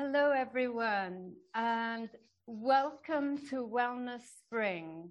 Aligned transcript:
Hello, 0.00 0.30
everyone, 0.30 1.32
and 1.56 2.08
welcome 2.46 3.36
to 3.48 3.66
Wellness 3.66 4.22
Spring. 4.38 5.10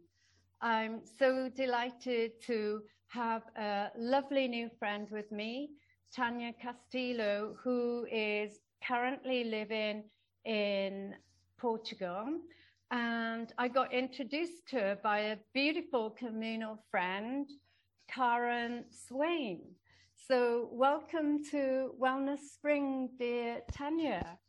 I'm 0.61 1.01
so 1.19 1.49
delighted 1.49 2.41
to 2.45 2.83
have 3.07 3.41
a 3.57 3.89
lovely 3.97 4.47
new 4.47 4.69
friend 4.79 5.09
with 5.11 5.29
me, 5.29 5.71
Tanya 6.15 6.53
Castillo, 6.53 7.57
who 7.61 8.07
is 8.09 8.61
currently 8.81 9.43
living 9.43 10.05
in 10.45 11.15
Portugal. 11.57 12.39
And 12.89 13.51
I 13.57 13.67
got 13.67 13.91
introduced 13.91 14.69
to 14.69 14.79
her 14.79 14.99
by 15.03 15.19
a 15.19 15.37
beautiful 15.53 16.11
communal 16.11 16.81
friend, 16.89 17.45
Karen 18.09 18.85
Swain. 18.89 19.63
So, 20.15 20.69
welcome 20.71 21.43
to 21.51 21.91
Wellness 22.01 22.39
Spring, 22.53 23.09
dear 23.19 23.59
Tanya. 23.69 24.39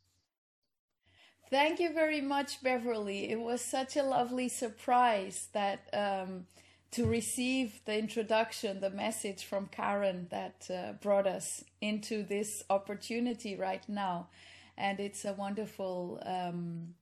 Thank 1.49 1.79
you 1.79 1.91
very 1.93 2.21
much, 2.21 2.61
Beverly. 2.61 3.29
It 3.31 3.39
was 3.39 3.61
such 3.61 3.95
a 3.97 4.03
lovely 4.03 4.49
surprise 4.49 5.47
that 5.53 5.89
um, 5.93 6.45
to 6.91 7.05
receive 7.05 7.81
the 7.85 7.97
introduction, 7.97 8.79
the 8.81 8.91
message 8.91 9.45
from 9.45 9.67
Karen 9.67 10.27
that 10.29 10.69
uh, 10.69 10.93
brought 11.01 11.25
us 11.25 11.63
into 11.81 12.23
this 12.23 12.63
opportunity 12.69 13.55
right 13.55 13.87
now. 13.89 14.27
And 14.77 14.99
it's 14.99 15.25
a 15.25 15.33
wonderful 15.33 16.21
um, 16.25 16.93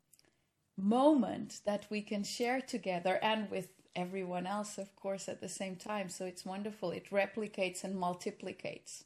moment 0.77 1.61
that 1.65 1.85
we 1.89 2.01
can 2.01 2.23
share 2.23 2.61
together 2.61 3.19
and 3.23 3.49
with 3.49 3.69
everyone 3.95 4.45
else, 4.47 4.77
of 4.77 4.95
course, 4.95 5.27
at 5.27 5.41
the 5.41 5.49
same 5.49 5.75
time. 5.75 6.09
So 6.09 6.25
it's 6.25 6.45
wonderful. 6.45 6.91
It 6.91 7.09
replicates 7.09 7.83
and 7.83 7.95
multiplicates 7.95 9.03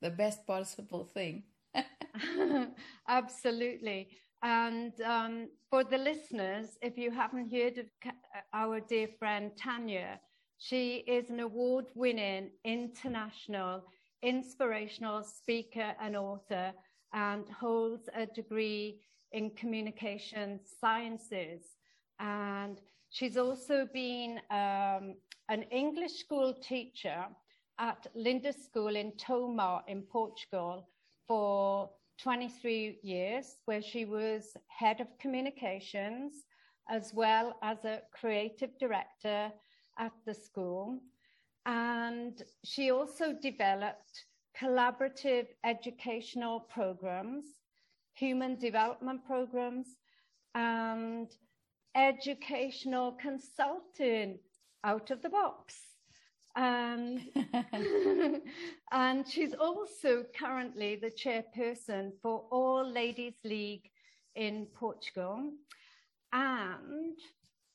the 0.00 0.10
best 0.10 0.46
possible 0.46 1.04
thing. 1.04 1.44
Absolutely. 3.08 4.08
And 4.42 4.92
um, 5.02 5.48
for 5.70 5.84
the 5.84 5.98
listeners, 5.98 6.78
if 6.82 6.98
you 6.98 7.10
haven't 7.10 7.52
heard 7.52 7.78
of 7.78 7.86
our 8.52 8.80
dear 8.80 9.08
friend 9.18 9.52
Tanya, 9.56 10.18
she 10.58 11.04
is 11.06 11.30
an 11.30 11.40
award 11.40 11.86
winning 11.94 12.50
international 12.64 13.84
inspirational 14.22 15.22
speaker 15.22 15.94
and 16.00 16.16
author 16.16 16.72
and 17.12 17.44
holds 17.48 18.08
a 18.14 18.26
degree 18.26 19.00
in 19.32 19.50
communication 19.50 20.60
sciences. 20.80 21.62
And 22.20 22.80
she's 23.10 23.36
also 23.36 23.88
been 23.92 24.40
um, 24.50 25.14
an 25.48 25.62
English 25.70 26.12
school 26.12 26.54
teacher 26.54 27.26
at 27.78 28.06
Lindis 28.14 28.64
School 28.64 28.94
in 28.96 29.12
Tomar 29.16 29.82
in 29.88 30.02
Portugal 30.02 30.88
for 31.26 31.90
23 32.18 32.98
years, 33.02 33.56
where 33.64 33.82
she 33.82 34.04
was 34.04 34.56
head 34.68 35.00
of 35.00 35.06
communications 35.18 36.44
as 36.90 37.12
well 37.14 37.56
as 37.62 37.84
a 37.84 38.02
creative 38.12 38.70
director 38.78 39.52
at 39.98 40.12
the 40.26 40.34
school. 40.34 40.98
And 41.64 42.42
she 42.64 42.90
also 42.90 43.32
developed 43.32 44.26
collaborative 44.60 45.46
educational 45.64 46.60
programs, 46.60 47.44
human 48.14 48.58
development 48.58 49.24
programs, 49.24 49.96
and 50.54 51.28
educational 51.94 53.12
consulting 53.12 54.38
out 54.84 55.10
of 55.10 55.22
the 55.22 55.30
box. 55.30 55.91
And, 56.56 57.20
and 58.92 59.28
she's 59.28 59.54
also 59.54 60.24
currently 60.38 60.96
the 60.96 61.10
chairperson 61.10 62.12
for 62.22 62.44
All 62.50 62.88
Ladies 62.88 63.34
League 63.44 63.90
in 64.34 64.66
Portugal. 64.74 65.50
And 66.32 67.16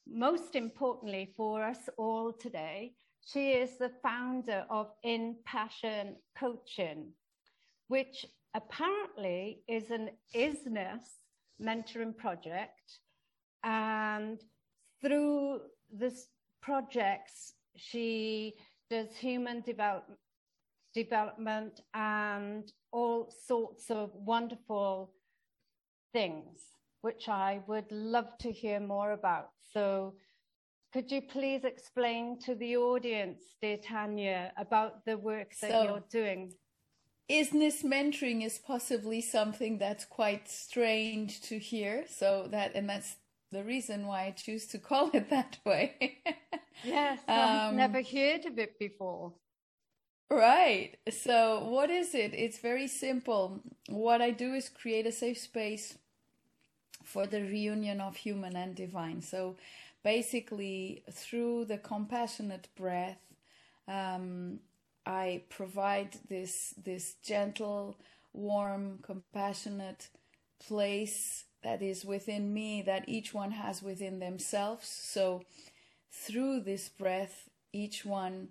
most 0.07 0.55
importantly 0.55 1.33
for 1.35 1.63
us 1.63 1.89
all 1.97 2.33
today, 2.33 2.93
she 3.25 3.51
is 3.51 3.77
the 3.77 3.91
founder 4.01 4.65
of 4.69 4.91
In 5.03 5.35
Passion 5.45 6.15
Coaching, 6.37 7.11
which 7.87 8.25
apparently 8.53 9.63
is 9.67 9.91
an 9.91 10.11
Isness 10.33 11.03
mentoring 11.61 12.15
project. 12.15 12.99
And 13.63 14.39
through 15.01 15.61
this 15.91 16.27
projects, 16.61 17.53
she 17.77 18.55
does 18.89 19.15
human 19.17 19.61
develop, 19.61 20.05
development 20.93 21.81
and 21.93 22.71
all 22.91 23.31
sorts 23.45 23.89
of 23.89 24.11
wonderful 24.13 25.13
things, 26.13 26.59
which 27.01 27.29
I 27.29 27.61
would 27.67 27.91
love 27.91 28.37
to 28.39 28.51
hear 28.51 28.79
more 28.79 29.11
about. 29.11 29.49
So 29.73 30.15
could 30.93 31.11
you 31.11 31.21
please 31.21 31.63
explain 31.63 32.39
to 32.45 32.55
the 32.55 32.77
audience, 32.77 33.41
dear 33.61 33.77
Tanya, 33.77 34.51
about 34.57 35.05
the 35.05 35.17
work 35.17 35.53
that 35.61 35.71
so, 35.71 35.83
you're 35.83 36.03
doing? 36.09 36.53
Isness 37.29 37.83
mentoring 37.83 38.43
is 38.43 38.57
possibly 38.57 39.21
something 39.21 39.77
that's 39.77 40.05
quite 40.05 40.49
strange 40.49 41.41
to 41.41 41.59
hear. 41.59 42.05
So 42.07 42.47
that, 42.51 42.73
and 42.73 42.89
that's 42.89 43.17
the 43.51 43.63
reason 43.63 44.07
why 44.07 44.25
I 44.25 44.31
choose 44.31 44.65
to 44.67 44.77
call 44.77 45.09
it 45.13 45.29
that 45.29 45.57
way. 45.65 46.19
yes, 46.83 47.19
I've 47.27 47.69
um, 47.71 47.77
never 47.77 48.01
heard 48.01 48.45
of 48.45 48.57
it 48.59 48.77
before. 48.79 49.33
Right. 50.29 50.97
So, 51.09 51.63
what 51.63 51.89
is 51.89 52.13
it? 52.13 52.33
It's 52.33 52.59
very 52.59 52.87
simple. 52.87 53.61
What 53.87 54.21
I 54.21 54.31
do 54.31 54.53
is 54.53 54.67
create 54.67 55.05
a 55.05 55.11
safe 55.11 55.37
space 55.37 55.97
for 57.03 57.25
the 57.25 57.41
reunion 57.41 58.01
of 58.01 58.17
human 58.17 58.55
and 58.57 58.75
divine. 58.75 59.21
So, 59.21 59.55
basically, 60.03 61.03
through 61.09 61.65
the 61.65 61.77
compassionate 61.77 62.67
breath, 62.75 63.21
um, 63.87 64.59
I 65.05 65.43
provide 65.47 66.17
this 66.27 66.73
this 66.83 67.15
gentle, 67.23 67.95
warm, 68.33 68.99
compassionate 69.01 70.09
place 70.59 71.45
that 71.63 71.81
is 71.81 72.05
within 72.05 72.53
me 72.53 72.81
that 72.83 73.07
each 73.07 73.33
one 73.33 73.51
has 73.51 73.81
within 73.81 74.19
themselves. 74.19 74.87
So, 74.87 75.43
through 76.11 76.61
this 76.61 76.89
breath, 76.89 77.49
each 77.73 78.05
one 78.05 78.49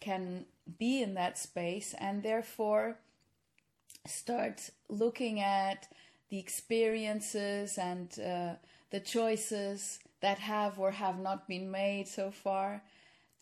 can 0.00 0.46
be 0.78 1.02
in 1.02 1.14
that 1.14 1.38
space 1.38 1.94
and 1.98 2.22
therefore 2.22 2.98
start 4.06 4.70
looking 4.88 5.40
at 5.40 5.88
the 6.30 6.38
experiences 6.38 7.78
and 7.78 8.18
uh, 8.18 8.54
the 8.90 9.00
choices 9.00 9.98
that 10.20 10.38
have 10.38 10.78
or 10.78 10.90
have 10.90 11.18
not 11.18 11.46
been 11.46 11.70
made 11.70 12.08
so 12.08 12.30
far 12.30 12.82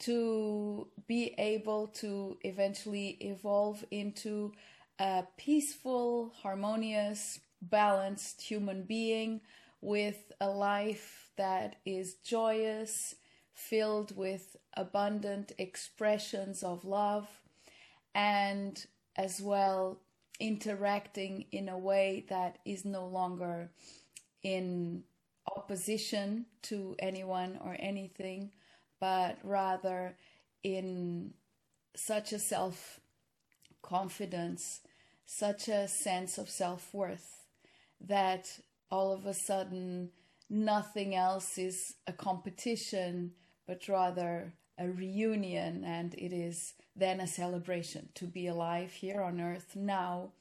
to 0.01 0.87
be 1.07 1.35
able 1.39 1.87
to 1.87 2.37
eventually 2.43 3.17
evolve 3.21 3.85
into 3.91 4.53
a 4.99 5.25
peaceful, 5.37 6.33
harmonious, 6.43 7.41
balanced 7.71 8.43
human 8.43 8.83
being 8.85 9.41
with 9.81 10.33
a 10.41 10.49
life 10.49 11.31
that 11.37 11.77
is 11.85 12.15
joyous, 12.15 13.15
filled 13.53 14.17
with 14.17 14.57
abundant 14.77 15.53
expressions 15.59 16.63
of 16.63 16.85
love, 16.85 17.29
and 18.15 18.87
as 19.17 19.41
well 19.41 20.01
interacting 20.41 21.47
in 21.53 21.69
a 21.69 21.79
way 21.79 22.25
that 22.29 22.59
is 22.65 22.85
no 22.85 23.07
longer 23.07 23.71
in 24.43 25.05
opposition 25.57 26.47
to 26.63 26.97
anyone 26.99 27.59
or 27.63 27.77
anything, 27.79 28.51
but 29.01 29.39
rather 29.43 30.17
in 30.63 31.35
such 31.95 32.33
a 32.33 32.39
self 32.39 33.01
confidence, 33.83 34.81
such 35.27 35.69
a 35.69 35.87
sense 35.89 36.39
of 36.39 36.49
self 36.51 36.93
worth 36.95 37.44
that 38.07 38.59
all 38.91 39.13
of 39.13 39.27
a 39.27 39.35
sudden 39.35 40.11
nothing 40.49 41.15
else 41.15 41.59
is 41.59 41.95
a 42.07 42.13
competition, 42.13 43.33
but 43.67 43.89
rather 43.89 44.53
a 44.79 44.89
reunion, 44.89 45.85
and 45.85 46.15
it 46.15 46.33
is 46.33 46.75
then 46.97 47.21
a 47.21 47.27
celebration 47.27 48.09
to 48.15 48.27
be 48.27 48.47
alive 48.47 48.93
here 48.93 49.21
on 49.21 49.41
earth 49.41 49.75
now 49.75 50.33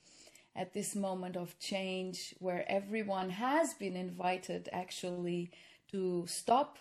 at 0.55 0.73
this 0.73 0.95
moment 0.95 1.35
of 1.35 1.57
change 1.59 2.35
where 2.39 2.63
everyone 2.69 3.29
has 3.31 3.73
been 3.73 3.95
invited 3.95 4.69
actually 4.71 5.51
to 5.91 6.25
stop, 6.27 6.77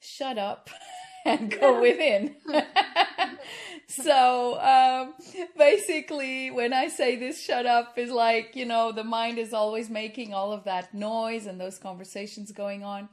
shut 0.00 0.38
up, 0.38 0.70
and 1.24 1.50
go 1.60 1.80
within. 1.80 2.36
so 3.86 4.60
um, 4.60 5.14
basically, 5.56 6.50
when 6.50 6.72
I 6.72 6.88
say 6.88 7.16
this 7.16 7.42
shut 7.42 7.66
up, 7.66 7.98
is 7.98 8.10
like, 8.10 8.54
you 8.54 8.66
know, 8.66 8.92
the 8.92 9.04
mind 9.04 9.38
is 9.38 9.52
always 9.52 9.90
making 9.90 10.34
all 10.34 10.52
of 10.52 10.64
that 10.64 10.94
noise 10.94 11.46
and 11.46 11.60
those 11.60 11.78
conversations 11.78 12.52
going 12.52 12.84
on. 12.84 13.08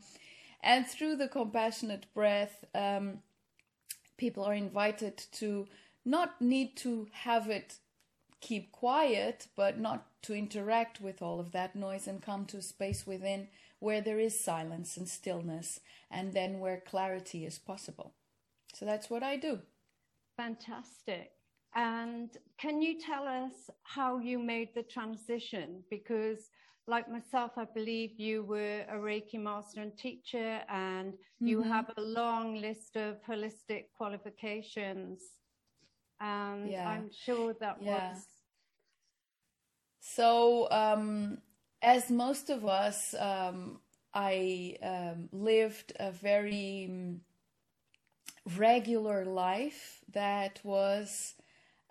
And 0.63 0.88
through 0.88 1.16
the 1.16 1.28
compassionate 1.28 2.06
breath, 2.13 2.66
um, 2.75 3.19
people 4.18 4.44
are 4.44 4.54
invited 4.54 5.18
to 5.34 5.68
not 6.06 6.40
need 6.42 6.75
to 6.78 7.08
have 7.12 7.50
it 7.50 7.78
keep 8.42 8.72
quiet, 8.72 9.48
but 9.56 9.80
not 9.80 10.06
to 10.24 10.34
interact 10.34 11.00
with 11.00 11.22
all 11.22 11.40
of 11.40 11.52
that 11.52 11.75
noise 11.75 12.08
and 12.08 12.22
come 12.22 12.46
to 12.46 12.58
a 12.58 12.62
space 12.62 13.08
within 13.08 13.48
where 13.81 14.00
there 14.00 14.19
is 14.19 14.39
silence 14.39 14.95
and 14.95 15.10
stillness, 15.10 15.81
and 16.10 16.33
then 16.33 16.60
where 16.60 16.80
clarity 16.80 17.45
is 17.45 17.60
possible. 17.60 18.13
So 18.75 18.86
that's 18.86 19.10
what 19.10 19.24
I 19.24 19.36
do. 19.38 19.60
Fantastic. 20.38 21.31
And 21.74 22.30
can 22.60 22.81
you 22.81 23.00
tell 23.00 23.28
us 23.28 23.72
how 23.83 24.19
you 24.19 24.38
made 24.38 24.69
the 24.75 24.83
transition? 24.83 25.83
Because, 25.89 26.50
like 26.88 27.10
myself, 27.10 27.54
I 27.57 27.66
believe 27.66 28.19
you 28.19 28.44
were 28.44 28.86
a 28.88 28.98
Reiki 28.98 29.39
master 29.39 29.81
and 29.81 29.98
teacher, 29.98 30.62
and 30.69 31.13
mm-hmm. 31.13 31.48
you 31.48 31.63
have 31.63 31.89
a 31.98 32.01
long 32.01 32.62
list 32.62 32.95
of 32.98 33.18
holistic 33.27 33.86
qualifications. 33.98 35.24
And 36.19 36.69
yeah. 36.69 36.88
I'm 36.88 37.10
sure 37.25 37.56
that 37.60 37.77
yeah. 37.81 38.12
was. 38.13 38.25
So, 40.01 40.69
um, 40.69 41.39
as 41.81 42.10
most 42.10 42.50
of 42.50 42.66
us, 42.66 43.13
um, 43.18 43.80
I 44.13 44.78
um, 44.83 45.30
lived 45.31 45.94
a 46.00 46.12
very 46.12 46.88
mm, 46.89 47.19
regular 48.57 49.25
life 49.25 50.00
that 50.13 50.60
was 50.63 51.33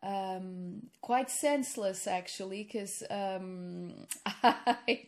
um, 0.02 0.88
quite 1.02 1.30
senseless 1.30 2.06
actually 2.06 2.64
because 2.64 3.02
um, 3.10 4.06
I, 4.26 5.06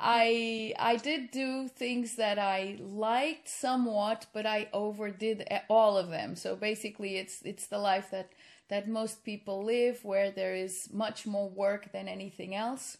I 0.00 0.74
I 0.78 0.96
did 0.96 1.30
do 1.30 1.68
things 1.68 2.16
that 2.16 2.38
I 2.38 2.78
liked 2.80 3.48
somewhat 3.48 4.26
but 4.32 4.44
I 4.46 4.68
overdid 4.72 5.46
all 5.70 5.96
of 5.96 6.10
them. 6.10 6.34
So 6.36 6.56
basically 6.56 7.16
it's 7.16 7.42
it's 7.42 7.66
the 7.66 7.78
life 7.78 8.10
that 8.10 8.30
that 8.68 8.88
most 8.88 9.24
people 9.24 9.64
live 9.64 10.04
where 10.04 10.30
there 10.32 10.54
is 10.54 10.88
much 10.92 11.26
more 11.26 11.48
work 11.48 11.92
than 11.92 12.08
anything 12.08 12.54
else 12.54 12.96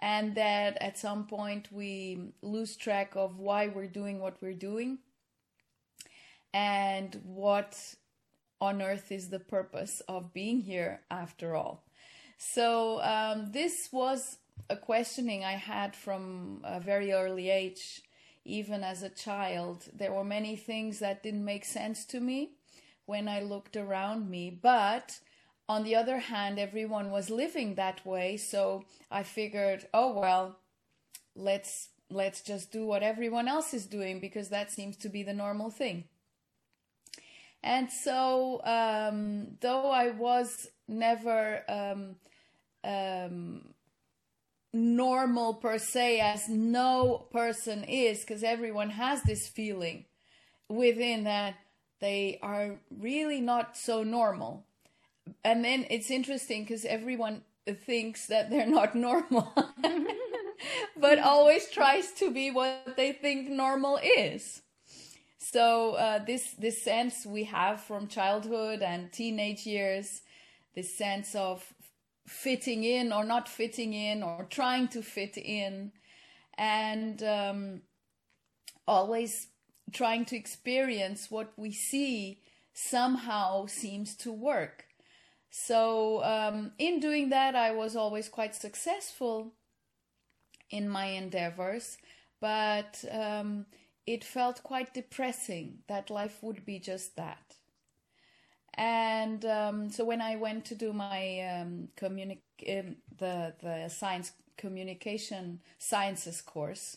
and 0.00 0.34
that 0.36 0.76
at 0.80 0.98
some 0.98 1.26
point 1.26 1.68
we 1.72 2.32
lose 2.42 2.76
track 2.76 3.12
of 3.16 3.38
why 3.38 3.68
we're 3.68 3.86
doing 3.86 4.20
what 4.20 4.36
we're 4.40 4.52
doing 4.52 4.98
and 6.54 7.20
what 7.24 7.76
on 8.60 8.82
earth 8.82 9.12
is 9.12 9.28
the 9.28 9.38
purpose 9.38 10.02
of 10.08 10.32
being 10.32 10.60
here 10.60 11.00
after 11.10 11.54
all. 11.54 11.84
So, 12.38 13.00
um, 13.02 13.50
this 13.52 13.88
was 13.92 14.38
a 14.70 14.76
questioning 14.76 15.44
I 15.44 15.52
had 15.52 15.94
from 15.94 16.60
a 16.64 16.80
very 16.80 17.12
early 17.12 17.50
age, 17.50 18.02
even 18.44 18.82
as 18.82 19.02
a 19.02 19.08
child. 19.08 19.88
There 19.92 20.12
were 20.12 20.24
many 20.24 20.56
things 20.56 21.00
that 21.00 21.22
didn't 21.22 21.44
make 21.44 21.64
sense 21.64 22.04
to 22.06 22.20
me 22.20 22.52
when 23.06 23.28
I 23.28 23.40
looked 23.42 23.76
around 23.76 24.30
me, 24.30 24.50
but 24.50 25.18
on 25.68 25.84
the 25.84 25.94
other 25.94 26.18
hand, 26.18 26.58
everyone 26.58 27.10
was 27.10 27.28
living 27.30 27.74
that 27.74 28.04
way, 28.06 28.36
so 28.36 28.84
I 29.10 29.22
figured, 29.22 29.86
oh 29.92 30.18
well, 30.18 30.56
let's 31.36 31.90
let's 32.10 32.40
just 32.40 32.72
do 32.72 32.86
what 32.86 33.02
everyone 33.02 33.48
else 33.48 33.74
is 33.74 33.86
doing 33.86 34.18
because 34.18 34.48
that 34.48 34.70
seems 34.70 34.96
to 34.96 35.08
be 35.10 35.22
the 35.22 35.34
normal 35.34 35.70
thing. 35.70 36.04
And 37.62 37.90
so, 37.90 38.62
um, 38.64 39.58
though 39.60 39.90
I 39.90 40.10
was 40.10 40.68
never 40.86 41.62
um, 41.68 42.16
um, 42.82 43.74
normal 44.72 45.54
per 45.54 45.78
se, 45.78 46.20
as 46.20 46.48
no 46.48 47.26
person 47.30 47.84
is, 47.84 48.20
because 48.20 48.42
everyone 48.42 48.90
has 48.90 49.22
this 49.22 49.48
feeling 49.48 50.06
within 50.68 51.24
that 51.24 51.56
they 52.00 52.38
are 52.42 52.78
really 52.96 53.40
not 53.40 53.76
so 53.76 54.02
normal. 54.02 54.64
And 55.44 55.64
then 55.64 55.86
it's 55.90 56.10
interesting 56.10 56.64
because 56.64 56.84
everyone 56.84 57.42
thinks 57.66 58.26
that 58.26 58.50
they're 58.50 58.66
not 58.66 58.94
normal, 58.94 59.52
but 60.96 61.18
always 61.18 61.68
tries 61.70 62.12
to 62.12 62.30
be 62.30 62.50
what 62.50 62.94
they 62.96 63.12
think 63.12 63.48
normal 63.48 63.98
is. 64.02 64.62
So 65.38 65.94
uh, 65.94 66.24
this 66.24 66.52
this 66.58 66.82
sense 66.82 67.24
we 67.24 67.44
have 67.44 67.80
from 67.80 68.08
childhood 68.08 68.82
and 68.82 69.12
teenage 69.12 69.66
years, 69.66 70.22
this 70.74 70.96
sense 70.96 71.34
of 71.34 71.64
fitting 72.26 72.84
in 72.84 73.12
or 73.12 73.24
not 73.24 73.48
fitting 73.48 73.94
in 73.94 74.22
or 74.22 74.46
trying 74.50 74.88
to 74.88 75.02
fit 75.02 75.36
in, 75.38 75.92
and 76.58 77.22
um, 77.22 77.82
always 78.86 79.48
trying 79.92 80.24
to 80.26 80.36
experience 80.36 81.30
what 81.30 81.52
we 81.56 81.72
see 81.72 82.40
somehow 82.74 83.66
seems 83.66 84.14
to 84.16 84.32
work. 84.32 84.87
So 85.50 86.22
um, 86.24 86.72
in 86.78 87.00
doing 87.00 87.30
that, 87.30 87.54
I 87.56 87.72
was 87.72 87.96
always 87.96 88.28
quite 88.28 88.54
successful 88.54 89.52
in 90.70 90.88
my 90.88 91.06
endeavors, 91.06 91.98
but 92.40 93.04
um, 93.10 93.66
it 94.06 94.24
felt 94.24 94.62
quite 94.62 94.94
depressing 94.94 95.78
that 95.88 96.10
life 96.10 96.38
would 96.42 96.64
be 96.64 96.78
just 96.78 97.16
that. 97.16 97.56
And 98.74 99.44
um, 99.44 99.90
so 99.90 100.04
when 100.04 100.20
I 100.20 100.36
went 100.36 100.64
to 100.66 100.74
do 100.74 100.92
my 100.92 101.40
um, 101.40 101.88
um, 102.02 102.96
the 103.18 103.54
the 103.60 103.88
science 103.88 104.32
communication 104.56 105.60
sciences 105.78 106.40
course, 106.40 106.96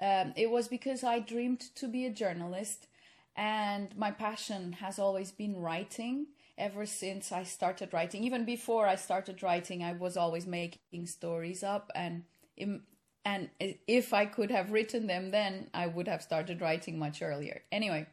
um, 0.00 0.32
it 0.36 0.50
was 0.50 0.66
because 0.66 1.04
I 1.04 1.20
dreamed 1.20 1.60
to 1.76 1.86
be 1.86 2.04
a 2.04 2.10
journalist, 2.10 2.88
and 3.36 3.96
my 3.96 4.10
passion 4.10 4.72
has 4.72 4.98
always 4.98 5.30
been 5.30 5.56
writing. 5.56 6.26
Ever 6.56 6.86
since 6.86 7.32
I 7.32 7.42
started 7.42 7.92
writing, 7.92 8.22
even 8.24 8.44
before 8.44 8.86
I 8.86 8.94
started 8.94 9.42
writing, 9.42 9.82
I 9.82 9.92
was 9.92 10.16
always 10.16 10.46
making 10.46 11.06
stories 11.06 11.62
up 11.62 11.90
and 11.94 12.24
and 13.24 13.48
if 13.58 14.12
I 14.12 14.26
could 14.26 14.50
have 14.50 14.70
written 14.70 15.06
them 15.06 15.30
then, 15.30 15.68
I 15.72 15.86
would 15.86 16.06
have 16.08 16.22
started 16.22 16.60
writing 16.60 16.98
much 16.98 17.22
earlier. 17.22 17.62
Anyway, 17.72 18.06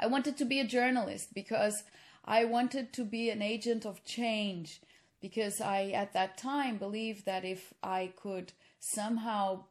I 0.00 0.06
wanted 0.06 0.36
to 0.38 0.44
be 0.44 0.60
a 0.60 0.66
journalist 0.66 1.34
because 1.34 1.84
I 2.24 2.44
wanted 2.44 2.92
to 2.94 3.04
be 3.04 3.30
an 3.30 3.42
agent 3.42 3.84
of 3.84 4.04
change 4.04 4.80
because 5.20 5.60
I, 5.60 5.90
at 5.94 6.14
that 6.14 6.36
time, 6.36 6.78
believed 6.78 7.26
that 7.26 7.44
if 7.44 7.74
I 7.82 8.12
could 8.16 8.52
somehow 8.80 9.64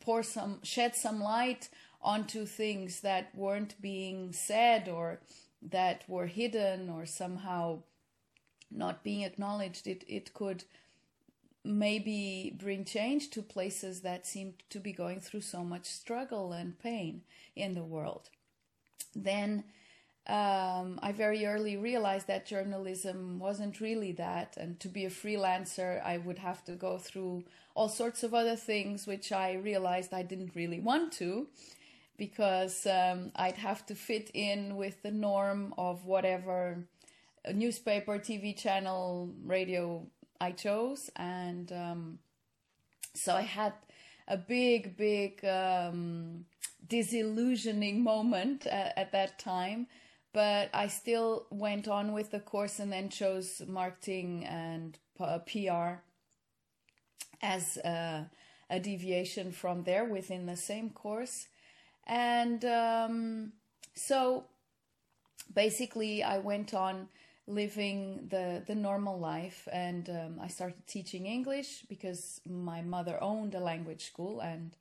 pour 0.00 0.22
some, 0.22 0.60
shed 0.62 0.94
some 0.94 1.20
light 1.20 1.68
onto 2.02 2.44
things 2.44 3.00
that 3.00 3.34
weren't 3.34 3.80
being 3.80 4.32
said 4.32 4.88
or 4.88 5.20
that 5.70 6.04
were 6.08 6.26
hidden 6.26 6.90
or 6.90 7.06
somehow 7.06 7.82
not 8.70 9.02
being 9.02 9.22
acknowledged, 9.22 9.86
it, 9.86 10.04
it 10.06 10.34
could 10.34 10.64
maybe 11.64 12.54
bring 12.60 12.84
change 12.84 13.30
to 13.30 13.42
places 13.42 14.02
that 14.02 14.26
seem 14.26 14.54
to 14.68 14.78
be 14.78 14.92
going 14.92 15.20
through 15.20 15.40
so 15.40 15.64
much 15.64 15.86
struggle 15.86 16.52
and 16.52 16.78
pain 16.78 17.22
in 17.56 17.74
the 17.74 17.82
world. 17.84 18.28
Then 19.16 19.64
um, 20.26 20.98
I 21.02 21.12
very 21.12 21.46
early 21.46 21.76
realized 21.76 22.26
that 22.26 22.46
journalism 22.46 23.38
wasn't 23.38 23.80
really 23.80 24.12
that, 24.12 24.56
and 24.58 24.78
to 24.80 24.88
be 24.88 25.04
a 25.04 25.10
freelancer, 25.10 26.02
I 26.02 26.18
would 26.18 26.38
have 26.38 26.64
to 26.64 26.72
go 26.72 26.98
through 26.98 27.44
all 27.74 27.88
sorts 27.88 28.22
of 28.22 28.34
other 28.34 28.56
things, 28.56 29.06
which 29.06 29.32
I 29.32 29.54
realized 29.54 30.14
I 30.14 30.22
didn't 30.22 30.54
really 30.54 30.80
want 30.80 31.12
to, 31.14 31.46
because 32.16 32.86
um, 32.86 33.32
I'd 33.36 33.56
have 33.56 33.84
to 33.86 33.94
fit 33.94 34.30
in 34.34 34.76
with 34.76 35.02
the 35.02 35.10
norm 35.10 35.74
of 35.76 36.04
whatever 36.04 36.86
newspaper, 37.52 38.18
TV 38.18 38.56
channel, 38.56 39.34
radio 39.44 40.06
I 40.40 40.52
chose, 40.52 41.10
and 41.16 41.70
um, 41.72 42.18
so 43.14 43.34
I 43.34 43.42
had 43.42 43.72
a 44.26 44.36
big, 44.36 44.96
big 44.96 45.44
um, 45.44 46.46
disillusioning 46.86 48.02
moment 48.02 48.66
at, 48.66 48.96
at, 48.96 49.12
that 49.12 49.38
time. 49.38 49.86
But 50.32 50.70
I 50.74 50.88
still 50.88 51.46
went 51.50 51.86
on 51.86 52.12
with 52.12 52.32
the 52.32 52.40
course 52.40 52.80
and 52.80 52.92
then 52.92 53.08
chose 53.08 53.62
marketing 53.68 54.44
and 54.44 54.98
PR 55.16 56.02
as 57.40 57.76
a, 57.78 58.28
a 58.68 58.80
deviation 58.80 59.52
from 59.52 59.84
there 59.84 60.04
within 60.04 60.46
the 60.46 60.56
same 60.56 60.90
course. 60.90 61.46
And 62.06 62.64
um, 62.64 63.52
so 63.94 64.44
basically, 65.52 66.22
I 66.22 66.38
went 66.38 66.74
on 66.74 67.08
living 67.46 68.26
the 68.30 68.62
the 68.66 68.74
normal 68.74 69.18
life 69.18 69.68
and 69.70 70.08
um, 70.08 70.38
I 70.40 70.48
started 70.48 70.86
teaching 70.86 71.26
English 71.26 71.82
because 71.90 72.40
my 72.48 72.80
mother 72.80 73.18
owned 73.22 73.54
a 73.54 73.60
language 73.60 74.06
school 74.06 74.40
and 74.40 74.74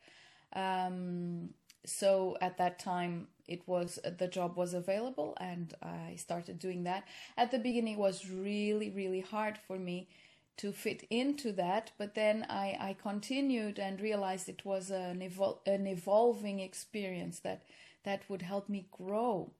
um, 0.56 1.50
so 1.86 2.38
at 2.42 2.58
that 2.60 2.80
time 2.80 3.27
it 3.50 3.68
was 3.68 4.00
the 4.18 4.27
job 4.30 4.56
was 4.56 4.74
available 4.74 5.38
and 5.42 5.74
I 5.84 6.15
started 6.18 6.60
doing 6.60 6.84
that. 6.86 7.03
At 7.38 7.51
the 7.51 7.60
beginning 7.60 7.96
it 7.96 8.00
was 8.00 8.30
really 8.30 8.89
really 8.92 9.22
hard 9.22 9.58
for 9.68 9.77
me 9.77 10.08
to 10.57 10.72
fit 10.72 11.05
into 11.10 11.51
that 11.51 11.91
but 11.98 12.15
then 12.15 12.45
I, 12.50 12.77
I 12.79 12.95
continued 13.01 13.79
and 13.79 14.00
realized 14.00 14.50
it 14.50 14.65
was 14.65 14.91
an, 14.91 15.19
evol- 15.19 15.65
an 15.65 15.88
evolving 15.88 16.60
experience 16.60 17.39
that 17.39 17.63
that 18.03 18.24
would 18.29 18.41
help 18.41 18.69
me 18.69 18.88
grow 18.91 19.51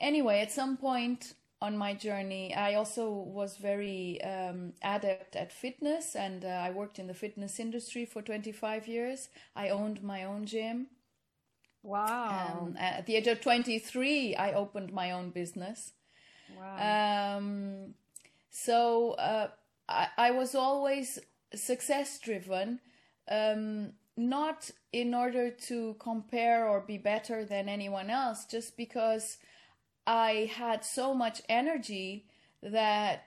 anyway 0.00 0.40
at 0.40 0.52
some 0.52 0.76
point 0.76 1.34
on 1.60 1.76
my 1.76 1.94
journey. 1.94 2.54
I 2.54 2.74
also 2.74 3.10
was 3.10 3.56
very 3.56 4.20
um, 4.22 4.74
adept 4.82 5.36
at 5.36 5.52
fitness, 5.52 6.14
and 6.14 6.44
uh, 6.44 6.48
I 6.48 6.70
worked 6.70 6.98
in 6.98 7.06
the 7.06 7.14
fitness 7.14 7.58
industry 7.58 8.04
for 8.04 8.22
25 8.22 8.86
years. 8.86 9.28
I 9.54 9.70
owned 9.70 10.02
my 10.02 10.24
own 10.24 10.44
gym. 10.44 10.88
Wow. 11.82 12.66
Um, 12.66 12.76
at 12.78 13.06
the 13.06 13.16
age 13.16 13.26
of 13.28 13.40
23, 13.40 14.34
I 14.36 14.52
opened 14.52 14.92
my 14.92 15.12
own 15.12 15.30
business. 15.30 15.92
Wow. 16.58 17.38
Um, 17.38 17.94
so 18.50 19.12
uh, 19.12 19.48
I, 19.88 20.30
was 20.32 20.54
always 20.54 21.18
success 21.54 22.18
driven, 22.18 22.80
um, 23.30 23.92
not 24.16 24.70
in 24.92 25.14
order 25.14 25.50
to 25.50 25.94
compare 25.98 26.68
or 26.68 26.80
be 26.80 26.98
better 26.98 27.44
than 27.44 27.68
anyone 27.68 28.10
else, 28.10 28.46
just 28.46 28.76
because 28.76 29.38
I 30.06 30.50
had 30.54 30.84
so 30.84 31.14
much 31.14 31.42
energy 31.48 32.26
that 32.62 33.24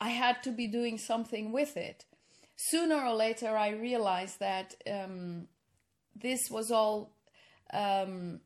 I 0.00 0.10
had 0.10 0.42
to 0.42 0.50
be 0.50 0.66
doing 0.66 0.98
something 0.98 1.52
with 1.52 1.76
it. 1.76 2.04
Sooner 2.56 2.96
or 2.96 3.14
later, 3.14 3.56
I 3.56 3.70
realized 3.70 4.40
that 4.40 4.74
um, 4.90 5.48
this 6.14 6.50
was 6.50 6.70
all 6.70 7.12
um, 7.72 8.40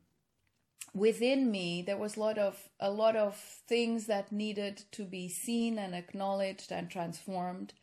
within 0.95 1.51
me. 1.51 1.83
There 1.83 1.97
was 1.97 2.15
a 2.15 2.19
lot 2.19 2.37
of 2.39 2.57
a 2.79 2.89
lot 2.89 3.15
of 3.15 3.35
things 3.67 4.07
that 4.07 4.31
needed 4.31 4.83
to 4.93 5.03
be 5.03 5.27
seen 5.27 5.77
and 5.77 5.93
acknowledged 5.93 6.71
and 6.71 6.89
transformed, 6.89 7.73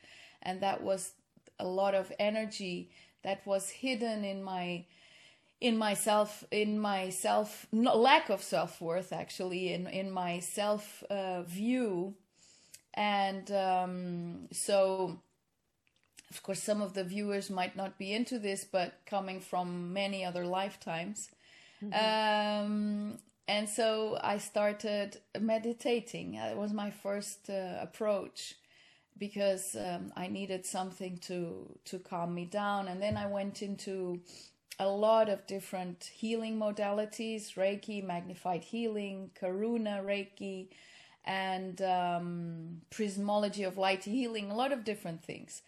and 0.42 0.60
that 0.60 0.82
was 0.82 1.12
a 1.58 1.66
lot 1.66 1.94
of 1.94 2.10
energy 2.18 2.90
that 3.22 3.46
was 3.46 3.68
hidden 3.70 4.24
in 4.24 4.42
my 4.42 4.84
in 5.60 5.76
myself 5.76 6.42
in 6.50 6.78
my 6.80 7.10
self 7.10 7.66
no, 7.70 7.96
lack 7.96 8.30
of 8.30 8.42
self-worth 8.42 9.12
actually 9.12 9.72
in 9.72 9.86
in 9.86 10.10
my 10.10 10.40
self 10.40 11.04
uh, 11.08 11.42
view 11.42 12.14
and 12.94 13.52
um, 13.52 14.48
so 14.50 15.20
of 16.30 16.42
course 16.42 16.60
some 16.60 16.82
of 16.82 16.94
the 16.94 17.04
viewers 17.04 17.48
might 17.48 17.76
not 17.76 17.96
be 17.96 18.12
into 18.12 18.40
this 18.40 18.64
but 18.64 18.94
coming 19.06 19.38
from 19.38 19.92
many 19.92 20.24
other 20.24 20.44
lifetimes 20.44 21.28
mm-hmm. 21.82 22.64
um, 22.64 23.18
and 23.48 23.68
so 23.68 24.18
i 24.22 24.38
started 24.38 25.18
meditating 25.40 26.34
it 26.34 26.56
was 26.56 26.72
my 26.72 26.90
first 26.90 27.50
uh, 27.50 27.76
approach 27.80 28.54
because 29.18 29.76
um, 29.76 30.12
i 30.16 30.26
needed 30.26 30.64
something 30.64 31.18
to 31.18 31.78
to 31.84 31.98
calm 31.98 32.34
me 32.34 32.44
down 32.44 32.88
and 32.88 33.00
then 33.02 33.16
i 33.16 33.26
went 33.26 33.62
into 33.62 34.20
a 34.78 34.88
lot 34.88 35.28
of 35.28 35.46
different 35.46 36.10
healing 36.14 36.58
modalities 36.58 37.54
Reiki, 37.54 38.02
magnified 38.02 38.64
healing, 38.64 39.30
Karuna 39.40 40.04
Reiki, 40.04 40.68
and 41.24 41.80
um, 41.82 42.82
prismology 42.90 43.66
of 43.66 43.78
light 43.78 44.04
healing, 44.04 44.50
a 44.50 44.56
lot 44.56 44.72
of 44.72 44.84
different 44.84 45.22
things. 45.22 45.62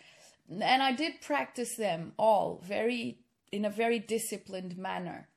And 0.50 0.82
I 0.82 0.92
did 0.92 1.20
practice 1.20 1.76
them 1.76 2.12
all 2.18 2.60
very 2.64 3.18
in 3.52 3.64
a 3.64 3.70
very 3.70 3.98
disciplined 3.98 4.76
manner 4.76 5.28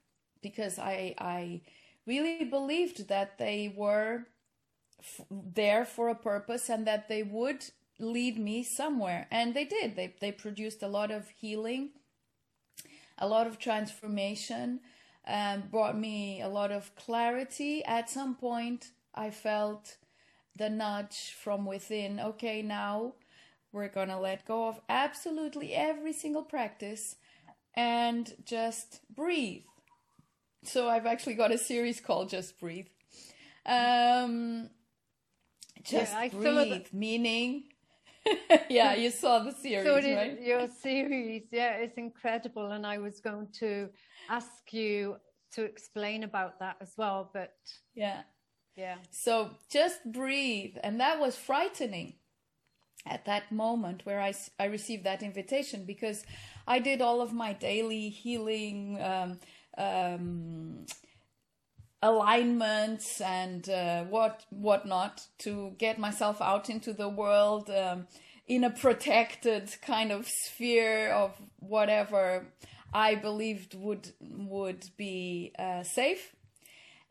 because 0.50 0.80
I, 0.80 1.16
I 1.18 1.62
really 2.06 2.46
believed 2.46 3.08
that 3.10 3.38
they 3.38 3.74
were 3.76 4.28
f- 5.00 5.26
there 5.32 5.86
for 5.86 6.10
a 6.10 6.16
purpose 6.16 6.70
and 6.70 6.88
that 6.88 7.10
they 7.10 7.24
would 7.24 7.66
lead 8.00 8.38
me 8.40 8.64
somewhere. 8.64 9.28
And 9.32 9.54
they 9.54 9.66
did. 9.66 9.96
They, 9.96 10.16
they 10.20 10.32
produced 10.32 10.84
a 10.84 10.88
lot 10.88 11.12
of 11.12 11.30
healing 11.30 11.92
a 13.18 13.28
lot 13.28 13.48
of 13.48 13.60
transformation, 13.60 14.80
um, 15.28 15.64
brought 15.72 15.98
me 15.98 16.42
a 16.42 16.48
lot 16.48 16.72
of 16.72 16.96
clarity. 16.96 17.84
At 17.86 18.10
some 18.10 18.36
point, 18.36 18.92
I 19.14 19.32
felt 19.32 19.98
the 20.56 20.70
nudge 20.70 21.36
from 21.42 21.66
within 21.66 22.20
okay, 22.20 22.62
now 22.62 23.14
we're 23.72 23.90
to 24.10 24.18
let 24.18 24.46
go 24.46 24.68
of 24.68 24.80
absolutely 24.90 25.74
every 25.74 26.14
single 26.14 26.44
practice 26.44 27.16
and 27.76 28.34
just 28.46 29.02
breathe. 29.14 29.64
So 30.68 30.90
I've 30.90 31.06
actually 31.06 31.36
got 31.36 31.52
a 31.52 31.58
series 31.58 32.02
called 32.02 32.30
Just 32.30 32.60
Breathe. 32.60 32.88
Um, 33.66 34.70
just 35.84 36.12
yeah, 36.14 36.28
breathe, 36.30 36.88
meaning 36.92 37.64
yeah, 38.70 38.94
you 38.94 39.10
saw 39.10 39.40
the 39.40 39.52
series, 39.62 39.86
so 39.86 40.16
right? 40.16 40.42
Your 40.42 40.68
series, 40.68 41.44
yeah, 41.52 41.78
it's 41.78 41.98
incredible. 41.98 42.72
And 42.72 42.86
I 42.86 42.98
was 42.98 43.22
going 43.22 43.48
to 43.60 43.90
ask 44.30 44.72
you 44.72 45.16
to 45.54 45.64
explain 45.64 46.24
about 46.24 46.60
that 46.60 46.76
as 46.82 46.94
well, 46.98 47.30
but 47.34 47.56
yeah, 47.96 48.24
yeah. 48.76 48.96
So 49.10 49.52
just 49.72 50.00
breathe, 50.12 50.76
and 50.84 51.00
that 51.00 51.20
was 51.20 51.38
frightening 51.38 52.16
at 53.06 53.24
that 53.26 53.52
moment 53.52 54.06
where 54.06 54.20
I 54.20 54.34
I 54.60 54.66
received 54.66 55.06
that 55.06 55.24
invitation 55.24 55.86
because 55.86 56.26
I 56.68 56.80
did 56.80 57.02
all 57.02 57.22
of 57.22 57.32
my 57.32 57.54
daily 57.54 58.10
healing. 58.10 59.02
Um, 59.02 59.40
um, 59.78 60.86
alignments 62.02 63.22
and 63.22 63.70
uh, 63.70 64.04
what 64.04 64.46
whatnot 64.50 65.28
to 65.40 65.74
get 65.78 65.98
myself 66.00 66.42
out 66.42 66.70
into 66.70 66.94
the 66.94 67.10
world 67.10 67.70
um, 67.70 68.08
in 68.48 68.64
a 68.64 68.70
protected 68.70 69.70
kind 69.82 70.12
of 70.12 70.28
sphere 70.28 71.10
of 71.10 71.34
whatever 71.60 72.48
I 72.94 73.16
believed 73.16 73.74
would 73.76 74.12
would 74.22 74.90
be 74.98 75.54
uh, 75.60 75.84
safe, 75.84 76.36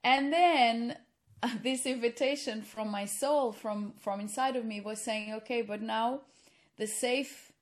and 0.03 0.33
then 0.33 0.97
this 1.63 1.87
invitation 1.87 2.63
from 2.63 2.91
my 2.91 3.05
soul, 3.05 3.53
from 3.53 3.95
from 3.99 4.21
inside 4.21 4.57
of 4.57 4.65
me, 4.65 4.81
was 4.81 5.01
saying, 5.01 5.35
okay, 5.35 5.63
but 5.63 5.83
now 5.83 6.23
the 6.79 6.87
safe 6.87 7.53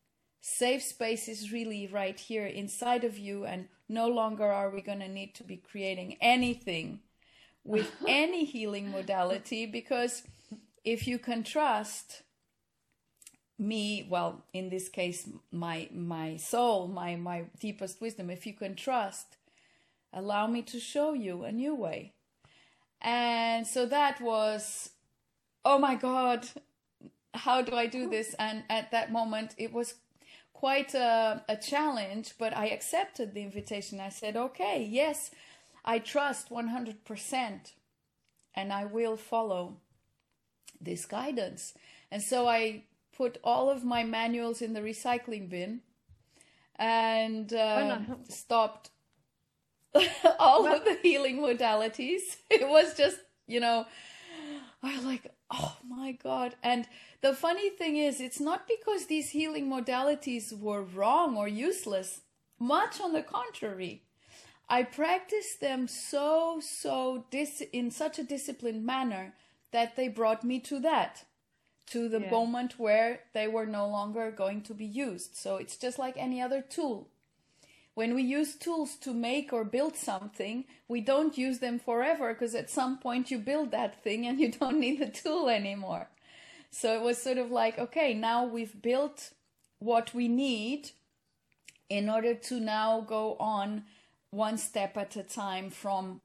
safe 0.41 0.83
space 0.83 1.27
is 1.27 1.53
really 1.53 1.87
right 1.87 2.19
here 2.19 2.47
inside 2.47 3.03
of 3.05 3.19
you, 3.19 3.45
and 3.45 3.69
no 3.89 4.09
longer 4.09 4.51
are 4.51 4.71
we 4.71 4.81
going 4.81 5.01
to 5.01 5.09
need 5.09 5.35
to 5.35 5.45
be 5.45 5.57
creating 5.57 6.17
anything 6.21 7.01
with 7.65 7.91
any 8.09 8.45
healing 8.45 8.91
modality 8.91 9.67
because 9.67 10.23
if 10.85 11.07
you 11.07 11.19
can 11.19 11.43
trust 11.43 12.23
me 13.57 14.07
well 14.11 14.45
in 14.53 14.69
this 14.69 14.89
case 14.89 15.29
my 15.53 15.89
my 15.93 16.37
soul 16.37 16.89
my 16.89 17.15
my 17.15 17.45
deepest 17.61 18.01
wisdom 18.01 18.29
if 18.29 18.47
you 18.47 18.53
can 18.53 18.75
trust 18.75 19.37
allow 20.15 20.47
me 20.47 20.63
to 20.63 20.81
show 20.81 21.13
you 21.13 21.45
a 21.45 21.53
new 21.53 21.75
way. 21.75 22.15
And 23.03 23.67
so 23.67 23.85
that 23.87 24.21
was 24.21 24.91
oh 25.67 25.79
my 25.79 25.95
god 25.95 26.47
how 27.35 27.61
do 27.61 27.75
i 27.75 27.87
do 27.87 28.09
this? 28.09 28.35
And 28.39 28.63
at 28.71 28.93
that 28.93 29.13
moment 29.13 29.55
it 29.59 29.73
was 29.73 29.95
quite 30.65 30.95
a, 30.95 31.43
a 31.49 31.57
challenge 31.57 32.27
but 32.43 32.53
i 32.57 32.67
accepted 32.77 33.29
the 33.35 33.43
invitation 33.49 34.01
i 34.01 34.11
said 34.21 34.35
okay 34.37 34.79
yes 35.01 35.31
I 35.85 35.99
trust 35.99 36.49
100% 36.49 37.73
and 38.55 38.73
I 38.73 38.85
will 38.87 39.17
follow 39.17 39.77
this 40.81 41.05
guidance. 41.05 41.75
And 42.11 42.23
so 42.23 42.49
I 42.49 42.85
put 43.17 43.39
all 43.45 43.71
of 43.71 43.85
my 43.85 44.03
manuals 44.03 44.63
in 44.63 44.73
the 44.73 44.81
recycling 44.81 45.49
bin 45.49 45.81
and 46.77 47.53
uh, 47.53 47.99
stopped 48.29 48.91
all 50.39 50.67
of 50.67 50.85
the 50.85 50.99
healing 51.03 51.39
modalities. 51.39 52.37
It 52.51 52.67
was 52.69 52.97
just, 52.97 53.19
you 53.47 53.61
know, 53.61 53.87
I 54.83 54.97
was 54.97 55.05
like, 55.05 55.34
oh 55.57 55.77
my 55.89 56.13
God. 56.13 56.57
And 56.63 56.87
the 57.21 57.35
funny 57.35 57.71
thing 57.71 57.97
is, 57.97 58.21
it's 58.21 58.41
not 58.41 58.67
because 58.67 59.07
these 59.07 59.31
healing 59.31 59.69
modalities 59.71 60.57
were 60.59 60.83
wrong 60.83 61.37
or 61.37 61.49
useless, 61.49 62.21
much 62.59 63.01
on 63.01 63.13
the 63.13 63.23
contrary. 63.23 64.03
I 64.69 64.83
practiced 64.83 65.61
them 65.61 65.87
so, 65.89 66.61
so 66.61 67.27
dis- 67.31 67.63
in 67.73 67.91
such 67.91 68.19
a 68.19 68.25
disciplined 68.25 68.85
manner 68.85 69.35
that 69.73 69.97
they 69.97 70.09
brought 70.09 70.45
me 70.45 70.59
to 70.61 70.81
that, 70.81 71.25
to 71.89 72.09
the 72.09 72.21
yeah. 72.21 72.31
moment 72.31 72.79
where 72.79 73.21
they 73.33 73.47
were 73.47 73.67
no 73.67 73.87
longer 73.87 74.31
going 74.31 74.63
to 74.63 74.75
be 74.75 74.87
used. 74.87 75.37
So 75.37 75.57
it's 75.57 75.77
just 75.77 75.99
like 75.99 76.17
any 76.17 76.41
other 76.41 76.63
tool. 76.63 77.09
When 77.95 78.15
we 78.15 78.23
use 78.23 78.57
tools 78.57 78.97
to 78.97 79.15
make 79.15 79.53
or 79.53 79.65
build 79.65 79.97
something, 79.97 80.65
we 80.89 81.01
don't 81.01 81.39
use 81.39 81.61
them 81.61 81.79
forever 81.79 82.33
because 82.33 82.55
at 82.55 82.71
some 82.71 82.99
point 82.99 83.31
you 83.31 83.39
build 83.39 83.71
that 83.71 84.03
thing 84.03 84.27
and 84.27 84.41
you 84.41 84.51
don't 84.61 84.81
need 84.81 85.01
the 85.01 85.09
tool 85.09 85.49
anymore. 85.49 86.09
So 86.71 86.95
it 86.95 87.03
was 87.03 87.23
sort 87.23 87.39
of 87.39 87.53
like, 87.53 87.79
okay, 87.79 88.15
now 88.15 88.45
we've 88.45 88.83
built 88.83 89.33
what 89.79 90.13
we 90.13 90.27
need 90.27 90.91
in 91.89 92.09
order 92.09 92.35
to 92.35 92.59
now 92.59 93.01
go 93.01 93.37
on 93.39 93.85
one 94.31 94.59
step 94.59 94.97
at 94.97 95.15
a 95.15 95.23
time 95.23 95.71
from 95.71 96.21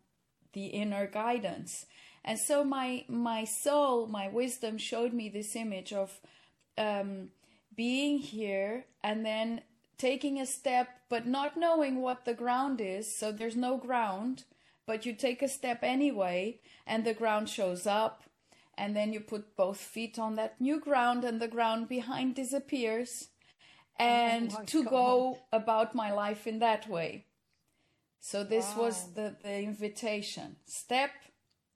the 0.53 0.67
inner 0.67 1.05
guidance. 1.05 1.85
And 2.25 2.39
so 2.39 2.63
my 2.63 3.05
my 3.07 3.43
soul, 3.43 4.07
my 4.07 4.27
wisdom 4.27 4.77
showed 4.77 5.13
me 5.13 5.29
this 5.29 5.55
image 5.55 5.93
of 5.93 6.19
um, 6.77 7.29
being 7.75 8.17
here 8.17 8.85
and 9.03 9.25
then 9.25 9.61
taking 9.99 10.39
a 10.39 10.47
step, 10.47 10.87
but 11.09 11.27
not 11.27 11.55
knowing 11.55 12.01
what 12.01 12.25
the 12.25 12.33
ground 12.33 12.81
is. 12.81 13.15
So 13.15 13.31
there's 13.31 13.55
no 13.55 13.77
ground, 13.77 14.45
but 14.87 15.05
you 15.05 15.13
take 15.13 15.43
a 15.43 15.47
step 15.47 15.83
anyway, 15.83 16.59
and 16.87 17.05
the 17.05 17.13
ground 17.13 17.49
shows 17.49 17.85
up, 17.85 18.23
and 18.79 18.95
then 18.95 19.11
you 19.11 19.19
put 19.19 19.55
both 19.55 19.77
feet 19.77 20.17
on 20.17 20.35
that 20.35 20.59
new 20.59 20.79
ground 20.79 21.23
and 21.23 21.39
the 21.39 21.47
ground 21.47 21.89
behind 21.89 22.33
disappears 22.33 23.27
and 23.99 24.55
oh 24.57 24.63
to 24.65 24.83
God. 24.83 24.89
go 24.89 25.37
about 25.51 25.93
my 25.93 26.11
life 26.11 26.47
in 26.47 26.59
that 26.59 26.89
way 26.89 27.25
so 28.21 28.43
this 28.43 28.73
wow. 28.75 28.83
was 28.83 29.13
the, 29.13 29.35
the 29.43 29.59
invitation 29.61 30.55
step 30.65 31.11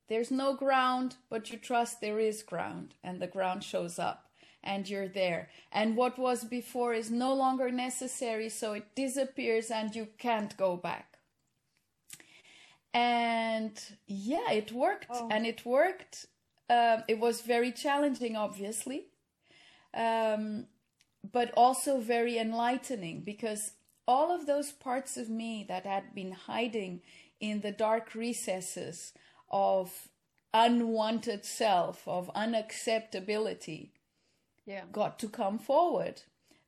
there's 0.08 0.32
no 0.32 0.56
ground 0.56 1.18
but 1.30 1.52
you 1.52 1.58
trust 1.58 2.00
there 2.00 2.20
is 2.20 2.42
ground 2.42 2.96
and 3.04 3.22
the 3.22 3.28
ground 3.28 3.64
shows 3.64 4.00
up 4.00 4.30
and 4.64 4.90
you're 4.90 5.08
there. 5.08 5.50
And 5.72 5.96
what 5.96 6.18
was 6.18 6.44
before 6.44 6.94
is 6.94 7.12
no 7.12 7.34
longer 7.34 7.72
necessary 7.72 8.50
so 8.50 8.74
it 8.74 8.96
disappears 8.96 9.70
and 9.70 9.96
you 9.96 10.08
can't 10.18 10.56
go 10.58 10.76
back. 10.76 11.18
And 12.94 13.80
yeah 14.08 14.52
it 14.52 14.72
worked. 14.72 15.08
Oh. 15.10 15.28
and 15.32 15.46
it 15.46 15.66
worked 15.66 16.28
um, 16.70 17.04
it 17.08 17.20
was 17.20 17.42
very 17.42 17.72
challenging 17.72 18.36
obviously 18.36 19.08
um, 19.94 20.68
but 21.32 21.52
also 21.56 22.00
very 22.00 22.38
enlightening 22.38 23.22
because 23.22 23.74
all 24.08 24.32
of 24.32 24.46
those 24.46 24.72
parts 24.72 25.18
of 25.18 25.30
me 25.30 25.66
that 25.68 25.86
had 25.86 26.14
been 26.14 26.32
hiding 26.32 27.02
in 27.40 27.62
the 27.62 27.72
dark 27.72 28.16
recesses 28.16 29.14
of 29.50 30.10
unwanted 30.54 31.46
self 31.46 32.08
of 32.08 32.30
unacceptability 32.36 33.90
yeah. 34.66 34.84
got 34.92 35.20
to 35.20 35.30
come 35.30 35.60
forward 35.60 36.22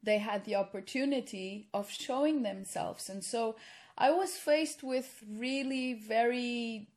they 0.03 0.17
had 0.19 0.45
the 0.45 0.55
opportunity 0.55 1.67
of 1.73 1.89
showing 1.89 2.43
themselves 2.43 3.09
and 3.09 3.23
so 3.23 3.55
I 3.97 4.11
was 4.11 4.31
faced 4.31 4.83
with 4.83 5.23
really 5.29 5.93
very, 5.93 6.89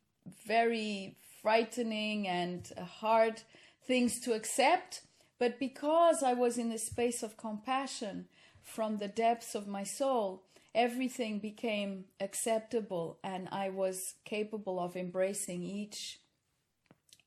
very 0.47 1.17
frightening 1.41 2.27
and 2.27 2.71
uh, 2.77 2.85
hard 2.85 3.43
things 3.87 4.19
to 4.21 4.33
accept. 4.33 5.03
But 5.39 5.61
because 5.61 6.25
I 6.25 6.33
was 6.33 6.59
in 6.59 6.73
a 6.73 6.79
space 6.79 7.23
of 7.23 7.37
compassion 7.37 8.27
from 8.63 8.99
the 8.99 9.07
depths 9.07 9.55
of 9.55 9.69
my 9.69 9.85
soul, 9.85 10.43
everything 10.75 11.39
became 11.39 12.07
acceptable 12.21 13.19
and 13.23 13.49
I 13.53 13.69
was 13.69 14.15
capable 14.25 14.81
of 14.81 14.97
embracing 14.97 15.63
each 15.63 16.19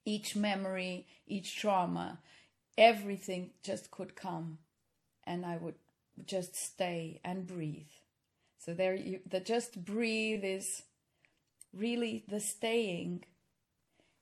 each 0.04 0.36
memory, 0.36 1.06
each 1.28 1.56
trauma, 1.56 2.20
everything 2.82 3.52
just 3.64 3.92
could 3.92 4.16
come 4.16 4.58
and 5.24 5.46
I 5.46 5.58
would 5.58 5.76
just 6.26 6.56
stay 6.56 7.22
and 7.24 7.46
breathe. 7.46 7.94
So 8.58 8.74
there 8.74 8.96
you 8.96 9.20
the 9.30 9.40
just 9.40 9.86
breathe 9.86 10.44
is 10.44 10.82
really 11.74 12.26
the 12.28 12.40
staying 12.40 13.24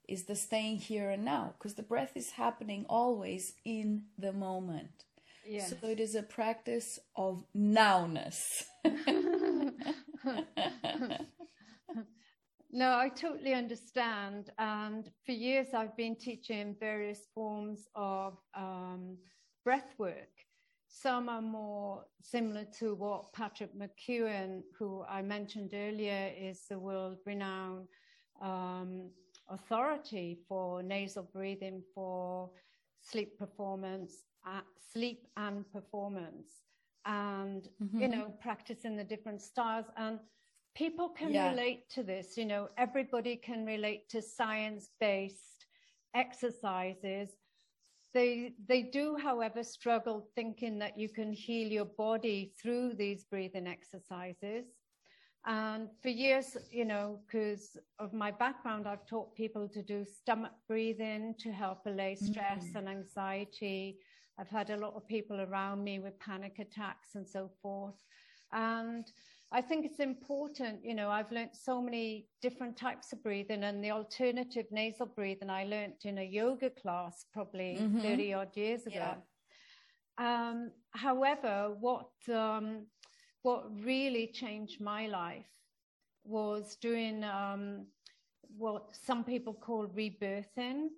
is 0.08 0.24
the 0.24 0.36
staying 0.36 0.78
here 0.78 1.10
and 1.10 1.24
now 1.24 1.54
because 1.58 1.76
the 1.76 1.84
breath 1.84 2.12
is 2.16 2.32
happening 2.32 2.86
always 2.90 3.54
in 3.64 4.04
the 4.18 4.34
moment. 4.34 5.06
Yes. 5.48 5.74
So 5.82 5.88
it 5.88 6.02
is 6.02 6.16
a 6.16 6.24
practice 6.24 7.00
of 7.16 7.46
nowness. 7.56 8.64
no, 12.72 12.98
I 12.98 13.10
totally 13.10 13.54
understand. 13.54 14.52
And 14.58 15.10
for 15.26 15.32
years, 15.32 15.68
I've 15.74 15.96
been 15.98 16.16
teaching 16.16 16.76
various 16.80 17.28
forms 17.34 17.88
of 17.96 18.38
um, 18.56 19.18
breath 19.64 19.94
work. 19.98 20.30
Some 20.88 21.30
are 21.30 21.42
more 21.42 22.06
similar 22.22 22.66
to 22.80 22.96
what 22.96 23.32
Patrick 23.34 23.72
McKeown, 23.76 24.62
who 24.78 25.04
I 25.08 25.22
mentioned 25.22 25.72
earlier, 25.74 26.32
is 26.40 26.66
the 26.70 26.80
world 26.80 27.18
renowned 27.26 27.88
um, 28.42 29.10
authority 29.50 30.40
for 30.48 30.82
nasal 30.82 31.30
breathing 31.32 31.84
for 31.94 32.50
sleep 33.02 33.38
performance, 33.38 34.24
uh, 34.48 34.62
sleep 34.94 35.28
and 35.38 35.70
performance, 35.72 36.64
and 37.06 37.68
mm-hmm. 37.82 38.02
you 38.02 38.08
know, 38.08 38.34
practicing 38.42 38.96
the 38.96 39.04
different 39.04 39.42
styles. 39.42 39.86
And 39.98 40.20
people 40.76 41.10
can 41.10 41.34
yeah. 41.34 41.50
relate 41.50 41.90
to 41.92 42.04
this. 42.04 42.38
You 42.38 42.46
know, 42.46 42.70
everybody 42.78 43.36
can 43.36 43.66
relate 43.66 44.10
to 44.10 44.22
science 44.22 44.90
based 45.00 45.66
exercises 46.16 47.30
they, 48.14 48.54
they 48.68 48.82
do, 48.82 49.18
however, 49.22 49.64
struggle 49.64 50.28
thinking 50.36 50.80
that 50.80 50.98
you 50.98 51.10
can 51.10 51.32
heal 51.32 51.68
your 51.68 51.86
body 51.86 52.54
through 52.62 52.96
these 52.96 53.24
breathing 53.24 53.68
exercises. 53.68 54.66
And 55.46 55.90
for 56.02 56.10
years, 56.10 56.58
you 56.72 56.86
know, 56.86 57.20
because 57.26 57.78
of 58.00 58.14
my 58.14 58.32
background, 58.32 58.88
I've 58.88 59.06
taught 59.06 59.36
people 59.36 59.68
to 59.70 59.82
do 59.82 60.06
stomach 60.06 60.52
breathing 60.68 61.36
to 61.40 61.52
help 61.52 61.86
allay 61.86 62.16
stress 62.16 62.66
mm-hmm. 62.66 62.78
and 62.78 62.90
anxiety. 62.90 64.00
I've 64.40 64.50
had 64.50 64.70
a 64.72 64.78
lot 64.78 64.96
of 64.96 65.08
people 65.08 65.42
around 65.42 65.84
me 65.84 66.00
with 66.00 66.20
panic 66.20 66.58
attacks 66.60 67.16
and 67.16 67.28
so 67.28 67.50
forth. 67.62 68.04
And 68.52 69.06
I 69.52 69.62
think 69.62 69.86
it's 69.86 70.00
important, 70.00 70.86
you 70.86 70.94
know, 70.94 71.10
I've 71.10 71.32
learned 71.32 71.52
so 71.54 71.82
many 71.82 72.28
different 72.40 72.78
types 72.78 73.12
of 73.14 73.24
breathing 73.24 73.64
and 73.64 73.84
the 73.84 73.90
alternative 73.90 74.66
nasal 74.70 75.08
breathing 75.08 75.50
I 75.50 75.64
learned 75.66 75.96
in 76.04 76.20
a 76.20 76.24
yoga 76.24 76.70
class 76.70 77.26
probably 77.34 77.80
mm-hmm. 77.82 78.02
30 78.02 78.34
odd 78.34 78.56
years 78.56 78.86
ago. 78.86 79.16
Yeah. 80.20 80.50
Um, 80.50 80.72
however, 80.92 81.74
what, 81.80 82.10
um, 82.32 82.86
what 83.42 83.66
really 83.84 84.28
changed 84.28 84.82
my 84.82 85.08
life 85.08 85.48
was 86.24 86.78
doing 86.80 87.24
um, 87.24 87.88
what 88.56 88.84
some 88.92 89.24
people 89.24 89.54
call 89.54 89.88
rebirthing. 89.88 90.90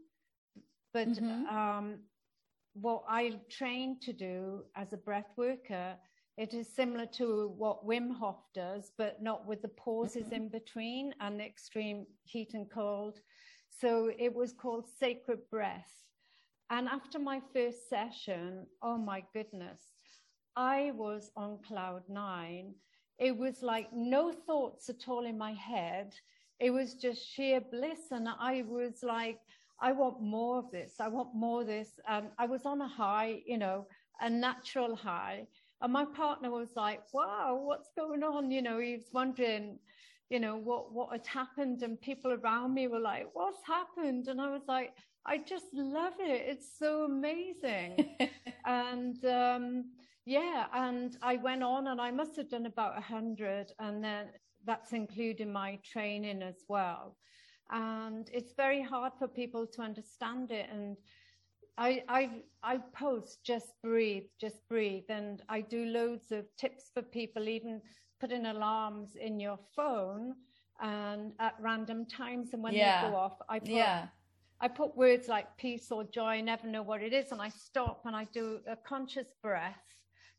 But 0.93 1.07
mm-hmm. 1.07 1.45
Um, 1.45 1.99
what 2.73 3.03
I 3.07 3.39
trained 3.49 4.01
to 4.01 4.13
do 4.13 4.63
as 4.75 4.91
a 4.91 4.97
breath 4.97 5.31
worker 5.37 5.95
it 6.41 6.55
is 6.55 6.67
similar 6.67 7.05
to 7.05 7.53
what 7.55 7.85
Wim 7.85 8.11
Hof 8.17 8.39
does, 8.55 8.91
but 8.97 9.21
not 9.21 9.45
with 9.45 9.61
the 9.61 9.67
pauses 9.67 10.23
mm-hmm. 10.23 10.33
in 10.33 10.49
between 10.49 11.13
and 11.19 11.39
the 11.39 11.45
extreme 11.45 12.07
heat 12.23 12.55
and 12.55 12.67
cold. 12.67 13.19
So 13.69 14.09
it 14.17 14.33
was 14.33 14.51
called 14.51 14.87
Sacred 14.99 15.41
Breath. 15.51 15.93
And 16.71 16.87
after 16.87 17.19
my 17.19 17.41
first 17.53 17.87
session, 17.87 18.65
oh 18.81 18.97
my 18.97 19.23
goodness, 19.35 19.81
I 20.55 20.93
was 20.95 21.29
on 21.37 21.59
cloud 21.67 22.01
nine. 22.09 22.73
It 23.19 23.37
was 23.37 23.61
like 23.61 23.93
no 23.93 24.31
thoughts 24.31 24.89
at 24.89 25.07
all 25.07 25.27
in 25.27 25.37
my 25.37 25.53
head. 25.53 26.15
It 26.59 26.71
was 26.71 26.95
just 26.95 27.23
sheer 27.23 27.61
bliss. 27.61 28.09
And 28.09 28.27
I 28.27 28.63
was 28.67 29.03
like, 29.03 29.37
I 29.79 29.91
want 29.91 30.23
more 30.23 30.57
of 30.57 30.71
this. 30.71 30.93
I 30.99 31.07
want 31.07 31.35
more 31.35 31.61
of 31.61 31.67
this. 31.67 31.99
Um, 32.07 32.29
I 32.39 32.47
was 32.47 32.65
on 32.65 32.81
a 32.81 32.87
high, 32.87 33.43
you 33.45 33.59
know, 33.59 33.85
a 34.21 34.29
natural 34.29 34.95
high. 34.95 35.45
And 35.81 35.91
my 35.91 36.05
partner 36.05 36.51
was 36.51 36.69
like, 36.75 37.01
wow, 37.13 37.59
what's 37.63 37.89
going 37.97 38.23
on? 38.23 38.51
You 38.51 38.61
know, 38.61 38.79
he 38.79 38.93
was 38.93 39.09
wondering, 39.13 39.79
you 40.29 40.39
know, 40.39 40.55
what, 40.55 40.93
what 40.93 41.11
had 41.11 41.25
happened. 41.27 41.81
And 41.83 41.99
people 41.99 42.31
around 42.31 42.73
me 42.73 42.87
were 42.87 42.99
like, 42.99 43.27
what's 43.33 43.65
happened? 43.65 44.27
And 44.27 44.39
I 44.39 44.49
was 44.49 44.63
like, 44.67 44.93
I 45.25 45.37
just 45.37 45.65
love 45.73 46.13
it. 46.19 46.45
It's 46.47 46.77
so 46.77 47.05
amazing. 47.05 48.15
and, 48.65 49.23
um, 49.25 49.85
yeah, 50.25 50.67
and 50.73 51.17
I 51.21 51.37
went 51.37 51.63
on 51.63 51.87
and 51.87 51.99
I 51.99 52.11
must 52.11 52.35
have 52.37 52.49
done 52.49 52.67
about 52.67 52.97
a 52.97 53.01
hundred 53.01 53.71
and 53.79 54.03
then 54.03 54.27
that's 54.65 54.93
including 54.93 55.51
my 55.51 55.79
training 55.83 56.43
as 56.43 56.63
well. 56.69 57.17
And 57.71 58.29
it's 58.33 58.53
very 58.55 58.81
hard 58.83 59.13
for 59.17 59.27
people 59.27 59.65
to 59.65 59.81
understand 59.81 60.51
it. 60.51 60.67
And 60.71 60.97
I, 61.77 62.03
I, 62.07 62.29
I 62.63 62.77
post 62.93 63.39
just 63.43 63.73
breathe, 63.83 64.25
just 64.39 64.67
breathe. 64.69 65.05
And 65.09 65.41
I 65.49 65.61
do 65.61 65.85
loads 65.85 66.31
of 66.31 66.45
tips 66.57 66.91
for 66.93 67.01
people, 67.01 67.49
even 67.49 67.81
putting 68.19 68.45
alarms 68.45 69.15
in 69.19 69.39
your 69.39 69.57
phone 69.75 70.33
and 70.81 71.33
at 71.39 71.55
random 71.59 72.05
times. 72.05 72.49
And 72.53 72.61
when 72.61 72.73
yeah. 72.73 73.05
they 73.05 73.09
go 73.09 73.15
off, 73.15 73.37
I 73.49 73.59
put, 73.59 73.69
yeah. 73.69 74.07
I 74.59 74.67
put 74.67 74.95
words 74.95 75.27
like 75.27 75.47
peace 75.57 75.91
or 75.91 76.03
joy, 76.03 76.25
I 76.25 76.41
never 76.41 76.67
know 76.67 76.83
what 76.83 77.01
it 77.01 77.13
is. 77.13 77.31
And 77.31 77.41
I 77.41 77.49
stop 77.49 78.03
and 78.05 78.15
I 78.15 78.27
do 78.33 78.59
a 78.67 78.75
conscious 78.75 79.27
breath 79.41 79.81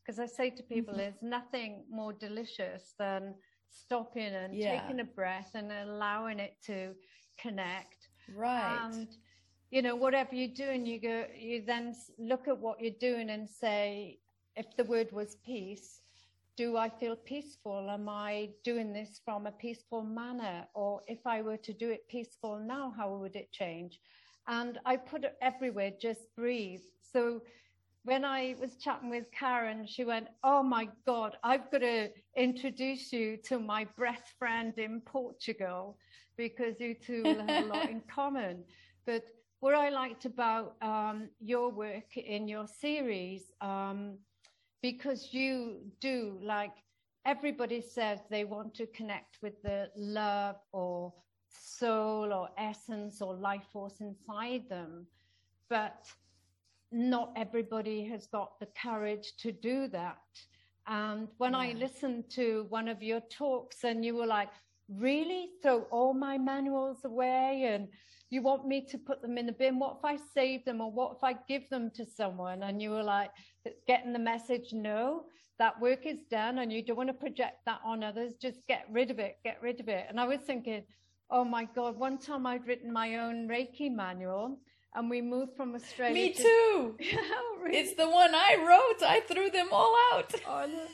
because 0.05 0.19
I 0.19 0.25
say 0.25 0.49
to 0.49 0.63
people, 0.63 0.93
mm-hmm. 0.93 1.01
there's 1.01 1.21
nothing 1.21 1.83
more 1.89 2.13
delicious 2.13 2.93
than 2.99 3.33
stopping 3.69 4.33
and 4.33 4.55
yeah. 4.55 4.79
taking 4.81 4.99
a 4.99 5.03
breath 5.03 5.51
and 5.55 5.71
allowing 5.71 6.39
it 6.39 6.55
to 6.65 6.93
connect. 7.39 8.09
Right. 8.33 8.79
And 8.83 9.07
you 9.73 9.81
know, 9.81 9.95
whatever 9.95 10.35
you're 10.35 10.53
doing, 10.53 10.85
you 10.85 11.01
go, 11.01 11.25
you 11.35 11.63
then 11.65 11.95
look 12.19 12.47
at 12.47 12.55
what 12.55 12.79
you're 12.79 12.99
doing 12.99 13.31
and 13.31 13.49
say, 13.49 14.19
if 14.55 14.67
the 14.77 14.83
word 14.83 15.11
was 15.11 15.37
peace, 15.43 16.01
do 16.55 16.77
I 16.77 16.89
feel 16.89 17.15
peaceful? 17.15 17.89
Am 17.89 18.07
I 18.07 18.49
doing 18.63 18.93
this 18.93 19.19
from 19.25 19.47
a 19.47 19.51
peaceful 19.51 20.03
manner? 20.03 20.67
Or 20.75 21.01
if 21.07 21.25
I 21.25 21.41
were 21.41 21.57
to 21.57 21.73
do 21.73 21.89
it 21.89 22.07
peaceful 22.07 22.59
now, 22.59 22.93
how 22.95 23.15
would 23.15 23.35
it 23.35 23.51
change? 23.51 23.99
And 24.47 24.77
I 24.85 24.95
put 24.95 25.23
it 25.23 25.37
everywhere, 25.41 25.91
just 25.99 26.21
breathe. 26.35 26.83
So 27.11 27.41
when 28.03 28.23
I 28.23 28.55
was 28.61 28.75
chatting 28.75 29.09
with 29.09 29.25
Karen, 29.31 29.87
she 29.87 30.05
went, 30.05 30.27
Oh 30.43 30.61
my 30.61 30.87
God, 31.07 31.37
I've 31.43 31.71
got 31.71 31.81
to 31.81 32.09
introduce 32.37 33.11
you 33.11 33.37
to 33.45 33.57
my 33.57 33.85
breath 33.97 34.35
friend 34.37 34.77
in 34.77 35.01
Portugal 35.01 35.97
because 36.37 36.79
you 36.79 36.93
two 36.93 37.23
will 37.23 37.41
have 37.41 37.63
a 37.63 37.67
lot 37.67 37.89
in 37.89 38.01
common. 38.15 38.63
But 39.07 39.23
what 39.63 39.75
I 39.75 39.87
liked 39.87 40.25
about 40.25 40.75
um, 40.81 41.29
your 41.39 41.69
work 41.69 42.17
in 42.17 42.49
your 42.49 42.67
series, 42.67 43.43
um, 43.61 44.17
because 44.81 45.29
you 45.31 45.77
do 46.01 46.37
like 46.43 46.73
everybody 47.25 47.79
says 47.79 48.19
they 48.29 48.43
want 48.43 48.75
to 48.75 48.85
connect 48.87 49.37
with 49.41 49.53
the 49.63 49.89
love 49.95 50.57
or 50.73 51.13
soul 51.47 52.33
or 52.33 52.49
essence 52.57 53.21
or 53.21 53.35
life 53.35 53.63
force 53.71 54.01
inside 54.01 54.63
them, 54.67 55.07
but 55.69 56.11
not 56.91 57.31
everybody 57.37 58.03
has 58.03 58.27
got 58.27 58.59
the 58.59 58.67
courage 58.85 59.31
to 59.37 59.53
do 59.53 59.87
that. 59.87 60.17
And 60.87 61.29
when 61.37 61.53
yeah. 61.53 61.59
I 61.59 61.73
listened 61.79 62.25
to 62.31 62.65
one 62.67 62.89
of 62.89 63.01
your 63.01 63.21
talks, 63.29 63.85
and 63.85 64.03
you 64.03 64.13
were 64.15 64.27
like, 64.27 64.49
really 64.89 65.51
throw 65.61 65.83
all 65.83 66.13
my 66.13 66.37
manuals 66.37 67.05
away 67.05 67.69
and 67.73 67.87
you 68.33 68.41
want 68.41 68.67
me 68.67 68.85
to 68.89 68.97
put 68.97 69.21
them 69.21 69.37
in 69.37 69.45
the 69.45 69.51
bin? 69.51 69.79
What 69.79 69.97
if 69.99 70.05
i 70.05 70.17
save 70.33 70.65
them 70.65 70.81
or 70.81 70.91
what 70.91 71.17
if 71.17 71.23
i 71.23 71.35
give 71.47 71.69
them 71.69 71.91
to 71.95 72.05
someone? 72.05 72.63
And 72.63 72.81
you 72.81 72.91
were 72.91 73.03
like 73.03 73.31
getting 73.87 74.13
the 74.13 74.19
message 74.19 74.73
no 74.73 75.25
that 75.59 75.79
work 75.79 76.05
is 76.05 76.17
done 76.31 76.59
and 76.59 76.73
you 76.73 76.83
don't 76.83 76.97
want 76.97 77.09
to 77.09 77.13
project 77.13 77.59
that 77.65 77.79
on 77.85 78.03
others. 78.03 78.33
Just 78.41 78.65
get 78.67 78.85
rid 78.91 79.11
of 79.11 79.19
it 79.19 79.37
get 79.43 79.61
rid 79.61 79.79
of 79.79 79.87
it. 79.87 80.05
And 80.09 80.19
i 80.19 80.25
was 80.25 80.39
thinking 80.41 80.83
oh 81.29 81.45
my 81.45 81.65
god 81.75 81.97
one 81.97 82.17
time 82.17 82.45
i'd 82.45 82.67
written 82.67 82.91
my 82.91 83.17
own 83.17 83.47
reiki 83.47 83.89
manual 83.89 84.59
and 84.95 85.09
we 85.09 85.21
moved 85.21 85.55
from 85.55 85.73
australia 85.75 86.13
me 86.13 86.33
to... 86.33 86.43
too. 86.43 86.97
Oh, 87.35 87.57
really? 87.61 87.77
it's 87.77 87.95
the 87.95 88.09
one 88.09 88.33
i 88.33 88.55
wrote. 88.55 89.07
I 89.07 89.21
threw 89.21 89.49
them 89.49 89.69
all 89.71 89.95
out. 90.11 90.33
Oh, 90.47 90.65
no. 90.71 90.85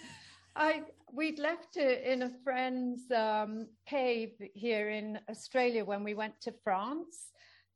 i 0.55 0.83
we'd 1.13 1.39
left 1.39 1.77
it 1.77 2.03
in 2.03 2.23
a 2.23 2.31
friend's 2.43 3.11
um, 3.11 3.67
cave 3.87 4.33
here 4.53 4.89
in 4.89 5.19
Australia 5.29 5.83
when 5.83 6.03
we 6.03 6.13
went 6.13 6.39
to 6.41 6.53
France. 6.63 7.31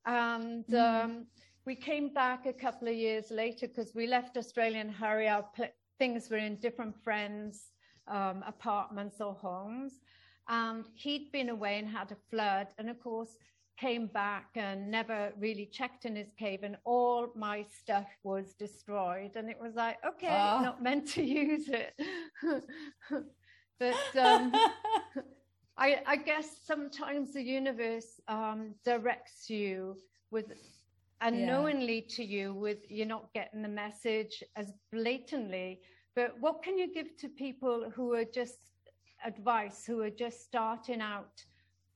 And 0.05 0.65
mm. 0.67 1.03
um, 1.03 1.25
we 1.65 1.75
came 1.75 2.13
back 2.13 2.45
a 2.45 2.53
couple 2.53 2.87
of 2.87 2.95
years 2.95 3.31
later 3.31 3.67
because 3.67 3.93
we 3.95 4.07
left 4.07 4.37
Australia 4.37 4.79
in 4.79 4.89
a 4.89 4.93
hurry. 4.93 5.27
Our 5.27 5.43
pl- 5.55 5.73
things 5.99 6.29
were 6.29 6.37
in 6.37 6.57
different 6.57 6.95
friends' 7.03 7.71
um, 8.07 8.43
apartments 8.45 9.21
or 9.21 9.33
homes. 9.33 9.93
And 10.49 10.85
he'd 10.95 11.31
been 11.31 11.49
away 11.49 11.79
and 11.79 11.87
had 11.87 12.11
a 12.11 12.17
flood. 12.29 12.67
And 12.77 12.89
of 12.89 12.99
course, 12.99 13.37
came 13.77 14.07
back 14.07 14.49
and 14.55 14.89
never 14.89 15.31
really 15.39 15.65
checked 15.65 16.05
in 16.05 16.15
his 16.15 16.31
cave 16.37 16.59
and 16.63 16.77
all 16.85 17.31
my 17.35 17.65
stuff 17.81 18.07
was 18.23 18.53
destroyed 18.53 19.31
and 19.35 19.49
it 19.49 19.57
was 19.59 19.73
like 19.75 19.97
okay 20.05 20.27
uh. 20.27 20.61
not 20.61 20.81
meant 20.81 21.07
to 21.07 21.23
use 21.23 21.69
it 21.69 21.93
but 23.79 23.95
um, 24.19 24.51
I, 25.77 26.01
I, 26.05 26.15
guess 26.15 26.57
sometimes 26.65 27.33
the 27.33 27.41
universe 27.41 28.21
um, 28.27 28.75
directs 28.85 29.49
you 29.49 29.97
with 30.29 30.53
unknowingly 31.21 32.05
yeah. 32.07 32.15
to 32.15 32.23
you 32.23 32.53
with 32.53 32.79
you're 32.89 33.07
not 33.07 33.33
getting 33.33 33.61
the 33.61 33.69
message 33.69 34.43
as 34.55 34.71
blatantly 34.91 35.79
but 36.15 36.35
what 36.39 36.61
can 36.61 36.77
you 36.77 36.93
give 36.93 37.17
to 37.17 37.27
people 37.27 37.91
who 37.95 38.13
are 38.13 38.25
just 38.25 38.57
advice 39.25 39.85
who 39.85 40.01
are 40.01 40.09
just 40.09 40.43
starting 40.43 41.01
out 41.01 41.43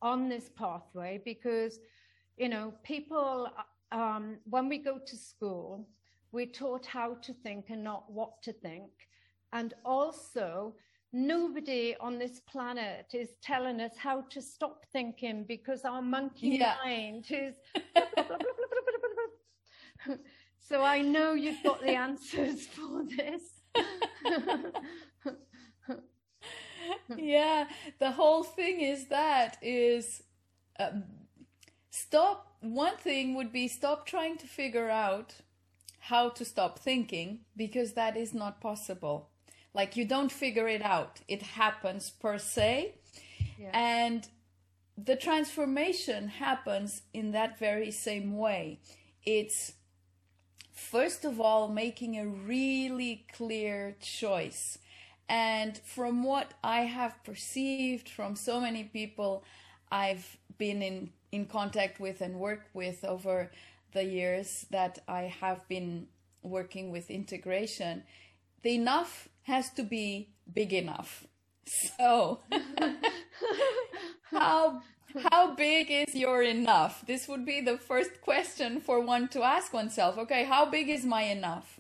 on 0.02 0.30
this 0.30 0.50
pathway 0.56 1.22
because, 1.24 1.80
you 2.38 2.50
know, 2.50 2.74
people, 2.84 3.50
um, 3.92 4.38
when 4.50 4.70
we 4.70 4.78
go 4.78 5.00
to 5.06 5.16
school, 5.16 5.88
we're 6.32 6.46
taught 6.46 6.86
how 6.86 7.16
to 7.16 7.34
think 7.34 7.66
and 7.70 7.84
not 7.84 8.12
what 8.12 8.42
to 8.44 8.54
think. 8.54 8.92
And 9.54 9.74
also, 9.86 10.76
nobody 11.14 11.96
on 12.00 12.20
this 12.20 12.42
planet 12.42 13.08
is 13.14 13.30
telling 13.42 13.80
us 13.80 13.94
how 13.98 14.22
to 14.30 14.42
stop 14.42 14.86
thinking 14.92 15.46
because 15.48 15.86
our 15.86 16.02
monkey 16.02 16.58
yeah. 16.60 16.76
mind 16.84 17.26
is. 17.30 17.56
so 20.60 20.84
I 20.84 21.02
know 21.02 21.34
you've 21.34 21.64
got 21.64 21.82
the 21.82 21.96
answers 21.96 22.68
for 22.68 23.04
this. 23.04 23.42
yeah, 27.17 27.67
the 28.00 28.12
whole 28.12 28.43
thing 28.43 28.82
is 28.82 29.08
that 29.08 29.58
is 29.62 30.23
um, 30.80 31.04
stop. 31.89 32.43
One 32.60 32.97
thing 32.97 33.36
would 33.36 33.52
be 33.52 33.67
stop 33.67 34.06
trying 34.06 34.38
to 34.38 34.47
figure 34.47 34.89
out 34.89 35.36
how 36.00 36.30
to 36.30 36.43
stop 36.43 36.80
thinking 36.80 37.41
because 37.56 37.93
that 37.93 38.17
is 38.17 38.34
not 38.34 38.62
possible. 38.62 39.30
Like 39.73 39.95
you 39.95 40.06
don't 40.06 40.32
figure 40.32 40.67
it 40.67 40.82
out; 40.82 41.21
it 41.28 41.41
happens 41.41 42.10
per 42.10 42.38
se, 42.38 42.95
yeah. 43.60 43.69
and 43.73 44.28
the 44.97 45.15
transformation 45.15 46.28
happens 46.28 47.04
in 47.13 47.32
that 47.32 47.60
very 47.60 47.91
same 47.91 48.38
way. 48.38 48.80
It's 49.23 49.73
first 50.71 51.26
of 51.26 51.39
all 51.39 51.67
making 51.67 52.17
a 52.17 52.26
really 52.26 53.26
clear 53.34 53.95
choice 54.02 54.78
and 55.30 55.78
from 55.80 56.24
what 56.24 56.54
I 56.63 56.82
have 56.82 57.24
perceived 57.24 58.10
from 58.10 58.36
so 58.36 58.60
many 58.60 58.84
people 58.84 59.44
I've 59.92 60.38
been 60.58 60.82
in, 60.82 61.12
in 61.32 61.46
contact 61.46 62.00
with 62.00 62.22
and 62.22 62.36
worked 62.36 62.74
with 62.74 63.04
over 63.04 63.52
the 63.94 64.04
years 64.04 64.66
that 64.72 65.00
I 65.08 65.34
have 65.42 65.68
been 65.68 66.08
working 66.44 66.92
with 66.92 67.10
integration, 67.10 68.04
the 68.63 68.76
enough 68.76 69.28
has 69.44 69.70
to 69.72 69.84
be 69.84 70.30
big 70.54 70.74
enough. 70.74 71.26
So, 71.66 72.40
how 74.32 74.82
how 75.32 75.56
big 75.56 75.90
is 75.90 76.16
your 76.16 76.42
enough? 76.44 77.06
This 77.06 77.28
would 77.28 77.46
be 77.46 77.62
the 77.62 77.78
first 77.78 78.22
question 78.22 78.82
for 78.82 79.00
one 79.00 79.28
to 79.30 79.44
ask 79.44 79.74
oneself. 79.74 80.18
Okay, 80.18 80.44
how 80.44 80.66
big 80.70 80.90
is 80.90 81.06
my 81.06 81.24
enough? 81.24 81.80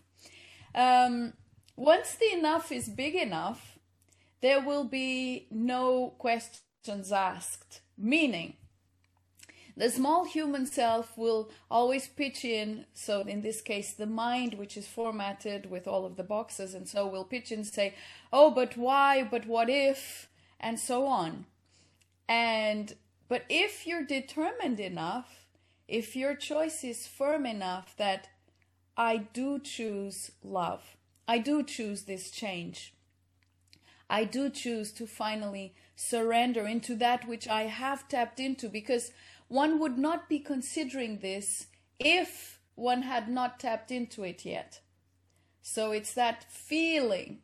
Um, 0.73 1.33
once 1.77 2.15
the 2.15 2.33
enough 2.33 2.71
is 2.71 2.89
big 2.89 3.15
enough, 3.15 3.77
there 4.41 4.59
will 4.59 4.83
be 4.83 5.47
no 5.49 6.13
questions 6.17 7.11
asked. 7.11 7.81
Meaning, 7.97 8.55
the 9.75 9.89
small 9.91 10.25
human 10.25 10.65
self 10.65 11.15
will 11.15 11.51
always 11.69 12.07
pitch 12.07 12.43
in. 12.43 12.85
So, 12.93 13.21
in 13.21 13.41
this 13.41 13.61
case, 13.61 13.93
the 13.93 14.07
mind, 14.07 14.55
which 14.55 14.75
is 14.75 14.87
formatted 14.87 15.69
with 15.69 15.87
all 15.87 16.03
of 16.03 16.15
the 16.15 16.23
boxes, 16.23 16.73
and 16.73 16.89
so 16.89 17.07
will 17.07 17.23
pitch 17.23 17.51
in 17.51 17.59
and 17.59 17.67
say, 17.67 17.93
Oh, 18.33 18.49
but 18.49 18.75
why? 18.75 19.23
But 19.23 19.45
what 19.45 19.69
if? 19.69 20.29
And 20.59 20.79
so 20.79 21.05
on. 21.05 21.45
And, 22.27 22.95
but 23.29 23.43
if 23.49 23.85
you're 23.85 24.03
determined 24.03 24.79
enough, 24.79 25.45
if 25.87 26.15
your 26.15 26.35
choice 26.35 26.83
is 26.83 27.07
firm 27.07 27.45
enough 27.45 27.95
that 27.97 28.29
I 28.97 29.17
do 29.17 29.59
choose 29.59 30.31
love, 30.43 30.96
I 31.27 31.39
do 31.39 31.63
choose 31.63 32.03
this 32.03 32.31
change. 32.31 32.93
I 34.09 34.23
do 34.23 34.49
choose 34.49 34.91
to 34.93 35.05
finally 35.05 35.73
surrender 35.95 36.65
into 36.65 36.95
that 36.95 37.27
which 37.27 37.47
I 37.47 37.63
have 37.63 38.07
tapped 38.07 38.39
into 38.39 38.69
because 38.69 39.11
one 39.47 39.79
would 39.79 39.97
not 39.97 40.29
be 40.29 40.39
considering 40.39 41.19
this 41.19 41.67
if 41.99 42.59
one 42.75 43.01
had 43.01 43.27
not 43.27 43.59
tapped 43.59 43.91
into 43.91 44.23
it 44.23 44.45
yet. 44.45 44.81
So 45.61 45.91
it's 45.91 46.13
that 46.13 46.45
feeling. 46.49 47.39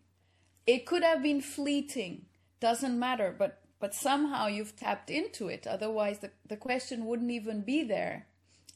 It 0.65 0.85
could 0.85 1.03
have 1.03 1.21
been 1.21 1.41
fleeting, 1.41 2.25
doesn't 2.59 2.97
matter, 2.97 3.35
but 3.37 3.59
but 3.79 3.93
somehow 3.93 4.47
you've 4.47 4.77
tapped 4.77 5.09
into 5.09 5.49
it. 5.49 5.67
Otherwise 5.67 6.19
the, 6.19 6.31
the 6.47 6.55
question 6.55 7.05
wouldn't 7.05 7.31
even 7.31 7.63
be 7.63 7.83
there 7.83 8.27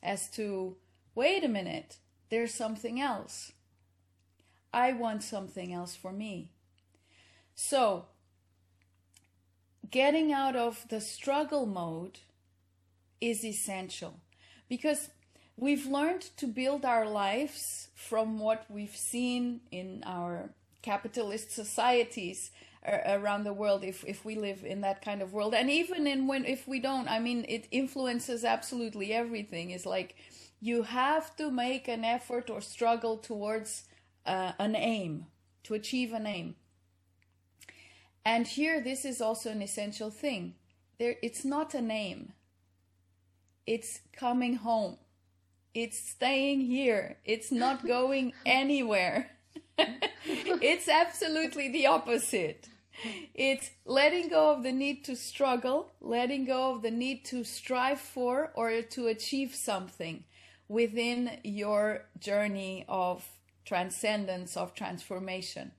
as 0.04 0.30
to 0.32 0.76
wait 1.16 1.46
a 1.46 1.48
minute, 1.48 1.98
there's 2.30 2.54
something 2.54 3.00
else. 3.00 3.54
I 4.78 4.94
want 4.94 5.24
something 5.24 5.74
else 5.74 5.96
for 5.96 6.12
me. 6.12 6.52
So, 7.56 8.06
getting 9.90 10.32
out 10.32 10.56
of 10.56 10.86
the 10.90 11.02
struggle 11.02 11.66
mode 11.66 12.20
is 13.20 13.44
essential 13.44 14.20
because 14.70 15.10
we've 15.58 15.88
learned 15.88 16.30
to 16.38 16.46
build 16.46 16.86
our 16.86 17.08
lives 17.08 17.88
from 17.96 18.38
what 18.38 18.66
we've 18.70 18.96
seen 18.96 19.62
in 19.72 20.04
our 20.06 20.52
capitalist 20.84 21.52
societies 21.52 22.52
around 22.86 23.44
the 23.44 23.58
world 23.62 23.84
if 23.84 24.06
if 24.06 24.24
we 24.24 24.36
live 24.36 24.64
in 24.64 24.82
that 24.82 25.02
kind 25.02 25.22
of 25.22 25.34
world 25.34 25.54
and 25.54 25.70
even 25.70 26.08
in 26.08 26.28
when 26.28 26.46
if 26.46 26.66
we 26.68 26.80
don't 26.80 27.10
i 27.10 27.20
mean 27.20 27.44
it 27.50 27.68
influences 27.72 28.46
absolutely 28.46 29.12
everything 29.12 29.72
it's 29.72 29.86
like 29.86 30.16
you 30.62 30.84
have 30.84 31.36
to 31.36 31.52
make 31.52 31.90
an 31.90 32.06
effort 32.06 32.50
or 32.50 32.62
struggle 32.62 33.18
towards 33.18 33.84
uh, 34.28 34.54
an 34.60 34.76
aim, 34.76 35.26
to 35.64 35.74
achieve 35.74 36.14
an 36.14 36.28
aim. 36.28 36.56
And 38.26 38.46
here, 38.48 38.82
this 38.82 39.06
is 39.06 39.22
also 39.22 39.52
an 39.52 39.62
essential 39.62 40.12
thing. 40.12 40.56
There, 41.00 41.16
it's 41.24 41.46
not 41.46 41.74
a 41.74 41.82
name. 41.82 42.34
It's 43.66 44.02
coming 44.14 44.56
home. 44.56 44.98
It's 45.74 45.98
staying 45.98 46.62
here. 46.62 47.18
It's 47.26 47.52
not 47.52 47.88
going 47.88 48.34
anywhere. 48.46 49.32
it's 50.28 50.90
absolutely 50.90 51.70
the 51.70 51.88
opposite. 51.88 52.70
It's 53.34 53.70
letting 53.86 54.30
go 54.30 54.52
of 54.52 54.64
the 54.64 54.72
need 54.72 55.06
to 55.06 55.16
struggle, 55.16 55.92
letting 56.02 56.46
go 56.46 56.74
of 56.76 56.82
the 56.82 56.92
need 56.92 57.26
to 57.26 57.44
strive 57.44 58.02
for 58.02 58.52
or 58.56 58.82
to 58.82 59.08
achieve 59.08 59.56
something. 59.56 60.24
within 60.68 61.40
your 61.44 62.06
journey 62.20 62.86
of 62.90 63.26
transcendence, 63.68 64.56
of 64.56 64.74
transformation. 64.74 65.72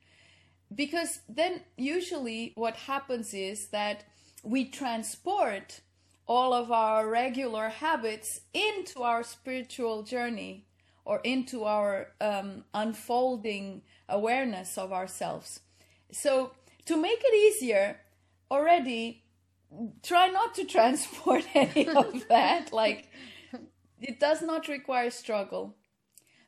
Because 0.72 1.20
then 1.29 1.62
usually 1.77 2.53
what 2.55 2.77
happens 2.77 3.33
is 3.33 3.68
that 3.68 4.05
we 4.44 4.66
transport 4.66 5.81
all 6.27 6.53
of 6.53 6.70
our 6.70 7.09
regular 7.09 7.70
habits 7.70 8.40
into 8.53 9.03
our 9.03 9.22
spiritual 9.22 10.03
journey 10.03 10.66
or 11.07 11.20
into 11.24 11.64
our 11.64 12.09
um, 12.20 12.64
unfolding 12.74 13.81
awareness 14.11 14.77
of 14.77 14.92
ourselves. 14.92 15.61
So, 16.12 16.53
to 16.85 16.96
make 16.96 17.20
it 17.24 17.35
easier, 17.35 18.01
already 18.51 19.24
try 20.03 20.29
not 20.29 20.55
to 20.57 20.64
transport 20.77 21.46
any 21.55 21.88
of 21.88 22.29
that. 22.29 22.72
Like, 22.74 23.09
it 24.01 24.20
does 24.20 24.42
not 24.42 24.68
require 24.68 25.11
struggle, 25.11 25.74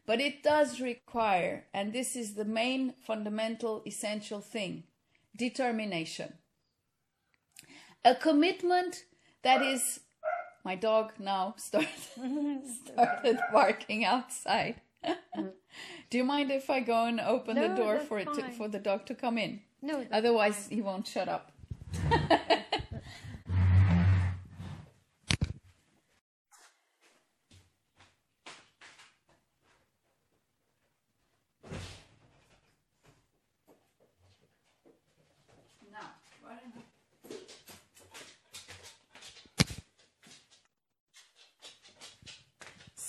but 0.07 0.21
it 0.21 0.43
does 0.43 0.81
require, 0.81 1.67
and 1.73 1.93
this 1.93 2.17
is 2.17 2.35
the 2.35 2.45
main 2.45 2.93
fundamental 2.93 3.83
essential 3.87 4.41
thing 4.41 4.85
determination. 5.37 6.35
A 8.05 8.15
commitment 8.15 9.05
that 9.43 9.63
is 9.63 10.01
my 10.65 10.75
dog 10.75 11.13
now 11.19 11.55
started 11.59 11.89
started 12.85 13.39
barking 13.53 14.05
outside. 14.05 14.81
Do 16.11 16.19
you 16.19 16.25
mind 16.25 16.51
if 16.51 16.69
I 16.69 16.81
go 16.81 17.07
and 17.07 17.21
open 17.21 17.57
no, 17.57 17.69
the 17.69 17.75
door 17.75 18.01
for 18.01 18.19
it 18.19 18.33
to, 18.35 18.51
for 18.51 18.69
the 18.69 18.79
dog 18.79 19.07
to 19.07 19.15
come 19.15 19.39
in? 19.39 19.61
No. 19.81 20.05
Otherwise, 20.13 20.67
fine. 20.67 20.77
he 20.77 20.83
won't 20.83 21.07
shut 21.07 21.29
up. 21.29 21.53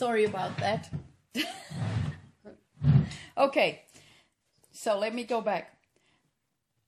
Sorry 0.02 0.26
about 0.26 0.58
that. 0.58 0.90
okay, 3.38 3.84
so 4.72 4.98
let 4.98 5.14
me 5.14 5.24
go 5.24 5.42
back. 5.42 5.78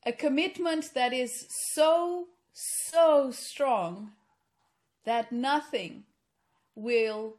A 0.04 0.12
commitment 0.12 0.95
that 0.95 1.13
is 1.13 1.45
so, 1.47 2.30
so 2.54 3.30
strong 3.30 4.13
that 5.06 5.32
nothing 5.32 6.06
will 6.73 7.36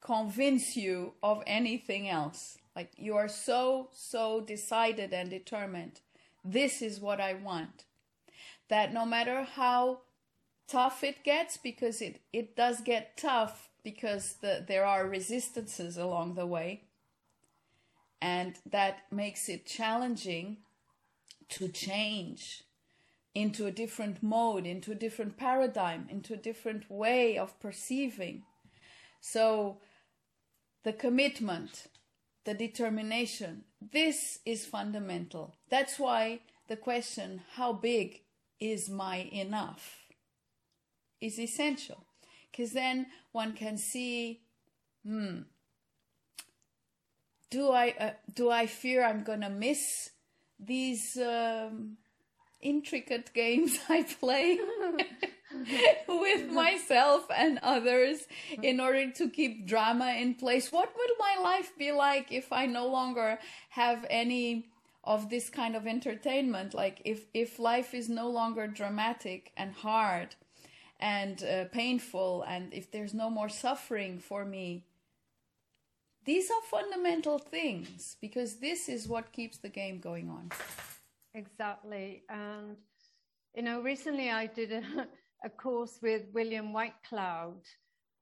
convince 0.00 0.76
you 0.76 1.14
of 1.20 1.42
anything 1.48 2.08
else. 2.08 2.58
Like 2.76 2.92
you 2.96 3.16
are 3.16 3.26
so, 3.26 3.88
so 3.92 4.40
decided 4.40 5.12
and 5.12 5.28
determined. 5.28 5.98
This 6.44 6.80
is 6.80 7.00
what 7.00 7.20
I 7.20 7.34
want. 7.34 7.86
That 8.68 8.94
no 8.94 9.04
matter 9.04 9.42
how 9.42 10.02
tough 10.68 11.02
it 11.02 11.24
gets, 11.24 11.56
because 11.56 12.00
it, 12.00 12.20
it 12.32 12.54
does 12.54 12.80
get 12.80 13.16
tough 13.16 13.68
because 13.82 14.34
the, 14.40 14.64
there 14.66 14.84
are 14.84 15.06
resistances 15.06 15.96
along 15.96 16.34
the 16.34 16.46
way. 16.46 16.82
And 18.20 18.54
that 18.70 19.00
makes 19.10 19.48
it 19.48 19.66
challenging 19.66 20.58
to 21.50 21.68
change 21.68 22.62
into 23.34 23.66
a 23.66 23.72
different 23.72 24.22
mode, 24.22 24.66
into 24.66 24.92
a 24.92 24.96
different 24.96 25.36
paradigm, 25.36 26.06
into 26.08 26.34
a 26.34 26.36
different 26.36 26.90
way 26.90 27.36
of 27.36 27.58
perceiving. 27.60 28.42
So, 29.20 29.78
the 30.84 30.92
commitment, 30.92 31.86
the 32.44 32.54
determination, 32.54 33.64
this 33.80 34.40
is 34.44 34.66
fundamental. 34.66 35.56
That's 35.70 35.98
why 35.98 36.40
the 36.68 36.76
question, 36.76 37.42
how 37.54 37.72
big 37.72 38.22
is 38.60 38.88
my 38.88 39.28
enough, 39.32 39.98
is 41.20 41.38
essential 41.38 42.04
because 42.52 42.72
then 42.72 43.06
one 43.32 43.54
can 43.54 43.78
see, 43.78 44.42
hmm, 45.04 45.40
do 47.50 47.70
I 47.70 47.94
uh, 47.98 48.10
do 48.32 48.50
I 48.50 48.66
fear 48.66 49.04
I'm 49.04 49.24
gonna 49.24 49.50
miss 49.50 50.10
these 50.60 51.16
um, 51.16 51.96
intricate 52.60 53.32
games 53.34 53.78
I 53.88 54.02
play 54.02 54.58
with 56.08 56.50
myself 56.50 57.26
and 57.34 57.58
others 57.62 58.20
in 58.62 58.80
order 58.80 59.10
to 59.12 59.30
keep 59.30 59.66
drama 59.66 60.14
in 60.18 60.34
place? 60.34 60.70
What 60.70 60.92
would 60.96 61.10
my 61.18 61.42
life 61.42 61.72
be 61.78 61.90
like 61.92 62.30
if 62.30 62.52
I 62.52 62.66
no 62.66 62.86
longer 62.86 63.38
have 63.70 64.04
any? 64.10 64.66
of 65.04 65.30
this 65.30 65.50
kind 65.50 65.74
of 65.74 65.84
entertainment 65.84 66.74
like 66.74 67.02
if 67.04 67.24
if 67.34 67.58
life 67.58 67.92
is 67.92 68.08
no 68.08 68.30
longer 68.30 68.68
dramatic 68.68 69.50
and 69.56 69.72
hard 69.72 70.36
and 71.02 71.42
uh, 71.42 71.64
painful 71.72 72.44
and 72.46 72.72
if 72.72 72.90
there's 72.92 73.12
no 73.12 73.28
more 73.28 73.48
suffering 73.48 74.20
for 74.20 74.44
me 74.44 74.84
these 76.24 76.48
are 76.48 76.62
fundamental 76.70 77.38
things 77.38 78.16
because 78.20 78.60
this 78.60 78.88
is 78.88 79.08
what 79.08 79.32
keeps 79.32 79.58
the 79.58 79.68
game 79.68 79.98
going 79.98 80.30
on 80.30 80.48
exactly 81.34 82.22
and 82.28 82.76
you 83.56 83.62
know 83.62 83.82
recently 83.82 84.30
i 84.30 84.46
did 84.46 84.70
a, 84.70 84.82
a 85.44 85.50
course 85.50 85.98
with 86.02 86.22
william 86.32 86.72
whitecloud 86.72 87.64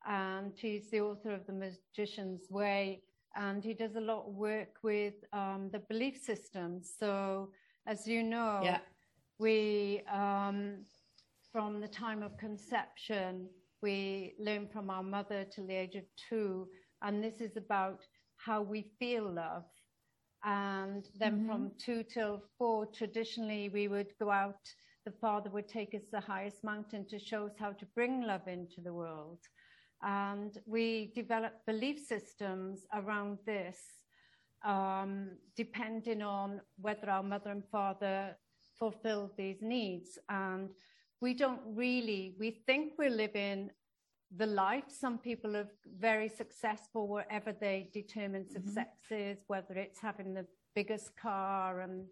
and 0.08 0.52
he's 0.56 0.90
the 0.90 1.00
author 1.00 1.32
of 1.32 1.46
the 1.46 1.52
magician's 1.52 2.50
way 2.50 3.02
and 3.36 3.62
he 3.62 3.74
does 3.74 3.94
a 3.96 4.00
lot 4.00 4.24
of 4.26 4.32
work 4.34 4.78
with 4.82 5.14
um, 5.34 5.68
the 5.70 5.78
belief 5.78 6.16
system 6.16 6.80
so 6.82 7.50
as 7.86 8.08
you 8.08 8.22
know 8.22 8.60
yeah. 8.64 8.78
we 9.38 10.00
um, 10.10 10.78
from 11.52 11.80
the 11.80 11.88
time 11.88 12.22
of 12.22 12.36
conception, 12.38 13.48
we 13.82 14.34
learn 14.38 14.68
from 14.72 14.90
our 14.90 15.02
mother 15.02 15.44
till 15.44 15.66
the 15.66 15.74
age 15.74 15.96
of 15.96 16.04
two, 16.28 16.68
and 17.02 17.22
this 17.22 17.40
is 17.40 17.56
about 17.56 18.00
how 18.36 18.62
we 18.62 18.90
feel 18.98 19.30
love. 19.30 19.64
And 20.44 21.06
then 21.18 21.40
mm-hmm. 21.40 21.46
from 21.46 21.72
two 21.78 22.02
till 22.02 22.42
four, 22.56 22.86
traditionally, 22.86 23.68
we 23.68 23.88
would 23.88 24.12
go 24.18 24.30
out. 24.30 24.60
The 25.04 25.12
father 25.12 25.50
would 25.50 25.68
take 25.68 25.94
us 25.94 26.02
to 26.02 26.10
the 26.12 26.20
highest 26.20 26.62
mountain 26.62 27.06
to 27.08 27.18
show 27.18 27.46
us 27.46 27.54
how 27.58 27.72
to 27.72 27.86
bring 27.94 28.22
love 28.22 28.46
into 28.46 28.80
the 28.82 28.92
world. 28.92 29.40
And 30.02 30.56
we 30.66 31.12
develop 31.14 31.54
belief 31.66 31.98
systems 31.98 32.86
around 32.94 33.38
this, 33.44 33.78
um, 34.64 35.30
depending 35.56 36.22
on 36.22 36.60
whether 36.80 37.10
our 37.10 37.22
mother 37.22 37.50
and 37.50 37.64
father 37.70 38.36
fulfilled 38.78 39.32
these 39.36 39.60
needs. 39.60 40.18
And 40.30 40.70
we 41.20 41.34
don't 41.34 41.60
really, 41.66 42.34
we 42.38 42.50
think 42.50 42.94
we're 42.98 43.10
living 43.10 43.70
the 44.36 44.46
life. 44.46 44.84
Some 44.88 45.18
people 45.18 45.56
are 45.56 45.68
very 45.98 46.28
successful 46.28 47.08
wherever 47.08 47.52
they 47.52 47.90
determine 47.92 48.48
success 48.48 48.96
mm-hmm. 49.12 49.32
is, 49.32 49.38
whether 49.48 49.74
it's 49.74 50.00
having 50.00 50.34
the 50.34 50.46
biggest 50.74 51.16
car 51.16 51.80
and 51.80 52.06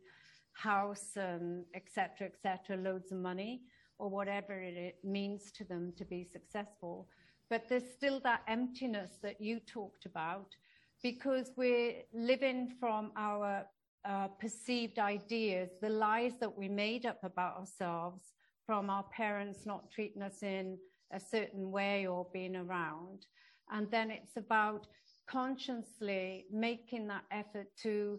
house 0.52 1.16
and 1.16 1.64
etc. 1.74 2.26
etc. 2.26 2.76
loads 2.76 3.12
of 3.12 3.18
money, 3.18 3.62
or 3.98 4.08
whatever 4.10 4.60
it 4.60 4.96
means 5.04 5.50
to 5.52 5.64
them 5.64 5.92
to 5.96 6.04
be 6.04 6.24
successful. 6.24 7.08
But 7.48 7.68
there's 7.68 7.90
still 7.90 8.20
that 8.20 8.42
emptiness 8.46 9.18
that 9.22 9.40
you 9.40 9.60
talked 9.60 10.04
about 10.04 10.54
because 11.02 11.52
we're 11.56 12.02
living 12.12 12.74
from 12.80 13.12
our 13.16 13.64
uh, 14.04 14.28
perceived 14.40 14.98
ideas, 14.98 15.70
the 15.80 15.88
lies 15.88 16.32
that 16.40 16.58
we 16.58 16.68
made 16.68 17.06
up 17.06 17.22
about 17.22 17.56
ourselves 17.56 18.34
from 18.68 18.90
our 18.90 19.04
parents 19.04 19.64
not 19.64 19.90
treating 19.90 20.20
us 20.20 20.42
in 20.42 20.76
a 21.14 21.18
certain 21.18 21.70
way 21.70 22.06
or 22.06 22.26
being 22.34 22.54
around. 22.54 23.24
And 23.72 23.90
then 23.90 24.10
it's 24.10 24.36
about 24.36 24.86
consciously 25.26 26.44
making 26.52 27.06
that 27.06 27.24
effort 27.30 27.68
to, 27.84 28.18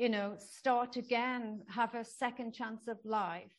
you 0.00 0.08
know, 0.08 0.34
start 0.36 0.96
again, 0.96 1.62
have 1.68 1.94
a 1.94 2.04
second 2.04 2.52
chance 2.52 2.88
of 2.88 2.98
life 3.04 3.54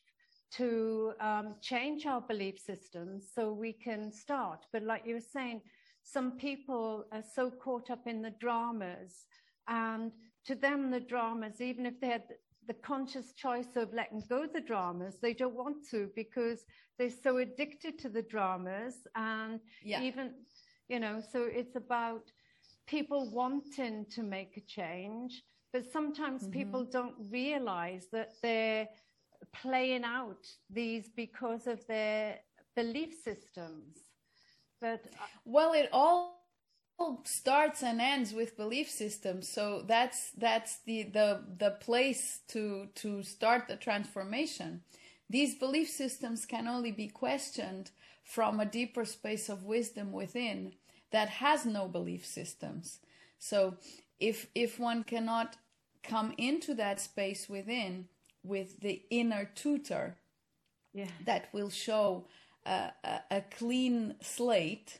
to 0.56 1.14
um, 1.18 1.54
change 1.62 2.04
our 2.04 2.20
belief 2.20 2.58
systems 2.60 3.30
so 3.34 3.50
we 3.50 3.72
can 3.72 4.12
start. 4.12 4.66
But 4.70 4.82
like 4.82 5.06
you 5.06 5.14
were 5.14 5.20
saying, 5.20 5.62
some 6.02 6.32
people 6.32 7.06
are 7.10 7.24
so 7.34 7.50
caught 7.50 7.90
up 7.90 8.06
in 8.06 8.20
the 8.20 8.34
dramas 8.38 9.24
and 9.66 10.12
to 10.44 10.54
them 10.54 10.90
the 10.90 11.00
dramas 11.00 11.62
even 11.62 11.86
if 11.86 11.98
they 12.02 12.08
had 12.08 12.24
the 12.66 12.74
conscious 12.74 13.32
choice 13.32 13.76
of 13.76 13.92
letting 13.92 14.22
go 14.28 14.46
the 14.46 14.60
dramas. 14.60 15.16
They 15.20 15.34
don't 15.34 15.54
want 15.54 15.88
to 15.90 16.10
because 16.14 16.64
they're 16.98 17.10
so 17.10 17.38
addicted 17.38 17.98
to 18.00 18.08
the 18.08 18.22
dramas. 18.22 18.94
And 19.14 19.60
yeah. 19.82 20.02
even, 20.02 20.34
you 20.88 21.00
know, 21.00 21.20
so 21.32 21.44
it's 21.44 21.76
about 21.76 22.30
people 22.86 23.30
wanting 23.30 24.06
to 24.10 24.22
make 24.22 24.56
a 24.56 24.60
change, 24.60 25.42
but 25.72 25.90
sometimes 25.90 26.42
mm-hmm. 26.42 26.52
people 26.52 26.84
don't 26.84 27.14
realize 27.30 28.06
that 28.12 28.32
they're 28.42 28.88
playing 29.54 30.04
out 30.04 30.46
these 30.70 31.08
because 31.16 31.66
of 31.66 31.84
their 31.86 32.38
belief 32.76 33.14
systems. 33.24 33.98
But 34.80 35.04
uh, 35.20 35.26
well, 35.44 35.72
it 35.72 35.88
all 37.02 37.20
starts 37.24 37.82
and 37.82 38.00
ends 38.00 38.32
with 38.32 38.56
belief 38.56 38.88
systems 38.88 39.48
so 39.48 39.82
that's 39.86 40.30
that's 40.30 40.78
the 40.86 41.02
the 41.02 41.42
the 41.58 41.70
place 41.70 42.40
to 42.48 42.86
to 42.94 43.22
start 43.22 43.66
the 43.68 43.76
transformation 43.76 44.82
these 45.28 45.54
belief 45.54 45.88
systems 45.88 46.46
can 46.46 46.68
only 46.68 46.92
be 46.92 47.08
questioned 47.08 47.90
from 48.22 48.60
a 48.60 48.66
deeper 48.66 49.04
space 49.04 49.48
of 49.48 49.64
wisdom 49.64 50.12
within 50.12 50.72
that 51.10 51.28
has 51.28 51.66
no 51.66 51.88
belief 51.88 52.24
systems 52.24 53.00
so 53.38 53.76
if 54.20 54.46
if 54.54 54.78
one 54.78 55.02
cannot 55.02 55.56
come 56.02 56.32
into 56.38 56.74
that 56.74 57.00
space 57.00 57.48
within 57.48 58.06
with 58.44 58.80
the 58.80 59.02
inner 59.10 59.50
tutor 59.54 60.16
yeah. 60.92 61.06
that 61.24 61.48
will 61.52 61.70
show 61.70 62.26
a, 62.66 62.90
a, 63.04 63.20
a 63.30 63.40
clean 63.58 64.14
slate 64.20 64.98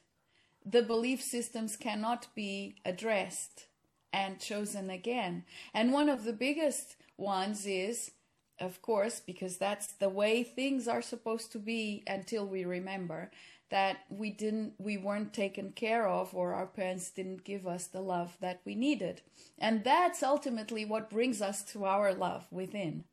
the 0.65 0.83
belief 0.83 1.23
systems 1.23 1.77
cannot 1.77 2.29
be 2.35 2.77
addressed 2.85 3.67
and 4.13 4.39
chosen 4.39 4.91
again. 4.91 5.45
And 5.73 5.93
one 5.93 6.09
of 6.09 6.25
the 6.25 6.33
biggest 6.33 6.97
ones 7.17 7.67
is, 7.67 8.13
of 8.61 8.83
course, 8.83 9.21
because 9.21 9.57
that's 9.57 9.89
the 9.95 10.09
way 10.09 10.43
things 10.43 10.87
are 10.87 11.03
supposed 11.03 11.53
to 11.53 11.59
be 11.59 12.03
until 12.07 12.47
we 12.47 12.65
remember 12.65 13.31
that 13.71 14.01
we 14.11 14.29
didn't 14.29 14.75
we 14.79 14.99
weren't 14.99 15.33
taken 15.33 15.73
care 15.73 16.07
of 16.07 16.35
or 16.35 16.53
our 16.53 16.67
parents 16.67 17.11
didn't 17.11 17.43
give 17.43 17.67
us 17.67 17.87
the 17.87 18.03
love 18.03 18.37
that 18.41 18.61
we 18.67 18.75
needed. 18.75 19.23
And 19.59 19.83
that's 19.83 20.23
ultimately 20.23 20.85
what 20.85 21.09
brings 21.09 21.41
us 21.41 21.63
to 21.73 21.87
our 21.87 22.13
love 22.13 22.47
within. 22.51 23.05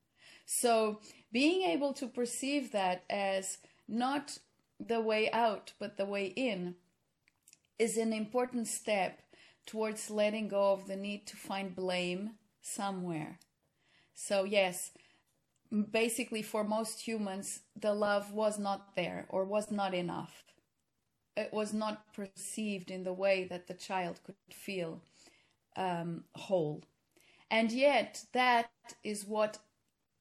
So 0.46 1.00
being 1.32 1.62
able 1.62 1.94
to 1.94 2.08
perceive 2.08 2.74
that 2.74 3.04
as 3.10 3.60
not 3.88 4.38
the 4.86 5.00
way 5.00 5.32
out 5.32 5.72
but 5.80 5.96
the 5.96 6.06
way 6.06 6.26
in 6.26 6.76
is 7.80 7.98
an 7.98 8.14
important 8.14 8.68
step 8.68 9.22
towards 9.66 10.10
letting 10.12 10.48
go 10.50 10.74
of 10.74 10.88
the 10.88 10.96
need 10.96 11.28
to 11.28 11.38
find 11.38 11.76
blame 11.76 12.32
somewhere. 12.62 13.40
So, 14.14 14.44
yes, 14.44 14.92
basically, 15.92 16.42
for 16.42 16.64
most 16.64 17.02
humans, 17.02 17.62
the 17.76 17.94
love 17.94 18.32
was 18.34 18.60
not 18.60 18.96
there 18.96 19.26
or 19.30 19.46
was 19.46 19.72
not 19.72 19.94
enough. 19.94 20.44
It 21.36 21.54
was 21.54 21.74
not 21.74 22.14
perceived 22.14 22.92
in 22.92 23.04
the 23.04 23.14
way 23.14 23.46
that 23.46 23.68
the 23.68 23.74
child 23.74 24.20
could 24.26 24.36
feel 24.52 25.02
um, 25.78 26.26
whole. 26.36 26.84
And 27.52 27.72
yet, 27.72 28.26
that 28.34 28.72
is 29.04 29.26
what 29.26 29.60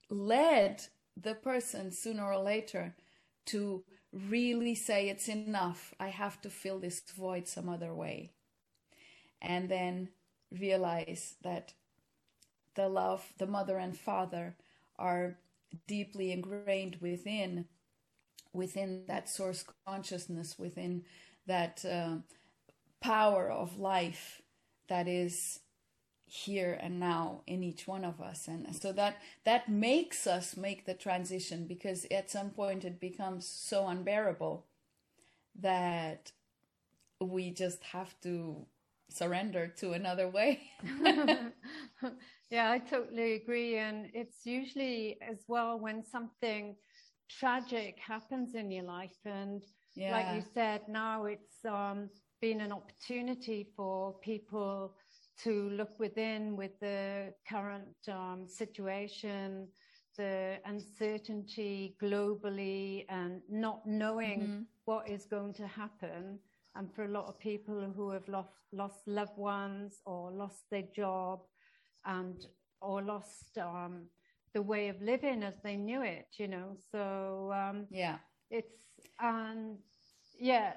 led 0.09 0.83
the 1.17 1.35
person 1.35 1.91
sooner 1.91 2.25
or 2.25 2.39
later 2.39 2.95
to 3.47 3.83
really 4.13 4.75
say 4.75 5.09
it's 5.09 5.27
enough. 5.27 5.93
I 5.99 6.09
have 6.09 6.41
to 6.41 6.49
fill 6.49 6.79
this 6.79 7.01
void 7.15 7.47
some 7.47 7.69
other 7.69 7.93
way. 7.93 8.31
And 9.41 9.69
then 9.69 10.09
realize 10.51 11.35
that 11.43 11.73
the 12.75 12.89
love, 12.89 13.33
the 13.37 13.47
mother 13.47 13.77
and 13.77 13.97
father 13.97 14.55
are 14.97 15.37
deeply 15.87 16.31
ingrained 16.31 16.97
within 17.01 17.65
within 18.51 19.03
that 19.07 19.29
source 19.29 19.63
consciousness 19.85 20.57
within 20.57 21.03
that 21.45 21.85
uh, 21.85 22.15
power 22.99 23.49
of 23.51 23.77
life 23.77 24.41
that 24.87 25.07
is 25.07 25.59
here 26.29 26.77
and 26.81 26.99
now 26.99 27.41
in 27.47 27.63
each 27.63 27.87
one 27.87 28.05
of 28.05 28.21
us. 28.21 28.47
And 28.47 28.75
so 28.75 28.91
that 28.93 29.17
that 29.45 29.69
makes 29.69 30.27
us 30.27 30.55
make 30.55 30.85
the 30.85 30.93
transition 30.93 31.65
because 31.65 32.05
at 32.11 32.29
some 32.29 32.51
point 32.51 32.85
it 32.85 32.99
becomes 32.99 33.47
so 33.47 33.87
unbearable 33.87 34.65
that 35.59 36.31
we 37.19 37.51
just 37.51 37.83
have 37.83 38.19
to 38.21 38.65
surrender 39.09 39.67
to 39.79 39.91
another 39.91 40.27
way. 40.27 40.61
Yeah 42.49 42.71
i 42.71 42.79
totally 42.79 43.33
agree. 43.33 43.77
And 43.77 44.09
it's 44.13 44.45
usually 44.45 45.17
as 45.21 45.37
well 45.47 45.79
when 45.79 46.03
something 46.03 46.75
tragic 47.29 47.99
happens 47.99 48.55
in 48.55 48.71
your 48.71 48.85
life. 48.85 49.17
And 49.25 49.63
yeah. 49.95 50.11
like 50.11 50.35
you 50.35 50.43
said 50.53 50.81
now 50.87 51.25
it's 51.25 51.63
um, 51.65 52.09
been 52.41 52.61
an 52.61 52.71
opportunity 52.71 53.67
for 53.75 54.15
people 54.21 54.95
to 55.43 55.69
look 55.69 55.99
within 55.99 56.55
with 56.55 56.79
the 56.79 57.33
current 57.47 57.95
um, 58.07 58.45
situation, 58.47 59.67
the 60.17 60.57
uncertainty 60.65 61.95
globally, 62.01 63.05
and 63.09 63.41
not 63.49 63.85
knowing 63.85 64.41
mm-hmm. 64.41 64.61
what 64.85 65.09
is 65.09 65.25
going 65.25 65.53
to 65.53 65.67
happen. 65.67 66.39
And 66.75 66.93
for 66.93 67.05
a 67.05 67.09
lot 67.09 67.27
of 67.27 67.39
people 67.39 67.91
who 67.95 68.11
have 68.11 68.27
lost, 68.27 68.53
lost 68.71 69.07
loved 69.07 69.37
ones 69.37 70.01
or 70.05 70.31
lost 70.31 70.63
their 70.69 70.85
job 70.95 71.39
and 72.05 72.45
or 72.81 73.01
lost 73.01 73.57
um, 73.57 74.05
the 74.53 74.61
way 74.61 74.89
of 74.89 75.01
living 75.01 75.43
as 75.43 75.55
they 75.63 75.75
knew 75.75 76.01
it, 76.01 76.27
you 76.37 76.47
know. 76.47 76.75
So 76.91 77.51
um, 77.53 77.87
yeah, 77.89 78.17
it's 78.49 78.73
and 79.19 79.77
yeah, 80.39 80.73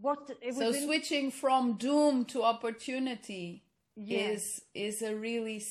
what 0.00 0.30
so 0.52 0.68
in- 0.68 0.84
switching 0.84 1.30
from 1.30 1.74
doom 1.74 2.24
to 2.24 2.42
opportunity 2.42 3.64
yes. 3.96 4.60
is 4.74 4.96
is 4.96 5.02
a 5.02 5.14
really 5.14 5.62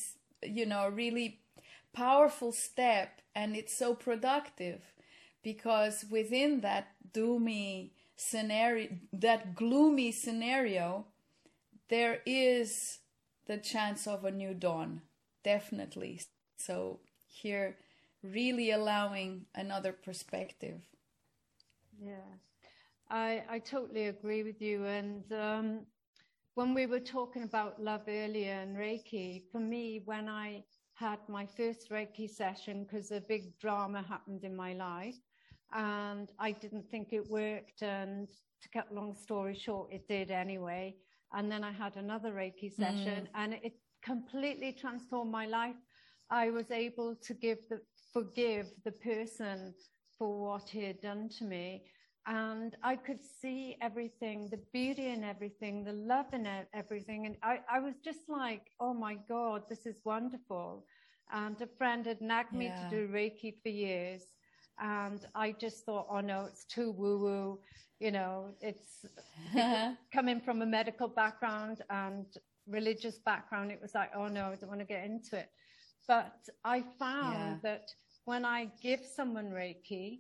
you 0.44 0.66
know 0.66 0.88
really 0.90 1.40
powerful 1.94 2.52
step 2.52 3.22
and 3.36 3.56
it's 3.56 3.76
so 3.76 3.94
productive 3.94 4.82
because 5.44 6.06
within 6.10 6.62
that 6.62 6.88
doomy 7.14 7.92
scenario 8.16 8.90
that 9.14 9.56
gloomy 9.56 10.12
scenario 10.12 11.06
there 11.88 12.22
is 12.26 13.00
the 13.48 13.58
chance 13.58 14.06
of 14.06 14.26
a 14.26 14.32
new 14.32 14.54
dawn 14.54 15.02
definitely. 15.44 16.22
So 16.58 17.00
here 17.28 17.78
really 18.22 18.72
allowing 18.72 19.46
another 19.56 19.94
perspective. 19.94 20.82
Yeah 22.00 22.38
I, 23.10 23.44
I 23.50 23.60
totally 23.60 24.08
agree 24.08 24.44
with 24.44 24.62
you. 24.62 24.86
And 24.86 25.24
um, 25.34 25.86
when 26.56 26.74
we 26.74 26.86
were 26.86 27.00
talking 27.00 27.44
about 27.44 27.82
love 27.82 28.02
earlier 28.08 28.54
and 28.54 28.78
Reiki, 28.78 29.44
for 29.52 29.60
me, 29.60 30.02
when 30.06 30.30
I 30.30 30.64
had 30.94 31.20
my 31.28 31.46
first 31.46 31.90
Reiki 31.90 32.30
session, 32.30 32.84
because 32.84 33.12
a 33.12 33.22
big 33.22 33.58
drama 33.60 34.04
happened 34.04 34.44
in 34.44 34.56
my 34.56 34.74
life, 34.74 35.16
and 35.74 36.32
I 36.40 36.52
didn't 36.52 36.90
think 36.90 37.14
it 37.14 37.28
worked. 37.30 37.82
And 37.82 38.28
to 38.62 38.70
cut 38.70 38.88
a 38.92 38.94
long 38.94 39.16
story 39.16 39.56
short, 39.56 39.92
it 39.92 40.08
did 40.08 40.30
anyway. 40.30 40.96
And 41.34 41.52
then 41.52 41.64
I 41.64 41.72
had 41.72 41.96
another 41.96 42.32
Reiki 42.32 42.72
session, 42.72 43.24
mm. 43.24 43.30
and 43.36 43.54
it 43.54 43.74
completely 44.04 44.72
transformed 44.72 45.32
my 45.32 45.46
life. 45.46 45.76
I 46.30 46.52
was 46.52 46.70
able 46.70 47.16
to 47.16 47.34
give 47.34 47.58
the 47.70 47.80
forgive 48.14 48.68
the 48.86 48.92
person 48.92 49.74
for 50.18 50.40
what 50.40 50.68
he 50.70 50.84
had 50.84 51.00
done 51.00 51.30
to 51.38 51.44
me 51.44 51.84
and 52.28 52.76
I 52.84 52.96
could 52.96 53.20
see 53.24 53.78
everything, 53.82 54.50
the 54.50 54.60
beauty 54.72 55.08
in 55.08 55.24
everything, 55.24 55.84
the 55.84 55.94
love 55.94 56.34
in 56.34 56.48
everything. 56.74 57.26
And 57.26 57.36
I, 57.42 57.60
I 57.72 57.80
was 57.80 57.96
just 58.04 58.30
like, 58.30 58.72
oh 58.80 58.94
my 58.94 59.18
God, 59.28 59.64
this 59.70 59.86
is 59.86 60.02
wonderful. 60.04 60.86
And 61.32 61.60
a 61.62 61.68
friend 61.68 62.06
had 62.06 62.22
nagged 62.22 62.54
me 62.54 62.66
yeah. 62.66 62.90
to 62.90 62.96
do 62.96 63.08
Reiki 63.08 63.56
for 63.62 63.70
years. 63.70 64.24
And 64.80 65.26
I 65.36 65.52
just 65.54 65.86
thought, 65.86 66.08
oh 66.10 66.22
no, 66.22 66.46
it's 66.46 66.66
too 66.66 66.92
woo 66.92 67.20
woo. 67.20 67.60
You 68.00 68.12
know, 68.12 68.52
it's 68.62 69.06
coming 70.14 70.40
from 70.40 70.62
a 70.62 70.66
medical 70.66 71.08
background 71.08 71.82
and 71.90 72.26
religious 72.68 73.20
background. 73.20 73.72
It 73.72 73.80
was 73.82 73.94
like, 73.96 74.12
oh 74.16 74.28
no, 74.28 74.46
I 74.46 74.56
don't 74.56 74.70
want 74.70 74.82
to 74.82 74.86
get 74.86 75.04
into 75.04 75.38
it. 75.38 75.50
But 76.08 76.34
I 76.64 76.84
found 76.98 77.34
yeah. 77.36 77.58
that 77.64 77.92
when 78.26 78.46
I 78.46 78.70
give 78.82 79.02
someone 79.06 79.52
Reiki, 79.52 80.20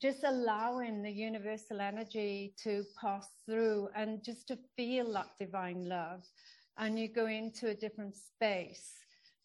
just 0.00 0.22
allowing 0.24 1.02
the 1.02 1.10
universal 1.10 1.80
energy 1.80 2.54
to 2.62 2.84
pass 3.00 3.28
through 3.44 3.88
and 3.96 4.22
just 4.22 4.48
to 4.48 4.58
feel 4.76 5.12
that 5.12 5.30
divine 5.38 5.88
love. 5.88 6.22
And 6.76 6.98
you 6.98 7.08
go 7.08 7.26
into 7.26 7.68
a 7.68 7.74
different 7.74 8.14
space, 8.16 8.92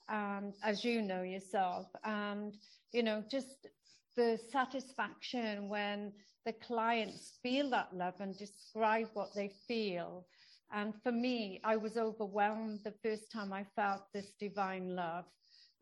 um, 0.09 0.53
as 0.63 0.83
you 0.83 1.01
know 1.01 1.23
yourself. 1.23 1.87
And, 2.03 2.53
you 2.91 3.01
know, 3.01 3.23
just 3.29 3.67
the 4.15 4.39
satisfaction 4.51 5.69
when 5.69 6.13
the 6.45 6.53
clients 6.53 7.39
feel 7.41 7.69
that 7.71 7.95
love 7.95 8.15
and 8.19 8.37
describe 8.37 9.07
what 9.13 9.33
they 9.33 9.51
feel. 9.67 10.25
And 10.71 10.93
for 11.01 11.11
me, 11.11 11.61
I 11.63 11.77
was 11.77 11.97
overwhelmed 11.97 12.81
the 12.83 12.93
first 13.03 13.31
time 13.31 13.53
I 13.53 13.65
felt 13.75 14.01
this 14.13 14.33
divine 14.39 14.95
love. 14.95 15.25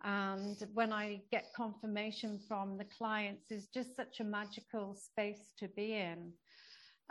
And 0.04 0.58
when 0.74 0.92
I 0.92 1.22
get 1.32 1.54
confirmation 1.56 2.40
from 2.48 2.78
the 2.78 2.86
clients, 2.98 3.52
is 3.52 3.68
just 3.68 3.96
such 3.96 4.20
a 4.20 4.24
magical 4.24 4.96
space 4.96 5.52
to 5.60 5.68
be 5.68 5.94
in. 5.94 6.34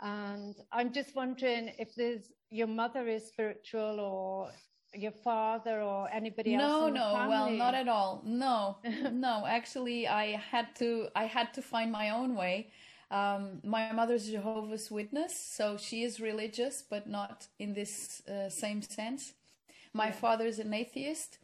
And 0.01 0.55
I'm 0.71 0.91
just 0.91 1.15
wondering 1.15 1.71
if 1.77 1.95
there's 1.95 2.31
your 2.49 2.67
mother 2.67 3.07
is 3.07 3.27
spiritual 3.27 3.99
or 3.99 4.51
your 4.93 5.11
father 5.11 5.81
or 5.81 6.09
anybody 6.11 6.57
no, 6.57 6.63
else. 6.63 6.93
No, 6.93 7.13
no, 7.13 7.29
well, 7.29 7.49
not 7.49 7.75
at 7.75 7.87
all. 7.87 8.21
No, 8.25 8.77
no. 9.11 9.45
Actually, 9.47 10.07
I 10.07 10.35
had 10.51 10.75
to 10.77 11.07
I 11.15 11.25
had 11.25 11.53
to 11.53 11.61
find 11.61 11.91
my 11.91 12.09
own 12.09 12.35
way. 12.35 12.71
Um, 13.09 13.59
my 13.63 13.91
mother's 13.91 14.29
Jehovah's 14.29 14.89
Witness, 14.89 15.37
so 15.37 15.75
she 15.77 16.03
is 16.03 16.21
religious, 16.21 16.81
but 16.89 17.07
not 17.07 17.47
in 17.59 17.73
this 17.73 18.21
uh, 18.27 18.49
same 18.49 18.81
sense. 18.81 19.33
My 19.93 20.07
yeah. 20.07 20.13
father 20.13 20.45
is 20.45 20.59
an 20.59 20.73
atheist, 20.73 21.37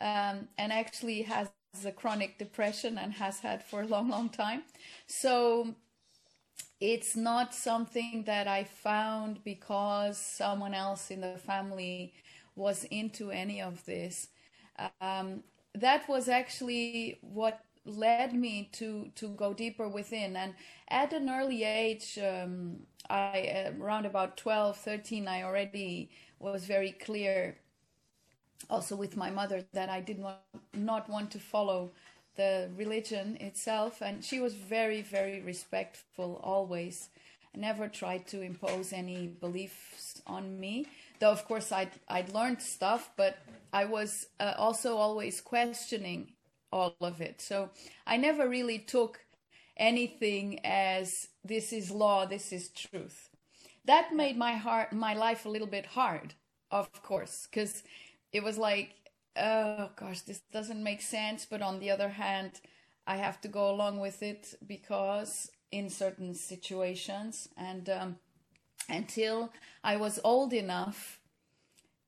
um, 0.00 0.48
and 0.58 0.72
actually 0.72 1.22
has 1.22 1.50
a 1.84 1.92
chronic 1.92 2.38
depression 2.38 2.98
and 2.98 3.14
has 3.14 3.40
had 3.40 3.62
for 3.64 3.82
a 3.82 3.86
long, 3.86 4.08
long 4.08 4.28
time. 4.30 4.62
So 5.06 5.74
it's 6.80 7.16
not 7.16 7.54
something 7.54 8.24
that 8.26 8.46
I 8.46 8.64
found 8.64 9.42
because 9.44 10.18
someone 10.18 10.74
else 10.74 11.10
in 11.10 11.20
the 11.22 11.38
family 11.38 12.12
was 12.54 12.84
into 12.84 13.30
any 13.30 13.60
of 13.62 13.84
this. 13.86 14.28
Um, 15.00 15.42
that 15.74 16.08
was 16.08 16.28
actually 16.28 17.18
what 17.22 17.60
led 17.84 18.34
me 18.34 18.68
to 18.72 19.10
to 19.14 19.28
go 19.28 19.54
deeper 19.54 19.88
within 19.88 20.36
and 20.36 20.54
at 20.88 21.12
an 21.12 21.30
early 21.30 21.62
age 21.62 22.18
um, 22.18 22.78
i 23.08 23.72
around 23.80 24.06
about 24.06 24.36
12 24.36 24.76
13 24.76 25.28
i 25.28 25.42
already 25.44 26.10
was 26.40 26.64
very 26.64 26.90
clear 26.90 27.56
also 28.68 28.96
with 28.96 29.16
my 29.16 29.30
mother 29.30 29.64
that 29.72 29.88
i 29.88 30.00
did 30.00 30.18
not 30.18 30.42
not 30.74 31.08
want 31.08 31.30
to 31.30 31.38
follow 31.38 31.90
the 32.36 32.70
religion 32.76 33.36
itself. 33.40 34.00
And 34.00 34.24
she 34.24 34.40
was 34.40 34.54
very 34.54 35.02
very 35.02 35.40
respectful 35.40 36.40
always. 36.42 37.08
Never 37.56 37.88
tried 37.88 38.26
to 38.28 38.42
impose 38.42 38.92
any 38.92 39.28
beliefs 39.28 40.20
on 40.26 40.60
me. 40.60 40.86
Though 41.18 41.32
of 41.32 41.44
course 41.46 41.72
i'd 41.72 41.92
i'd 42.08 42.32
learned 42.32 42.60
stuff 42.60 43.10
but 43.16 43.38
i 43.72 43.84
was 43.86 44.26
uh, 44.38 44.52
also 44.58 44.96
always 44.98 45.40
questioning 45.40 46.32
all 46.70 46.94
of 47.00 47.20
it. 47.20 47.40
So 47.40 47.70
i 48.06 48.16
never 48.18 48.48
really 48.48 48.78
took 48.78 49.20
anything 49.78 50.60
as 50.64 51.28
this 51.44 51.72
is 51.72 51.90
law 51.90 52.26
this 52.26 52.52
is 52.52 52.68
truth. 52.68 53.30
That 53.86 54.14
made 54.14 54.36
my 54.36 54.52
heart 54.52 54.92
my 54.92 55.14
life 55.14 55.46
a 55.46 55.48
little 55.48 55.68
bit 55.68 55.86
hard 55.86 56.34
of 56.70 56.90
course 57.02 57.46
because 57.48 57.82
it 58.32 58.42
was 58.42 58.58
like 58.58 58.96
oh 59.36 59.90
gosh, 59.96 60.22
this 60.22 60.40
doesn't 60.52 60.82
make 60.82 61.02
sense. 61.02 61.46
But 61.48 61.62
on 61.62 61.78
the 61.78 61.90
other 61.90 62.08
hand, 62.08 62.60
I 63.06 63.16
have 63.16 63.40
to 63.42 63.48
go 63.48 63.70
along 63.70 64.00
with 64.00 64.22
it 64.22 64.54
because 64.66 65.50
in 65.70 65.90
certain 65.90 66.34
situations, 66.34 67.48
and 67.56 67.88
um, 67.88 68.16
until 68.88 69.52
I 69.84 69.96
was 69.96 70.20
old 70.24 70.52
enough 70.52 71.20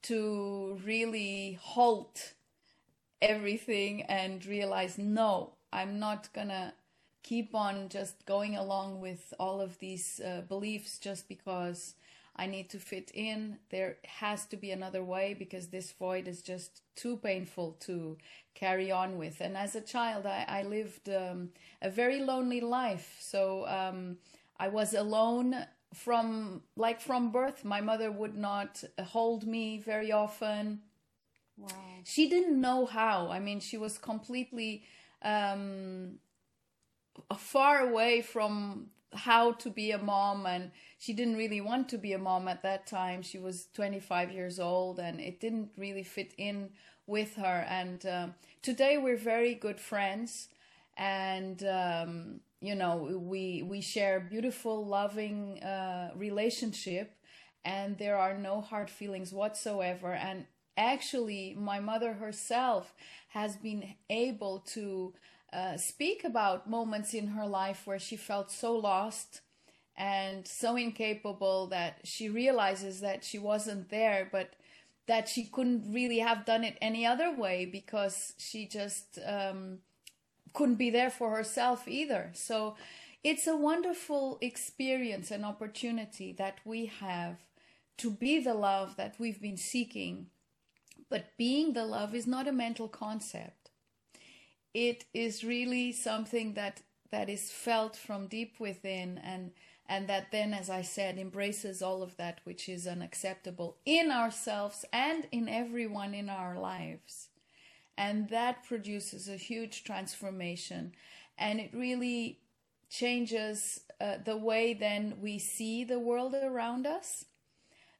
to 0.02 0.80
really 0.84 1.58
halt 1.60 2.34
everything 3.20 4.02
and 4.02 4.44
realize, 4.46 4.96
no, 4.96 5.54
I'm 5.72 5.98
not 5.98 6.32
gonna 6.32 6.72
keep 7.22 7.54
on 7.54 7.88
just 7.88 8.24
going 8.24 8.56
along 8.56 9.00
with 9.00 9.34
all 9.38 9.60
of 9.60 9.78
these 9.80 10.20
uh, 10.24 10.42
beliefs 10.48 10.98
just 10.98 11.28
because 11.28 11.94
I 12.39 12.47
need 12.47 12.70
to 12.70 12.78
fit 12.78 13.11
in. 13.14 13.59
There 13.70 13.97
has 14.05 14.47
to 14.47 14.57
be 14.57 14.70
another 14.70 15.03
way 15.03 15.34
because 15.36 15.68
this 15.68 15.91
void 15.93 16.28
is 16.28 16.41
just 16.41 16.82
too 16.95 17.16
painful 17.16 17.76
to 17.80 18.16
carry 18.55 18.93
on 18.93 19.18
with. 19.18 19.41
And 19.41 19.57
as 19.57 19.74
a 19.74 19.80
child, 19.80 20.24
I, 20.24 20.45
I 20.49 20.62
lived 20.62 21.09
um, 21.09 21.51
a 21.82 21.91
very 21.91 22.20
lonely 22.20 22.61
life. 22.61 23.16
So 23.20 23.66
um, 23.66 24.18
I 24.59 24.68
was 24.68 24.95
alone 24.95 25.66
from 25.95 26.62
like 26.76 27.01
from 27.01 27.32
birth. 27.32 27.64
My 27.64 27.80
mother 27.80 28.12
would 28.12 28.36
not 28.36 28.84
hold 29.03 29.47
me 29.47 29.78
very 29.78 30.12
often. 30.12 30.80
Wow. 31.57 31.70
She 32.05 32.28
didn't 32.28 32.61
know 32.61 32.86
how. 32.86 33.30
I 33.30 33.41
mean, 33.41 33.59
she 33.59 33.76
was 33.78 33.99
completely 33.99 34.84
um, 35.22 36.18
far 37.36 37.80
away 37.80 38.22
from 38.22 38.91
how 39.12 39.53
to 39.53 39.70
be 39.70 39.91
a 39.91 39.99
mom 39.99 40.47
and 40.47 40.70
she 40.99 41.12
didn't 41.12 41.36
really 41.36 41.61
want 41.61 41.88
to 41.90 41.99
be 41.99 42.12
a 42.12 42.18
mom 42.18 42.49
at 42.49 42.62
that 42.62 42.86
time. 42.86 43.22
She 43.22 43.38
was 43.38 43.68
25 43.74 44.32
years 44.32 44.59
old 44.59 44.99
and 44.99 45.20
it 45.20 45.40
didn't 45.40 45.70
really 45.76 46.03
fit 46.03 46.32
in 46.36 46.70
with 47.07 47.36
her. 47.36 47.64
And 47.68 48.05
um, 48.07 48.34
today 48.62 48.99
we're 48.99 49.16
very 49.16 49.55
good 49.55 49.78
friends 49.78 50.49
and 50.96 51.62
um, 51.64 52.40
you 52.61 52.74
know 52.74 52.96
we 53.22 53.62
we 53.62 53.80
share 53.80 54.18
beautiful 54.18 54.84
loving 54.84 55.62
uh, 55.62 56.11
relationship 56.16 57.14
and 57.64 57.96
there 57.99 58.16
are 58.16 58.36
no 58.36 58.61
hard 58.61 58.90
feelings 58.90 59.32
whatsoever. 59.32 60.12
And 60.12 60.46
actually 60.76 61.55
my 61.57 61.78
mother 61.78 62.14
herself 62.14 62.92
has 63.28 63.57
been 63.57 63.94
able 64.11 64.61
to 64.61 65.14
uh, 65.53 65.76
speak 65.76 66.24
about 66.24 66.68
moments 66.68 67.14
in 67.14 67.28
her 67.28 67.46
life 67.46 67.86
where 67.86 68.01
she 68.01 68.16
felt 68.16 68.51
so 68.51 68.74
lost 68.74 69.42
and 69.99 70.49
so 70.49 70.76
incapable 70.76 71.66
that 71.68 72.01
she 72.05 72.30
realizes 72.30 73.01
that 73.01 73.24
she 73.24 73.38
wasn't 73.38 73.90
there, 73.90 74.28
but 74.32 74.55
that 75.07 75.28
she 75.28 75.44
couldn't 75.44 75.92
really 75.92 76.20
have 76.20 76.46
done 76.46 76.64
it 76.64 76.78
any 76.80 77.05
other 77.05 77.34
way 77.34 77.66
because 77.66 78.34
she 78.38 78.66
just 78.66 79.18
um, 79.26 79.80
couldn't 80.55 80.76
be 80.76 80.90
there 80.90 81.11
for 81.11 81.36
herself 81.36 81.88
either. 81.88 82.30
So 82.34 82.76
it's 83.24 83.46
a 83.46 83.57
wonderful 83.57 84.38
experience 84.40 85.30
and 85.32 85.44
opportunity 85.44 86.32
that 86.38 86.61
we 86.64 86.86
have 86.86 87.38
to 87.99 88.11
be 88.11 88.38
the 88.38 88.55
love 88.55 88.96
that 88.96 89.16
we've 89.18 89.42
been 89.42 89.59
seeking. 89.59 90.28
But 91.11 91.36
being 91.36 91.74
the 91.74 91.84
love 91.86 92.14
is 92.14 92.26
not 92.26 92.49
a 92.49 92.53
mental 92.53 92.88
concept 92.88 93.59
it 94.74 95.05
is 95.14 95.44
really 95.44 95.92
something 95.92 96.55
that 96.55 96.82
that 97.11 97.28
is 97.28 97.51
felt 97.51 97.96
from 97.96 98.28
deep 98.28 98.61
within 98.61 99.18
and 99.18 99.51
and 99.89 100.09
that 100.09 100.30
then 100.30 100.53
as 100.53 100.68
i 100.68 100.82
said 100.82 101.18
embraces 101.18 101.82
all 101.82 102.03
of 102.03 102.16
that 102.16 102.41
which 102.45 102.68
is 102.68 102.86
unacceptable 102.86 103.76
in 103.84 104.11
ourselves 104.11 104.84
and 104.93 105.26
in 105.32 105.49
everyone 105.49 106.14
in 106.14 106.28
our 106.28 106.59
lives. 106.59 107.28
And 107.97 108.28
that 108.28 108.64
produces 108.64 109.28
a 109.28 109.36
huge 109.36 109.82
transformation. 109.82 110.93
And 111.36 111.59
it 111.59 111.70
really 111.74 112.39
changes 112.89 113.80
uh, 114.01 114.18
the 114.24 114.36
way 114.36 114.72
then 114.72 115.16
we 115.20 115.41
see 115.41 115.82
the 115.82 115.99
world 115.99 116.34
around 116.34 116.86
us 116.86 117.24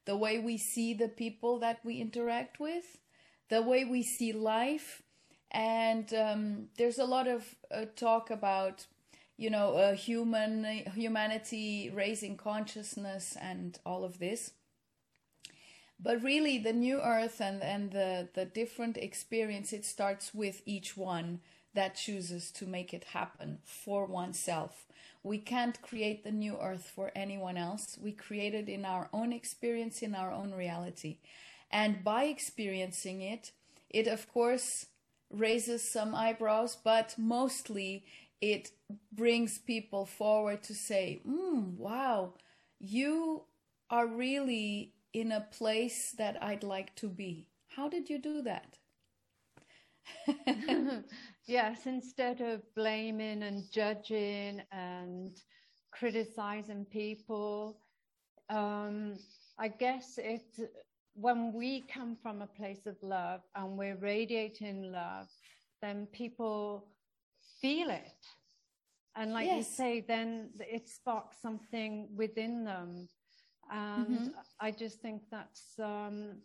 the 0.05 0.17
way 0.17 0.39
we 0.39 0.57
see 0.57 0.93
the 0.95 1.07
people 1.07 1.59
that 1.59 1.79
we 1.83 2.01
interact 2.01 2.59
with 2.59 2.97
the 3.49 3.61
way 3.61 3.83
we 3.83 4.01
see 4.03 4.31
life. 4.31 5.01
And 5.51 6.11
um, 6.13 6.67
there's 6.77 6.99
a 6.99 7.05
lot 7.05 7.27
of 7.27 7.55
uh, 7.71 7.85
talk 7.95 8.29
about 8.29 8.85
you 9.39 9.49
know 9.49 9.93
human 9.93 10.65
humanity 10.93 11.89
raising 11.93 12.35
consciousness 12.35 13.37
and 13.41 13.79
all 13.85 14.03
of 14.03 14.19
this. 14.19 14.51
But 15.97 16.21
really 16.21 16.57
the 16.57 16.73
new 16.73 16.99
earth 16.99 17.39
and 17.39 17.63
and 17.63 17.91
the 17.91 18.27
the 18.33 18.45
different 18.45 18.97
experience 18.97 19.71
it 19.71 19.85
starts 19.85 20.33
with 20.33 20.61
each 20.65 20.97
one 20.97 21.39
that 21.73 21.95
chooses 21.95 22.51
to 22.51 22.65
make 22.65 22.93
it 22.93 23.15
happen 23.19 23.59
for 23.63 24.05
oneself. 24.05 24.85
We 25.23 25.37
can't 25.37 25.81
create 25.81 26.23
the 26.23 26.31
new 26.31 26.57
earth 26.59 26.91
for 26.93 27.11
anyone 27.15 27.57
else. 27.57 27.97
We 28.01 28.11
create 28.11 28.53
it 28.53 28.67
in 28.67 28.83
our 28.83 29.07
own 29.13 29.31
experience 29.31 30.01
in 30.01 30.15
our 30.15 30.31
own 30.31 30.53
reality. 30.53 31.17
And 31.71 32.03
by 32.03 32.25
experiencing 32.25 33.21
it 33.21 33.51
it 33.89 34.07
of 34.07 34.27
course 34.27 34.87
raises 35.31 35.91
some 35.91 36.15
eyebrows, 36.15 36.77
but 36.83 37.15
mostly 37.17 38.03
it 38.41 38.71
brings 39.11 39.57
people 39.57 40.05
forward 40.05 40.63
to 40.63 40.73
say, 40.73 41.21
mm, 41.27 41.75
wow, 41.75 42.33
you 42.79 43.43
are 43.89 44.07
really 44.07 44.93
in 45.13 45.31
a 45.31 45.41
place 45.51 46.11
that 46.17 46.41
I'd 46.41 46.63
like 46.63 46.95
to 46.97 47.09
be. 47.09 47.47
How 47.67 47.89
did 47.89 48.09
you 48.09 48.19
do 48.19 48.41
that? 48.43 48.77
yes, 51.47 51.85
instead 51.85 52.41
of 52.41 52.61
blaming 52.75 53.43
and 53.43 53.63
judging 53.71 54.61
and 54.71 55.31
criticizing 55.91 56.85
people, 56.85 57.79
um, 58.49 59.17
I 59.57 59.67
guess 59.67 60.17
it 60.17 60.43
when 61.15 61.51
we 61.53 61.81
come 61.93 62.15
from 62.21 62.41
a 62.41 62.47
place 62.47 62.85
of 62.85 62.95
love 63.01 63.41
and 63.55 63.77
we're 63.77 63.97
radiating 63.97 64.91
love, 64.91 65.27
then 65.81 66.07
people 66.13 66.87
feel 67.61 67.89
it. 67.89 68.25
And 69.15 69.33
like 69.33 69.47
yes. 69.47 69.57
you 69.57 69.63
say, 69.63 70.05
then 70.07 70.49
it 70.59 70.87
sparks 70.87 71.37
something 71.41 72.07
within 72.15 72.63
them. 72.63 73.07
And 73.71 74.07
mm-hmm. 74.07 74.27
I 74.59 74.71
just 74.71 75.01
think 75.01 75.23
that's 75.29 75.73
um, 75.77 76.37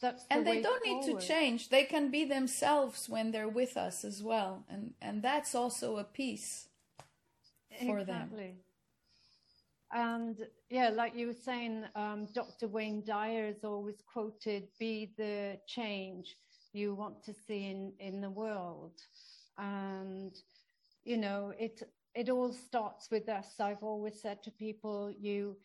that's 0.00 0.24
the 0.24 0.34
and 0.34 0.46
they 0.46 0.60
don't 0.60 0.84
forward. 0.84 1.06
need 1.06 1.20
to 1.20 1.26
change. 1.26 1.68
They 1.68 1.84
can 1.84 2.10
be 2.10 2.24
themselves 2.24 3.08
when 3.08 3.30
they're 3.30 3.48
with 3.48 3.76
us 3.76 4.04
as 4.04 4.22
well, 4.22 4.64
and 4.68 4.94
and 5.00 5.22
that's 5.22 5.54
also 5.54 5.98
a 5.98 6.04
piece 6.04 6.68
for 7.84 7.98
exactly. 7.98 8.38
them. 8.38 8.56
And 9.92 10.36
yeah, 10.68 10.88
like 10.88 11.14
you 11.14 11.28
were 11.28 11.40
saying, 11.44 11.84
um, 11.94 12.26
Dr. 12.34 12.66
Wayne 12.66 13.04
Dyer 13.04 13.46
is 13.46 13.62
always 13.62 14.02
quoted, 14.12 14.68
be 14.80 15.12
the 15.16 15.58
change 15.66 16.36
you 16.72 16.94
want 16.94 17.22
to 17.24 17.32
see 17.32 17.66
in, 17.66 17.92
in 18.00 18.20
the 18.20 18.30
world. 18.30 18.92
And, 19.58 20.32
you 21.04 21.16
know, 21.16 21.52
it, 21.58 21.82
it 22.14 22.28
all 22.28 22.52
starts 22.52 23.10
with 23.10 23.28
us. 23.28 23.60
I've 23.60 23.82
always 23.82 24.20
said 24.20 24.42
to 24.44 24.50
people, 24.50 25.12
you, 25.18 25.56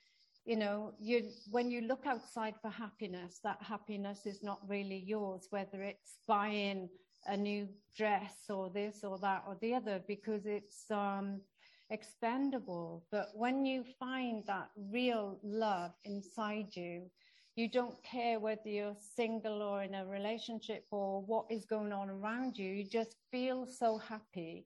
you 0.45 0.55
know, 0.55 0.93
you 0.99 1.29
when 1.51 1.69
you 1.69 1.81
look 1.81 2.05
outside 2.05 2.55
for 2.61 2.69
happiness, 2.69 3.39
that 3.43 3.61
happiness 3.61 4.25
is 4.25 4.41
not 4.41 4.59
really 4.67 5.03
yours, 5.05 5.47
whether 5.51 5.83
it's 5.83 6.17
buying 6.27 6.89
a 7.27 7.37
new 7.37 7.67
dress 7.95 8.49
or 8.49 8.69
this 8.69 9.03
or 9.03 9.19
that 9.19 9.43
or 9.47 9.57
the 9.61 9.75
other, 9.75 10.01
because 10.07 10.45
it's 10.45 10.89
um, 10.89 11.41
expendable. 11.91 13.05
But 13.11 13.29
when 13.35 13.65
you 13.65 13.83
find 13.99 14.43
that 14.47 14.69
real 14.91 15.37
love 15.43 15.91
inside 16.05 16.75
you, 16.75 17.03
you 17.55 17.69
don't 17.69 18.01
care 18.03 18.39
whether 18.39 18.69
you're 18.69 18.95
single 19.15 19.61
or 19.61 19.83
in 19.83 19.93
a 19.93 20.05
relationship 20.05 20.85
or 20.91 21.21
what 21.21 21.45
is 21.49 21.65
going 21.65 21.91
on 21.91 22.09
around 22.09 22.57
you. 22.57 22.71
You 22.71 22.85
just 22.85 23.15
feel 23.31 23.65
so 23.65 23.97
happy. 23.97 24.65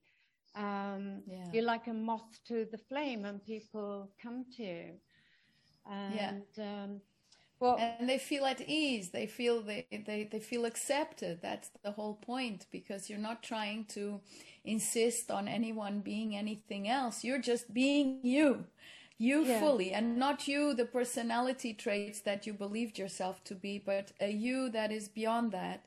Um, 0.54 1.22
yeah. 1.26 1.46
You're 1.52 1.64
like 1.64 1.86
a 1.88 1.92
moth 1.92 2.38
to 2.48 2.66
the 2.70 2.78
flame, 2.78 3.24
and 3.24 3.44
people 3.44 4.10
come 4.22 4.46
to 4.56 4.62
you. 4.62 4.84
And 5.90 6.42
yeah. 6.56 6.84
um, 6.84 7.00
well, 7.60 7.76
and 7.78 8.08
they 8.08 8.18
feel 8.18 8.44
at 8.44 8.60
ease. 8.66 9.10
They 9.10 9.26
feel 9.26 9.62
they, 9.62 9.86
they 9.90 10.28
they 10.30 10.40
feel 10.40 10.64
accepted. 10.64 11.40
That's 11.42 11.70
the 11.84 11.92
whole 11.92 12.14
point 12.14 12.66
because 12.70 13.10
you're 13.10 13.18
not 13.18 13.42
trying 13.42 13.84
to 13.94 14.20
insist 14.64 15.30
on 15.30 15.48
anyone 15.48 16.00
being 16.00 16.36
anything 16.36 16.88
else. 16.88 17.24
You're 17.24 17.40
just 17.40 17.72
being 17.74 18.20
you 18.22 18.66
you 19.18 19.44
yeah. 19.44 19.60
fully 19.60 19.92
and 19.92 20.16
not 20.16 20.46
you 20.46 20.74
the 20.74 20.84
personality 20.84 21.72
traits 21.72 22.20
that 22.20 22.46
you 22.46 22.52
believed 22.52 22.98
yourself 22.98 23.42
to 23.44 23.54
be 23.54 23.78
but 23.78 24.12
a 24.20 24.30
you 24.30 24.68
that 24.68 24.92
is 24.92 25.08
beyond 25.08 25.52
that 25.52 25.86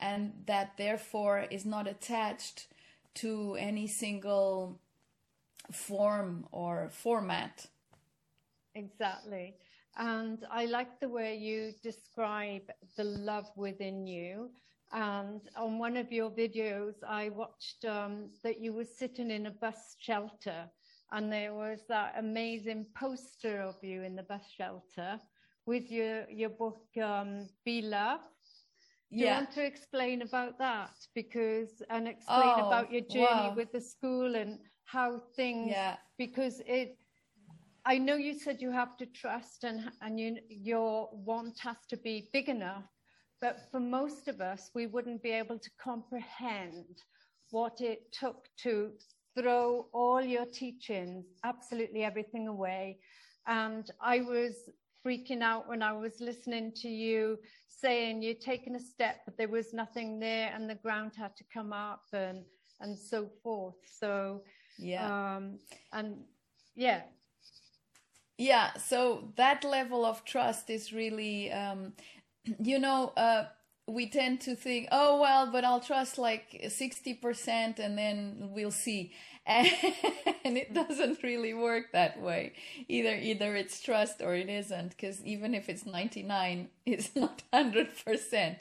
and 0.00 0.32
that 0.46 0.76
therefore 0.76 1.46
is 1.50 1.64
not 1.64 1.86
attached 1.86 2.66
to 3.14 3.56
any 3.58 3.86
single 3.86 4.78
form 5.72 6.46
or 6.52 6.88
format. 6.92 7.66
Exactly. 8.74 9.54
And 9.96 10.44
i 10.50 10.66
like 10.66 11.00
the 11.00 11.08
way 11.08 11.36
you 11.36 11.72
describe 11.82 12.70
the 12.96 13.04
love 13.04 13.50
within 13.56 14.06
you. 14.06 14.50
And 14.92 15.40
on 15.56 15.78
one 15.78 15.96
of 15.96 16.12
your 16.12 16.30
videos 16.30 16.94
i 17.08 17.30
watched 17.30 17.84
um, 17.86 18.30
that 18.42 18.60
you 18.60 18.72
were 18.72 18.84
sitting 18.84 19.30
in 19.30 19.46
a 19.46 19.50
bus 19.50 19.96
shelter 19.98 20.68
and 21.12 21.32
there 21.32 21.54
was 21.54 21.80
that 21.88 22.14
amazing 22.18 22.86
poster 22.98 23.60
of 23.60 23.76
you 23.82 24.02
in 24.02 24.16
the 24.16 24.22
bus 24.24 24.44
shelter 24.56 25.20
with 25.66 25.90
your 25.90 26.28
your 26.30 26.50
book 26.50 26.82
um, 27.02 27.48
Be 27.64 27.82
Love. 27.82 28.20
Do 29.12 29.18
yeah. 29.18 29.24
you 29.24 29.34
want 29.44 29.52
to 29.52 29.64
explain 29.64 30.22
about 30.22 30.58
that? 30.58 30.94
Because 31.14 31.82
and 31.90 32.08
explain 32.08 32.54
oh, 32.56 32.66
about 32.66 32.92
your 32.92 33.02
journey 33.02 33.48
wow. 33.50 33.54
with 33.56 33.72
the 33.72 33.80
school 33.80 34.34
and 34.34 34.58
how 34.84 35.20
things 35.36 35.70
yeah. 35.70 35.96
because 36.18 36.60
it 36.66 36.96
I 37.84 37.98
know 37.98 38.16
you 38.16 38.34
said 38.34 38.60
you 38.60 38.72
have 38.72 38.96
to 38.96 39.06
trust 39.06 39.62
and 39.62 39.90
and 40.02 40.18
you, 40.18 40.36
your 40.48 41.08
want 41.12 41.58
has 41.60 41.76
to 41.90 41.96
be 41.96 42.28
big 42.32 42.48
enough, 42.48 42.84
but 43.40 43.68
for 43.70 43.78
most 43.80 44.26
of 44.26 44.40
us, 44.40 44.70
we 44.74 44.86
wouldn't 44.86 45.22
be 45.22 45.30
able 45.30 45.58
to 45.58 45.70
comprehend 45.80 47.02
what 47.50 47.80
it 47.80 48.12
took 48.12 48.48
to 48.62 48.90
throw 49.36 49.86
all 49.92 50.20
your 50.20 50.46
teachings, 50.46 51.26
absolutely 51.44 52.04
everything 52.04 52.48
away. 52.48 52.98
And 53.46 53.88
I 54.00 54.20
was 54.20 54.54
freaking 55.04 55.42
out 55.42 55.68
when 55.68 55.82
I 55.82 55.92
was 55.92 56.20
listening 56.20 56.72
to 56.76 56.88
you 56.88 57.38
saying 57.68 58.22
you're 58.22 58.34
taking 58.34 58.74
a 58.74 58.80
step, 58.80 59.20
but 59.24 59.36
there 59.36 59.48
was 59.48 59.72
nothing 59.72 60.18
there 60.18 60.50
and 60.54 60.68
the 60.68 60.74
ground 60.76 61.12
had 61.16 61.36
to 61.36 61.44
come 61.52 61.72
up 61.72 62.04
and, 62.12 62.42
and 62.80 62.98
so 62.98 63.28
forth. 63.42 63.76
So, 64.00 64.42
yeah. 64.78 65.36
Um, 65.36 65.58
and 65.92 66.16
yeah. 66.74 67.02
Yeah. 68.38 68.72
So 68.74 69.32
that 69.36 69.64
level 69.64 70.04
of 70.04 70.24
trust 70.24 70.70
is 70.70 70.92
really, 70.92 71.52
um, 71.52 71.92
you 72.60 72.78
know, 72.78 73.12
uh, 73.16 73.44
we 73.88 74.08
tend 74.08 74.40
to 74.42 74.56
think, 74.56 74.88
oh, 74.90 75.20
well, 75.20 75.50
but 75.50 75.64
I'll 75.64 75.80
trust 75.80 76.18
like 76.18 76.60
60% 76.64 77.78
and 77.78 77.96
then 77.96 78.50
we'll 78.52 78.70
see. 78.70 79.12
And, 80.44 80.56
it 80.56 80.74
doesn't 80.74 81.22
really 81.24 81.54
work 81.54 81.92
that 81.92 82.20
way. 82.20 82.52
Either, 82.88 83.16
either 83.16 83.56
it's 83.56 83.80
trust 83.80 84.20
or 84.20 84.34
it 84.34 84.48
isn't, 84.48 84.90
because 84.90 85.24
even 85.24 85.54
if 85.54 85.68
it's 85.68 85.84
99, 85.84 86.68
it's 86.86 87.14
not 87.16 87.42
100%. 87.52 88.56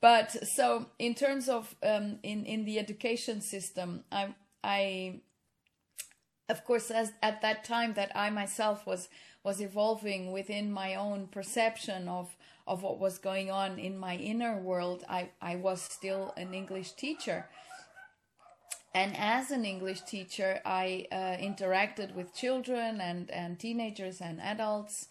But 0.00 0.30
so 0.48 0.86
in 0.98 1.14
terms 1.14 1.48
of, 1.48 1.74
um, 1.82 2.18
in, 2.24 2.44
in 2.44 2.64
the 2.64 2.78
education 2.78 3.40
system, 3.40 4.02
I, 4.10 4.34
I, 4.64 5.20
of 6.48 6.64
course, 6.64 6.90
as 6.90 7.12
at 7.22 7.40
that 7.42 7.64
time 7.64 7.94
that 7.94 8.10
I 8.16 8.30
myself 8.30 8.84
was, 8.84 9.08
was 9.44 9.60
evolving 9.60 10.32
within 10.32 10.72
my 10.72 10.96
own 10.96 11.28
perception 11.28 12.08
of, 12.08 12.36
of 12.66 12.82
what 12.82 12.98
was 12.98 13.18
going 13.18 13.50
on 13.50 13.78
in 13.78 13.98
my 13.98 14.16
inner 14.16 14.58
world, 14.60 15.04
I, 15.08 15.30
I 15.40 15.56
was 15.56 15.82
still 15.82 16.32
an 16.36 16.54
English 16.54 16.92
teacher. 16.92 17.48
And 18.94 19.16
as 19.16 19.50
an 19.50 19.64
English 19.64 20.02
teacher, 20.02 20.60
I 20.64 21.06
uh, 21.10 21.36
interacted 21.42 22.14
with 22.14 22.34
children 22.34 23.00
and, 23.00 23.30
and 23.30 23.58
teenagers 23.58 24.20
and 24.20 24.40
adults. 24.40 25.08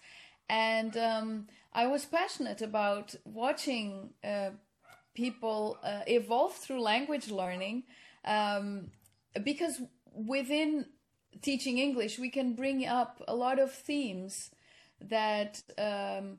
And 0.48 0.96
um, 0.98 1.48
I 1.74 1.88
was 1.88 2.06
passionate 2.06 2.62
about 2.62 3.16
watching 3.26 4.12
uh, 4.24 4.52
people 5.14 5.80
uh, 5.84 6.02
evolve 6.08 6.56
through 6.56 6.82
language 6.82 7.32
learning 7.32 7.84
um, 8.24 8.92
because 9.44 9.82
within 10.14 10.86
teaching 11.42 11.78
English, 11.78 12.20
we 12.20 12.30
can 12.30 12.54
bring 12.54 12.86
up 12.86 13.22
a 13.28 13.36
lot 13.36 13.60
of 13.60 13.72
themes 13.72 14.52
that 15.00 15.62
um, 15.78 16.38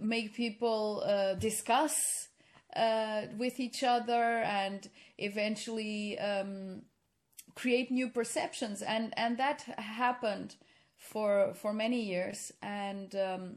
make 0.00 0.34
people 0.34 1.02
uh, 1.06 1.34
discuss 1.34 2.28
uh, 2.76 3.22
with 3.38 3.60
each 3.60 3.82
other 3.82 4.42
and 4.42 4.88
eventually 5.18 6.18
um, 6.18 6.82
create 7.54 7.90
new 7.90 8.08
perceptions 8.08 8.82
and 8.82 9.14
and 9.16 9.38
that 9.38 9.62
happened 9.78 10.56
for 10.96 11.54
for 11.54 11.72
many 11.72 12.02
years 12.02 12.52
and 12.62 13.14
um, 13.14 13.56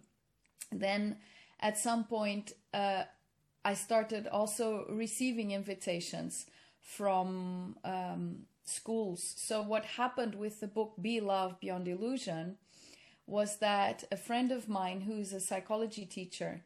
then 0.71 1.17
at 1.59 1.77
some 1.77 2.03
point 2.03 2.51
uh, 2.73 3.03
I 3.65 3.73
started 3.73 4.27
also 4.27 4.85
receiving 4.89 5.51
invitations 5.51 6.45
from 6.79 7.75
um, 7.83 8.45
schools. 8.63 9.33
So 9.35 9.61
what 9.61 9.83
happened 9.83 10.35
with 10.35 10.59
the 10.59 10.67
book 10.67 10.93
Be 11.01 11.19
Love 11.19 11.59
Beyond 11.59 11.87
Illusion 11.87 12.57
was 13.27 13.57
that 13.57 14.05
a 14.11 14.17
friend 14.17 14.51
of 14.51 14.69
mine 14.69 15.01
who's 15.01 15.33
a 15.33 15.39
psychology 15.39 16.05
teacher 16.05 16.61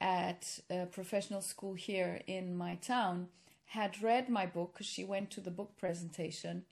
at 0.00 0.60
a 0.70 0.86
professional 0.86 1.40
school 1.40 1.74
here 1.74 2.20
in 2.26 2.56
my 2.56 2.76
town 2.76 3.28
had 3.66 4.02
read 4.02 4.28
my 4.28 4.46
book 4.46 4.72
because 4.72 4.86
she 4.86 5.04
went 5.04 5.30
to 5.30 5.40
the 5.40 5.50
book 5.50 5.76
presentation 5.76 6.64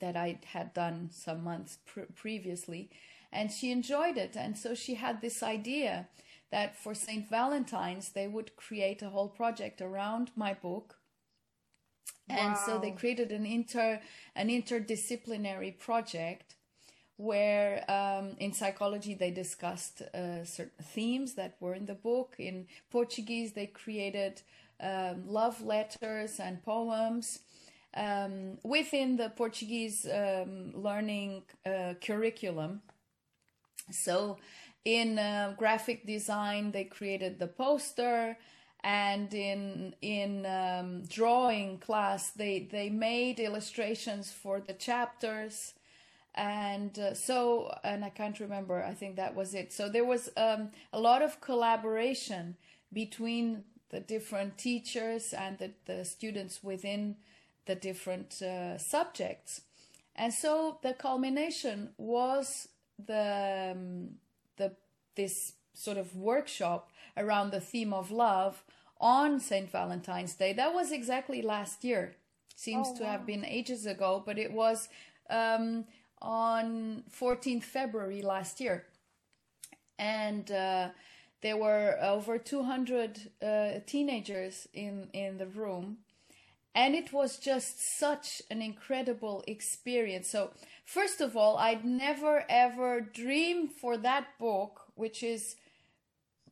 that 0.00 0.16
I 0.16 0.40
had 0.46 0.74
done 0.74 1.10
some 1.12 1.44
months 1.44 1.78
pr- 1.86 2.12
previously 2.16 2.90
and 3.32 3.52
she 3.52 3.70
enjoyed 3.70 4.16
it 4.16 4.36
and 4.36 4.58
so 4.58 4.74
she 4.74 4.94
had 4.94 5.20
this 5.20 5.42
idea 5.42 6.08
that 6.50 6.76
for 6.76 6.94
St. 6.94 7.28
Valentine's 7.28 8.10
they 8.10 8.26
would 8.26 8.56
create 8.56 9.00
a 9.00 9.10
whole 9.10 9.28
project 9.28 9.80
around 9.80 10.32
my 10.34 10.54
book 10.54 10.96
and 12.28 12.54
wow. 12.54 12.62
so 12.66 12.78
they 12.78 12.90
created 12.90 13.30
an 13.30 13.46
inter 13.46 14.00
an 14.34 14.48
interdisciplinary 14.48 15.78
project 15.78 16.56
where 17.16 17.84
um, 17.90 18.36
in 18.38 18.52
psychology 18.52 19.14
they 19.14 19.30
discussed 19.30 20.02
uh, 20.02 20.44
certain 20.44 20.84
themes 20.84 21.34
that 21.34 21.56
were 21.60 21.74
in 21.74 21.86
the 21.86 21.94
book. 21.94 22.34
In 22.38 22.66
Portuguese, 22.90 23.52
they 23.52 23.66
created 23.66 24.42
um, 24.80 25.24
love 25.26 25.62
letters 25.62 26.40
and 26.40 26.62
poems. 26.62 27.40
Um, 27.94 28.56
within 28.64 29.18
the 29.18 29.28
Portuguese 29.28 30.06
um, 30.06 30.72
learning 30.74 31.42
uh, 31.66 31.92
curriculum. 32.00 32.80
So, 33.90 34.38
in 34.84 35.18
uh, 35.18 35.54
graphic 35.58 36.06
design, 36.06 36.72
they 36.72 36.84
created 36.84 37.38
the 37.38 37.48
poster, 37.48 38.38
and 38.82 39.32
in 39.34 39.94
in 40.00 40.46
um, 40.46 41.02
drawing 41.04 41.78
class, 41.78 42.30
they 42.30 42.66
they 42.72 42.88
made 42.88 43.38
illustrations 43.38 44.32
for 44.32 44.58
the 44.58 44.72
chapters 44.72 45.74
and 46.34 46.98
uh, 46.98 47.14
so 47.14 47.74
and 47.84 48.04
i 48.04 48.08
can't 48.08 48.40
remember 48.40 48.82
i 48.82 48.94
think 48.94 49.16
that 49.16 49.34
was 49.34 49.54
it 49.54 49.72
so 49.72 49.88
there 49.88 50.04
was 50.04 50.30
um, 50.36 50.70
a 50.92 51.00
lot 51.00 51.22
of 51.22 51.40
collaboration 51.40 52.56
between 52.92 53.64
the 53.90 54.00
different 54.00 54.56
teachers 54.56 55.34
and 55.34 55.58
the, 55.58 55.70
the 55.84 56.04
students 56.04 56.62
within 56.62 57.16
the 57.66 57.74
different 57.74 58.40
uh, 58.40 58.78
subjects 58.78 59.62
and 60.16 60.32
so 60.32 60.78
the 60.82 60.94
culmination 60.94 61.90
was 61.96 62.68
the 63.06 63.72
um, 63.72 64.08
the 64.56 64.72
this 65.14 65.54
sort 65.74 65.96
of 65.96 66.14
workshop 66.16 66.90
around 67.16 67.50
the 67.50 67.60
theme 67.60 67.92
of 67.92 68.10
love 68.10 68.62
on 69.00 69.40
St. 69.40 69.70
Valentine's 69.70 70.34
Day. 70.34 70.52
That 70.52 70.72
was 70.72 70.92
exactly 70.92 71.42
last 71.42 71.82
year. 71.82 72.14
Seems 72.54 72.88
oh, 72.90 72.96
to 72.98 73.02
wow. 73.02 73.10
have 73.10 73.26
been 73.26 73.44
ages 73.44 73.86
ago, 73.86 74.22
but 74.24 74.38
it 74.38 74.52
was 74.52 74.88
um, 75.28 75.84
on 76.22 77.02
14th 77.10 77.64
February 77.64 78.22
last 78.22 78.60
year. 78.60 78.84
And 79.98 80.50
uh, 80.50 80.88
there 81.42 81.56
were 81.56 81.98
over 82.00 82.38
200 82.38 83.30
uh, 83.42 83.70
teenagers 83.86 84.68
in, 84.72 85.08
in 85.12 85.38
the 85.38 85.46
room. 85.46 85.98
And 86.74 86.94
it 86.94 87.12
was 87.12 87.36
just 87.36 87.98
such 87.98 88.40
an 88.50 88.62
incredible 88.62 89.44
experience. 89.46 90.28
So, 90.30 90.52
first 90.86 91.20
of 91.20 91.36
all, 91.36 91.58
I'd 91.58 91.84
never 91.84 92.44
ever 92.48 93.00
dreamed 93.02 93.72
for 93.72 93.98
that 93.98 94.38
book, 94.38 94.80
which 94.94 95.22
is 95.22 95.56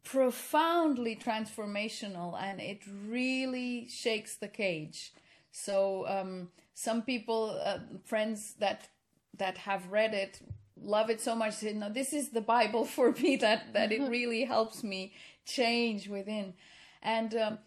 profoundly 0.03 1.17
transformational 1.17 2.39
and 2.41 2.61
it 2.61 2.81
really 3.07 3.89
shakes 3.89 4.37
the 4.37 4.49
cage. 4.49 5.13
So, 5.53 6.07
um, 6.07 6.49
some 6.75 7.03
people, 7.03 7.59
uh, 7.65 7.79
friends 8.05 8.55
that 8.59 8.89
that 9.37 9.59
have 9.59 9.91
read 9.91 10.15
it, 10.15 10.41
love 10.81 11.11
it 11.11 11.21
so 11.21 11.35
much. 11.35 11.55
Say, 11.55 11.73
no, 11.73 11.89
this 11.89 12.13
is 12.13 12.31
the 12.31 12.41
Bible 12.41 12.85
for 12.85 13.13
me. 13.13 13.37
That 13.41 13.73
that 13.73 13.93
it 13.93 14.03
really 14.17 14.45
helps 14.45 14.83
me 14.83 15.13
change 15.45 16.09
within, 16.09 16.55
and 17.03 17.35
um, 17.35 17.59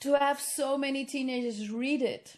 to 0.00 0.14
have 0.14 0.40
so 0.40 0.76
many 0.76 1.04
teenagers 1.04 1.70
read 1.70 2.02
it 2.02 2.36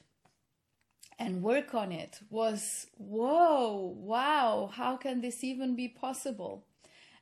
and 1.18 1.42
work 1.42 1.74
on 1.74 1.92
it 1.92 2.20
was 2.30 2.86
whoa, 2.96 3.94
wow, 3.96 4.70
how 4.72 4.96
can 4.96 5.20
this 5.20 5.44
even 5.44 5.76
be 5.76 5.88
possible? 5.88 6.64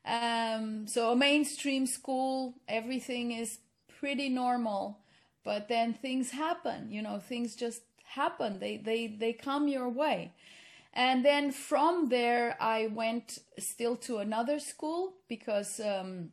Um, 0.05 0.87
so, 0.89 1.13
a 1.13 1.17
mainstream 1.17 1.87
school, 1.87 2.55
everything 2.67 3.33
is 3.33 3.59
pretty 4.01 4.29
normal, 4.29 4.99
but 5.45 5.69
then 5.69 5.95
things 5.95 6.31
happen, 6.31 6.91
you 6.91 7.03
know, 7.03 7.21
things 7.21 7.55
just 7.55 7.83
happen, 8.05 8.59
they, 8.59 8.77
they, 8.77 9.07
they 9.07 9.33
come 9.33 9.69
your 9.69 9.89
way. 9.89 10.33
And 10.95 11.25
then 11.25 11.53
from 11.53 12.09
there, 12.11 12.57
I 12.61 12.89
went 12.89 13.39
still 13.59 13.97
to 13.97 14.19
another 14.19 14.59
school 14.59 15.15
because 15.29 15.81
um, 15.81 16.33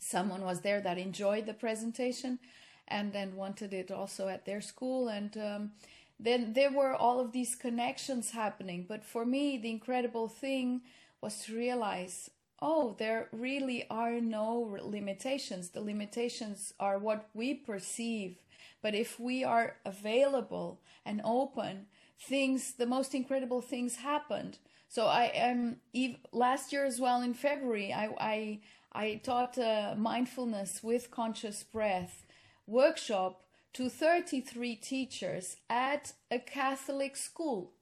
someone 0.00 0.42
was 0.42 0.60
there 0.60 0.80
that 0.80 0.98
enjoyed 0.98 1.46
the 1.46 1.54
presentation 1.54 2.40
and 2.88 3.12
then 3.12 3.36
wanted 3.36 3.72
it 3.72 3.90
also 3.90 4.28
at 4.28 4.46
their 4.46 4.60
school. 4.60 5.08
And 5.08 5.36
um, 5.36 5.70
then 6.18 6.54
there 6.54 6.72
were 6.72 6.94
all 6.94 7.20
of 7.20 7.32
these 7.32 7.54
connections 7.54 8.30
happening. 8.30 8.86
But 8.88 9.04
for 9.04 9.24
me 9.24 9.58
the 9.58 9.70
incredible 9.70 10.28
thing 10.28 10.82
was 11.20 11.44
to 11.44 11.56
realize 11.56 12.30
oh 12.62 12.96
there 12.98 13.28
really 13.32 13.86
are 13.90 14.20
no 14.20 14.78
limitations. 14.82 15.70
The 15.70 15.82
limitations 15.82 16.72
are 16.80 16.98
what 16.98 17.28
we 17.34 17.54
perceive. 17.54 18.38
But 18.82 18.94
if 18.94 19.20
we 19.20 19.44
are 19.44 19.76
available 19.84 20.80
and 21.04 21.20
open 21.24 21.86
things 22.20 22.74
the 22.74 22.86
most 22.86 23.14
incredible 23.14 23.60
things 23.60 23.96
happened 23.96 24.58
so 24.88 25.06
i 25.06 25.24
am 25.34 25.76
um, 25.94 26.16
last 26.32 26.72
year 26.72 26.84
as 26.84 27.00
well 27.00 27.22
in 27.22 27.34
february 27.34 27.92
i 27.92 28.08
i 28.18 28.60
i 28.92 29.20
taught 29.22 29.58
a 29.58 29.94
mindfulness 29.98 30.82
with 30.82 31.10
conscious 31.10 31.62
breath 31.62 32.24
workshop 32.66 33.46
to 33.76 33.90
33 33.90 34.74
teachers 34.76 35.58
at 35.68 36.14
a 36.30 36.38
Catholic 36.38 37.14
school. 37.14 37.72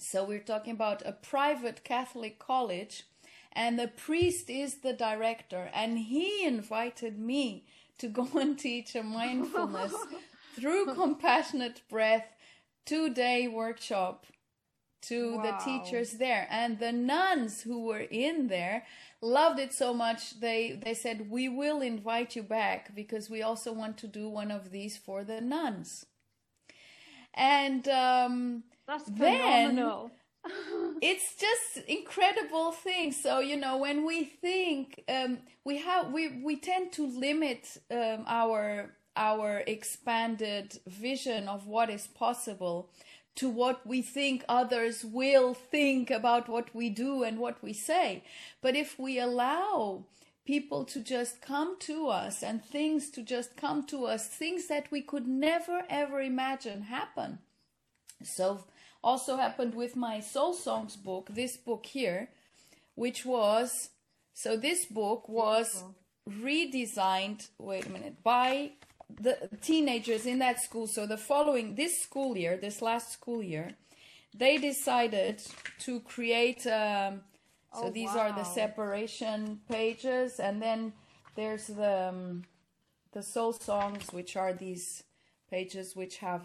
So 0.00 0.24
we're 0.24 0.40
talking 0.40 0.72
about 0.72 1.06
a 1.06 1.12
private 1.12 1.84
Catholic 1.84 2.40
college, 2.40 3.04
and 3.52 3.78
the 3.78 3.86
priest 3.86 4.50
is 4.50 4.78
the 4.78 4.92
director, 4.92 5.70
and 5.72 5.96
he 5.96 6.44
invited 6.44 7.20
me 7.20 7.66
to 7.98 8.08
go 8.08 8.28
and 8.34 8.58
teach 8.58 8.96
a 8.96 9.04
mindfulness 9.04 9.94
through 10.56 10.86
compassionate 10.94 11.82
breath 11.88 12.26
two 12.86 13.12
day 13.12 13.48
workshop 13.48 14.26
to 15.02 15.36
wow. 15.36 15.42
the 15.42 15.64
teachers 15.64 16.12
there. 16.12 16.48
And 16.50 16.78
the 16.78 16.92
nuns 16.92 17.62
who 17.62 17.84
were 17.84 18.06
in 18.10 18.48
there 18.48 18.84
loved 19.22 19.58
it 19.58 19.72
so 19.72 19.94
much 19.94 20.40
they 20.40 20.78
they 20.84 20.94
said 20.94 21.30
we 21.30 21.48
will 21.48 21.80
invite 21.80 22.36
you 22.36 22.42
back 22.42 22.94
because 22.94 23.30
we 23.30 23.42
also 23.42 23.72
want 23.72 23.96
to 23.96 24.06
do 24.06 24.28
one 24.28 24.50
of 24.50 24.70
these 24.70 24.96
for 24.96 25.24
the 25.24 25.40
nuns 25.40 26.06
and 27.34 27.88
um 27.88 28.62
that's 28.86 29.04
phenomenal 29.04 30.10
it's 31.02 31.34
just 31.34 31.88
incredible 31.88 32.72
things 32.72 33.20
so 33.20 33.40
you 33.40 33.56
know 33.56 33.78
when 33.78 34.04
we 34.04 34.22
think 34.22 35.02
um 35.08 35.38
we 35.64 35.78
have 35.78 36.12
we 36.12 36.42
we 36.44 36.56
tend 36.56 36.92
to 36.92 37.06
limit 37.06 37.66
um, 37.90 38.22
our 38.26 38.95
our 39.16 39.62
expanded 39.66 40.78
vision 40.86 41.48
of 41.48 41.66
what 41.66 41.90
is 41.90 42.06
possible 42.06 42.90
to 43.36 43.48
what 43.48 43.86
we 43.86 44.00
think 44.02 44.44
others 44.48 45.04
will 45.04 45.54
think 45.54 46.10
about 46.10 46.48
what 46.48 46.74
we 46.74 46.88
do 46.88 47.22
and 47.22 47.38
what 47.38 47.62
we 47.62 47.72
say. 47.72 48.24
But 48.62 48.76
if 48.76 48.98
we 48.98 49.18
allow 49.18 50.04
people 50.46 50.84
to 50.84 51.00
just 51.00 51.42
come 51.42 51.78
to 51.80 52.08
us 52.08 52.42
and 52.42 52.64
things 52.64 53.10
to 53.10 53.22
just 53.22 53.56
come 53.56 53.84
to 53.86 54.06
us, 54.06 54.28
things 54.28 54.68
that 54.68 54.90
we 54.90 55.02
could 55.02 55.26
never 55.26 55.82
ever 55.90 56.20
imagine 56.20 56.82
happen. 56.82 57.38
So, 58.22 58.64
also 59.04 59.36
happened 59.36 59.74
with 59.74 59.94
my 59.94 60.20
Soul 60.20 60.54
Songs 60.54 60.96
book, 60.96 61.28
this 61.30 61.56
book 61.56 61.86
here, 61.86 62.30
which 62.94 63.26
was 63.26 63.90
so 64.32 64.56
this 64.56 64.84
book 64.86 65.28
was 65.28 65.82
redesigned, 66.28 67.48
wait 67.58 67.86
a 67.86 67.90
minute, 67.90 68.22
by 68.22 68.72
the 69.20 69.48
teenagers 69.62 70.26
in 70.26 70.38
that 70.40 70.62
school, 70.62 70.86
so 70.86 71.06
the 71.06 71.16
following, 71.16 71.74
this 71.74 72.00
school 72.02 72.36
year, 72.36 72.56
this 72.56 72.82
last 72.82 73.12
school 73.12 73.42
year, 73.42 73.70
they 74.36 74.58
decided 74.58 75.42
to 75.80 76.00
create, 76.00 76.66
um, 76.66 77.22
so 77.72 77.84
oh, 77.84 77.90
these 77.90 78.10
wow. 78.14 78.28
are 78.28 78.32
the 78.32 78.44
separation 78.44 79.60
pages, 79.70 80.38
and 80.38 80.60
then 80.60 80.92
there's 81.34 81.68
the, 81.68 82.08
um, 82.08 82.42
the 83.12 83.22
soul 83.22 83.52
songs, 83.52 84.12
which 84.12 84.36
are 84.36 84.52
these 84.52 85.04
pages 85.50 85.94
which 85.94 86.18
have, 86.18 86.42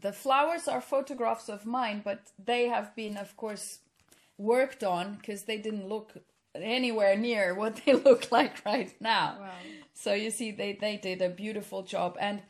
the 0.00 0.12
flowers 0.12 0.66
are 0.66 0.80
photographs 0.80 1.48
of 1.48 1.64
mine, 1.64 2.02
but 2.04 2.32
they 2.42 2.66
have 2.66 2.94
been, 2.96 3.16
of 3.16 3.36
course, 3.36 3.78
worked 4.36 4.82
on 4.82 5.14
because 5.14 5.44
they 5.44 5.58
didn't 5.58 5.88
look 5.88 6.14
anywhere 6.54 7.16
near 7.16 7.54
what 7.54 7.80
they 7.84 7.92
look 8.08 8.30
like 8.30 8.64
right 8.64 8.92
now. 9.00 9.36
Wow. 9.40 9.50
So 9.94 10.12
you 10.12 10.30
see, 10.30 10.50
they, 10.50 10.76
they 10.80 10.96
did 10.96 11.22
a 11.22 11.28
beautiful 11.28 11.82
job. 11.82 12.16
And 12.20 12.42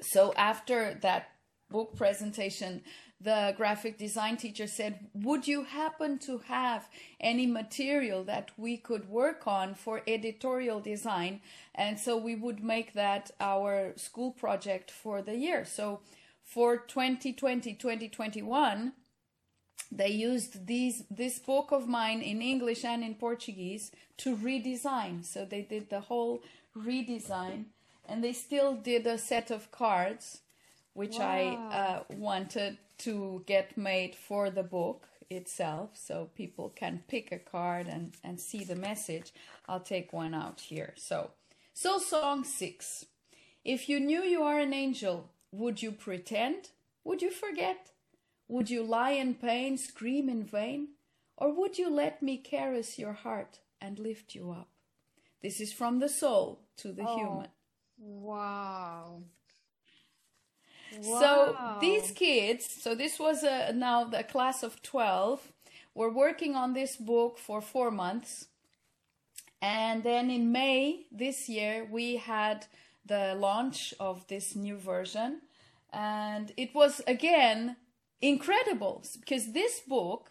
so 0.00 0.32
after 0.36 0.98
that 1.02 1.28
book 1.70 1.96
presentation, 1.96 2.82
the 3.20 3.54
graphic 3.56 3.98
design 3.98 4.36
teacher 4.36 4.66
said, 4.66 5.08
Would 5.14 5.48
you 5.48 5.64
happen 5.64 6.18
to 6.20 6.38
have 6.38 6.88
any 7.18 7.46
material 7.46 8.24
that 8.24 8.50
we 8.56 8.76
could 8.76 9.08
work 9.08 9.46
on 9.46 9.74
for 9.74 10.02
editorial 10.06 10.80
design? 10.80 11.40
And 11.74 11.98
so 11.98 12.16
we 12.16 12.34
would 12.34 12.62
make 12.62 12.92
that 12.92 13.30
our 13.40 13.92
school 13.96 14.32
project 14.32 14.90
for 14.90 15.22
the 15.22 15.36
year. 15.36 15.64
So 15.64 16.00
for 16.42 16.76
2020 16.76 17.74
2021, 17.74 18.92
they 19.90 20.10
used 20.10 20.66
these 20.66 21.04
this 21.10 21.38
book 21.38 21.72
of 21.72 21.86
mine 21.86 22.20
in 22.20 22.42
English 22.42 22.84
and 22.84 23.04
in 23.04 23.14
Portuguese 23.14 23.92
to 24.18 24.36
redesign. 24.36 25.24
So 25.24 25.44
they 25.44 25.62
did 25.62 25.90
the 25.90 26.00
whole 26.00 26.42
redesign, 26.76 27.66
and 28.08 28.22
they 28.22 28.32
still 28.32 28.74
did 28.74 29.06
a 29.06 29.18
set 29.18 29.50
of 29.50 29.70
cards, 29.70 30.40
which 30.94 31.18
wow. 31.18 31.26
I 31.26 31.76
uh, 31.76 32.02
wanted 32.10 32.78
to 32.98 33.42
get 33.46 33.76
made 33.76 34.14
for 34.14 34.50
the 34.50 34.62
book 34.62 35.06
itself, 35.30 35.90
so 35.94 36.30
people 36.34 36.72
can 36.74 37.02
pick 37.08 37.32
a 37.32 37.38
card 37.38 37.86
and 37.86 38.14
and 38.22 38.40
see 38.40 38.64
the 38.64 38.76
message. 38.76 39.32
I'll 39.68 39.80
take 39.80 40.12
one 40.12 40.34
out 40.34 40.60
here. 40.60 40.94
So, 40.96 41.30
so 41.74 41.98
song 41.98 42.44
six. 42.44 43.06
If 43.64 43.88
you 43.88 43.98
knew 43.98 44.22
you 44.22 44.42
are 44.42 44.60
an 44.60 44.72
angel, 44.72 45.30
would 45.50 45.82
you 45.82 45.90
pretend? 45.90 46.70
Would 47.02 47.22
you 47.22 47.30
forget? 47.30 47.90
Would 48.48 48.70
you 48.70 48.82
lie 48.82 49.12
in 49.12 49.34
pain, 49.34 49.76
scream 49.76 50.28
in 50.28 50.44
vain? 50.44 50.88
Or 51.36 51.52
would 51.52 51.78
you 51.78 51.90
let 51.90 52.22
me 52.22 52.38
caress 52.38 52.98
your 52.98 53.12
heart 53.12 53.58
and 53.80 53.98
lift 53.98 54.34
you 54.34 54.50
up? 54.50 54.68
This 55.42 55.60
is 55.60 55.72
from 55.72 55.98
the 55.98 56.08
soul 56.08 56.60
to 56.78 56.92
the 56.92 57.04
oh, 57.06 57.16
human. 57.16 57.48
Wow. 57.98 59.22
wow. 61.02 61.20
So 61.20 61.78
these 61.80 62.10
kids, 62.12 62.66
so 62.82 62.94
this 62.94 63.18
was 63.18 63.42
a, 63.42 63.72
now 63.72 64.04
the 64.04 64.22
class 64.22 64.62
of 64.62 64.82
12, 64.82 65.52
were 65.94 66.10
working 66.10 66.54
on 66.54 66.72
this 66.72 66.96
book 66.96 67.38
for 67.38 67.60
four 67.60 67.90
months. 67.90 68.46
And 69.60 70.04
then 70.04 70.30
in 70.30 70.52
May 70.52 71.06
this 71.10 71.48
year, 71.48 71.86
we 71.90 72.16
had 72.16 72.66
the 73.04 73.34
launch 73.34 73.94
of 73.98 74.26
this 74.28 74.54
new 74.54 74.76
version. 74.76 75.40
And 75.92 76.52
it 76.56 76.74
was 76.74 77.00
again 77.06 77.76
incredible 78.20 79.04
because 79.20 79.52
this 79.52 79.80
book, 79.80 80.30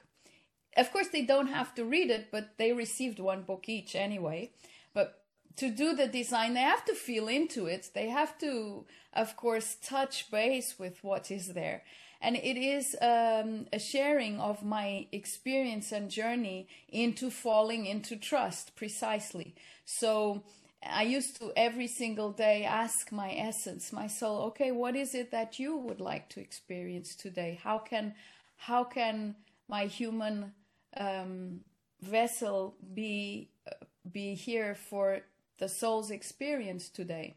of 0.77 0.91
course, 0.91 1.07
they 1.09 1.21
don't 1.23 1.47
have 1.47 1.73
to 1.75 1.85
read 1.85 2.09
it, 2.09 2.29
but 2.31 2.57
they 2.57 2.73
received 2.73 3.19
one 3.19 3.43
book 3.43 3.69
each 3.69 3.95
anyway. 3.95 4.51
But 4.93 5.21
to 5.57 5.69
do 5.69 5.95
the 5.95 6.07
design, 6.07 6.53
they 6.53 6.61
have 6.61 6.85
to 6.85 6.95
feel 6.95 7.27
into 7.27 7.67
it. 7.67 7.91
They 7.93 8.09
have 8.09 8.37
to, 8.39 8.85
of 9.13 9.35
course, 9.37 9.77
touch 9.81 10.29
base 10.31 10.77
with 10.77 11.03
what 11.03 11.31
is 11.31 11.53
there. 11.53 11.83
and 12.21 12.35
it 12.35 12.57
is 12.57 12.95
um, 13.01 13.67
a 13.71 13.79
sharing 13.79 14.39
of 14.39 14.63
my 14.63 15.07
experience 15.11 15.91
and 15.91 16.09
journey 16.09 16.67
into 16.89 17.29
falling 17.29 17.85
into 17.85 18.15
trust 18.15 18.75
precisely 18.75 19.53
so 19.85 20.43
i 20.89 21.03
used 21.03 21.37
to 21.37 21.51
every 21.55 21.87
single 21.87 22.31
day 22.31 22.63
ask 22.63 23.11
my 23.11 23.31
essence 23.33 23.91
my 23.91 24.07
soul 24.07 24.41
okay 24.43 24.71
what 24.71 24.95
is 24.95 25.15
it 25.15 25.31
that 25.31 25.59
you 25.59 25.75
would 25.77 25.99
like 25.99 26.29
to 26.29 26.39
experience 26.39 27.15
today? 27.15 27.59
How 27.63 27.77
can 27.79 28.13
how 28.57 28.83
can 28.83 29.35
my 29.67 29.85
human 29.85 30.53
um, 30.97 31.61
vessel 32.01 32.75
be 32.93 33.49
uh, 33.67 33.85
be 34.11 34.35
here 34.35 34.75
for 34.75 35.21
the 35.57 35.69
soul's 35.69 36.11
experience 36.11 36.89
today? 36.89 37.35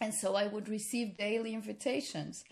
And 0.00 0.14
so 0.14 0.34
i 0.34 0.46
would 0.46 0.68
receive 0.68 1.16
daily 1.16 1.52
invitations 1.54 2.44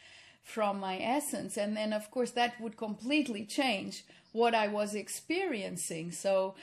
from 0.42 0.80
my 0.80 0.98
essence. 0.98 1.56
And 1.56 1.76
then 1.76 1.92
of 1.92 2.10
course 2.10 2.32
that 2.32 2.60
would 2.60 2.76
completely 2.76 3.44
change 3.44 4.04
what 4.32 4.54
i 4.54 4.68
was 4.68 4.94
experiencing. 4.94 6.12
So 6.12 6.54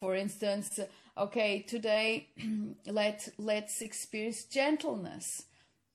for 0.00 0.14
instance 0.14 0.80
okay 1.16 1.60
today 1.60 2.28
let 2.86 3.28
let's 3.38 3.80
experience 3.80 4.44
gentleness 4.44 5.44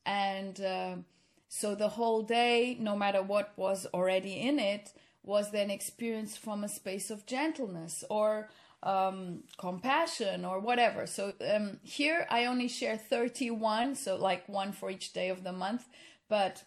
and 0.06 0.62
uh, 0.62 0.96
so 1.48 1.76
the 1.76 1.90
whole 1.90 2.22
day 2.22 2.78
no 2.80 2.96
matter 2.96 3.22
what 3.22 3.54
was 3.56 3.86
already 3.94 4.40
in 4.40 4.60
it 4.60 4.94
was 5.24 5.52
then 5.52 5.70
experienced 5.70 6.40
from 6.40 6.64
a 6.64 6.70
space 6.70 7.12
of 7.12 7.26
gentleness 7.26 8.04
or 8.10 8.50
um, 8.84 9.44
compassion 9.58 10.46
or 10.46 10.60
whatever. 10.60 11.06
So 11.06 11.34
um, 11.54 11.80
here 11.84 12.26
I 12.30 12.46
only 12.46 12.68
share 12.68 12.98
31, 12.98 13.96
so 13.96 14.16
like 14.16 14.48
one 14.48 14.72
for 14.72 14.90
each 14.90 15.14
day 15.14 15.30
of 15.30 15.44
the 15.44 15.52
month, 15.52 15.86
but 16.30 16.64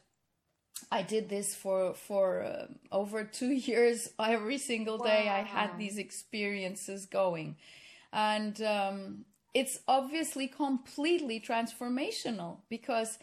I 0.90 1.02
did 1.02 1.28
this 1.28 1.54
for 1.54 1.94
for 1.94 2.42
uh, 2.42 2.66
over 2.90 3.24
two 3.24 3.52
years. 3.68 4.10
Every 4.18 4.58
single 4.58 4.98
day 4.98 5.24
wow. 5.26 5.36
I 5.36 5.42
had 5.42 5.78
these 5.78 5.98
experiences 5.98 7.06
going, 7.06 7.56
and 8.12 8.60
um, 8.62 9.24
it's 9.54 9.80
obviously 9.88 10.46
completely 10.46 11.40
transformational 11.40 12.58
because 12.68 13.18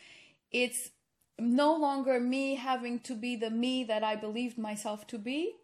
it's 0.52 0.92
no 1.40 1.76
longer 1.76 2.20
me 2.20 2.56
having 2.56 3.00
to 3.00 3.16
be 3.16 3.36
the 3.36 3.50
me 3.50 3.84
that 3.84 4.04
I 4.04 4.16
believed 4.16 4.58
myself 4.58 5.08
to 5.08 5.18
be 5.18 5.56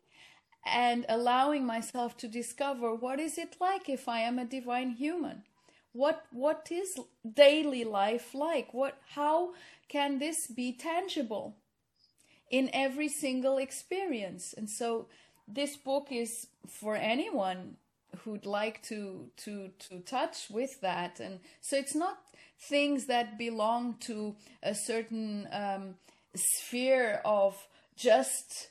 and 0.66 1.06
allowing 1.10 1.66
myself 1.66 2.18
to 2.18 2.28
discover 2.28 2.96
what 2.96 3.20
is 3.20 3.38
it 3.38 3.58
like 3.60 3.90
if 3.90 4.08
I 4.08 4.22
am 4.22 4.40
a 4.40 4.46
divine 4.46 4.92
human? 4.92 5.44
What 5.92 6.26
what 6.32 6.68
is 6.72 7.00
daily 7.34 7.84
life 7.84 8.34
like? 8.34 8.74
What 8.74 8.98
how 9.14 9.54
can 9.88 10.20
this 10.20 10.48
be 10.48 10.74
tangible 10.74 11.56
in 12.50 12.70
every 12.74 13.08
single 13.08 13.58
experience? 13.58 14.54
And 14.54 14.70
so 14.70 15.08
this 15.48 15.78
book 15.78 16.08
is 16.10 16.48
for 16.68 16.96
anyone 16.96 17.78
who'd 18.24 18.46
like 18.46 18.82
to 18.84 19.30
to 19.38 19.70
to 19.80 20.00
touch 20.00 20.48
with 20.50 20.82
that 20.82 21.20
and 21.20 21.40
so 21.62 21.78
it's 21.78 21.96
not 21.96 22.18
things 22.70 23.06
that 23.08 23.38
belong 23.38 23.96
to 24.00 24.36
a 24.64 24.74
certain 24.74 25.48
um, 25.52 25.96
sphere 26.36 27.22
of 27.26 27.68
just 27.96 28.70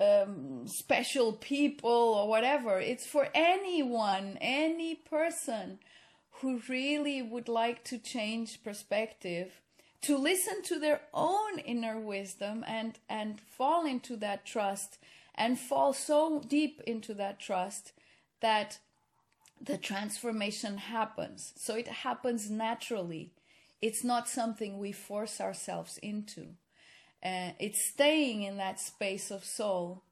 um, 0.00 0.66
special 0.66 1.32
people 1.32 1.90
or 1.90 2.28
whatever. 2.28 2.80
It's 2.80 3.06
for 3.06 3.28
anyone, 3.34 4.38
any 4.40 4.94
person 4.94 5.78
who 6.40 6.60
really 6.68 7.22
would 7.22 7.48
like 7.48 7.84
to 7.84 7.98
change 7.98 8.62
perspective, 8.64 9.60
to 10.02 10.18
listen 10.18 10.62
to 10.64 10.78
their 10.78 11.00
own 11.14 11.58
inner 11.60 11.98
wisdom 11.98 12.64
and, 12.66 12.98
and 13.08 13.40
fall 13.40 13.86
into 13.86 14.16
that 14.16 14.44
trust 14.44 14.98
and 15.34 15.58
fall 15.58 15.92
so 15.92 16.42
deep 16.46 16.80
into 16.86 17.14
that 17.14 17.40
trust 17.40 17.92
that 18.44 18.78
the 19.58 19.78
transformation 19.78 20.76
happens. 20.76 21.54
So 21.56 21.76
it 21.76 21.88
happens 21.88 22.50
naturally. 22.50 23.32
It's 23.80 24.04
not 24.04 24.28
something 24.28 24.78
we 24.78 24.92
force 24.92 25.40
ourselves 25.40 25.98
into. 26.02 26.42
Uh, 27.24 27.52
it's 27.58 27.82
staying 27.82 28.42
in 28.42 28.58
that 28.58 28.78
space 28.78 29.30
of 29.30 29.46
soul 29.46 30.02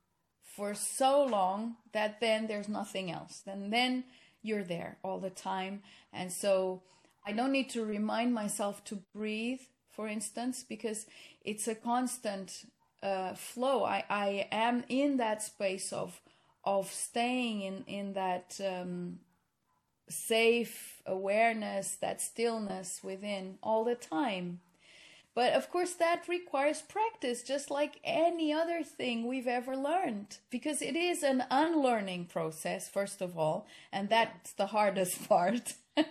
for 0.43 0.75
so 0.75 1.23
long 1.27 1.77
that 1.93 2.21
then 2.21 2.47
there's 2.47 2.71
nothing 2.71 3.13
else. 3.13 3.43
And 3.47 3.71
then 3.71 4.05
you're 4.41 4.65
there 4.65 4.97
all 5.05 5.21
the 5.21 5.37
time. 5.53 5.83
And 6.11 6.33
so 6.33 6.81
I 7.27 7.33
don't 7.33 7.53
need 7.53 7.69
to 7.71 7.85
remind 7.85 8.33
myself 8.33 8.83
to 8.85 9.03
breathe, 9.15 9.61
for 9.91 10.09
instance, 10.09 10.65
because 10.67 11.05
it's 11.45 11.69
a 11.69 11.75
constant 11.75 12.65
uh, 13.03 13.35
flow. 13.35 13.85
I, 13.85 14.05
I 14.09 14.49
am 14.51 14.85
in 14.89 15.19
that 15.19 15.43
space 15.43 15.93
of 15.93 16.22
of 16.65 16.93
staying 16.93 17.63
in 17.63 17.85
in 17.87 18.13
that 18.15 18.61
um, 18.65 19.19
safe 20.09 21.03
awareness, 21.07 21.97
that 22.01 22.21
stillness 22.21 23.01
within 23.03 23.59
all 23.63 23.85
the 23.85 23.95
time. 23.95 24.61
But 25.35 25.55
of 25.55 25.71
course, 25.71 25.95
that 25.95 26.29
requires 26.29 26.83
practice, 26.83 27.43
just 27.43 27.71
like 27.71 28.01
any 28.05 28.53
other 28.53 28.83
thing 28.83 29.27
we've 29.27 29.47
ever 29.47 29.75
learned, 29.77 30.39
because 30.51 30.83
it 30.83 30.95
is 30.95 31.23
an 31.23 31.45
unlearning 31.51 32.27
process, 32.27 32.89
first 32.89 33.23
of 33.23 33.39
all, 33.39 33.67
and 33.91 34.11
that's 34.11 34.53
the 34.53 34.67
hardest 34.67 35.27
part. 35.29 35.75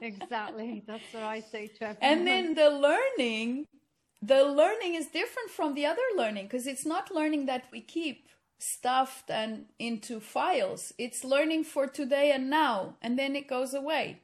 exactly. 0.00 0.84
That's 0.86 1.12
what 1.12 1.24
I 1.24 1.40
say 1.40 1.66
to 1.66 1.88
everyone. 1.88 1.96
And 2.00 2.26
then 2.26 2.54
the 2.54 2.70
learning, 2.70 3.66
the 4.22 4.44
learning 4.44 4.94
is 4.94 5.08
different 5.08 5.50
from 5.50 5.74
the 5.74 5.86
other 5.86 6.02
learning, 6.16 6.44
because 6.44 6.68
it's 6.68 6.86
not 6.86 7.12
learning 7.12 7.46
that 7.46 7.64
we 7.72 7.80
keep 7.80 8.28
stuffed 8.58 9.30
and 9.30 9.66
into 9.78 10.20
files. 10.20 10.92
It's 10.98 11.24
learning 11.24 11.64
for 11.64 11.86
today 11.86 12.32
and 12.32 12.48
now, 12.48 12.96
and 13.02 13.18
then 13.18 13.36
it 13.36 13.48
goes 13.48 13.74
away. 13.74 14.20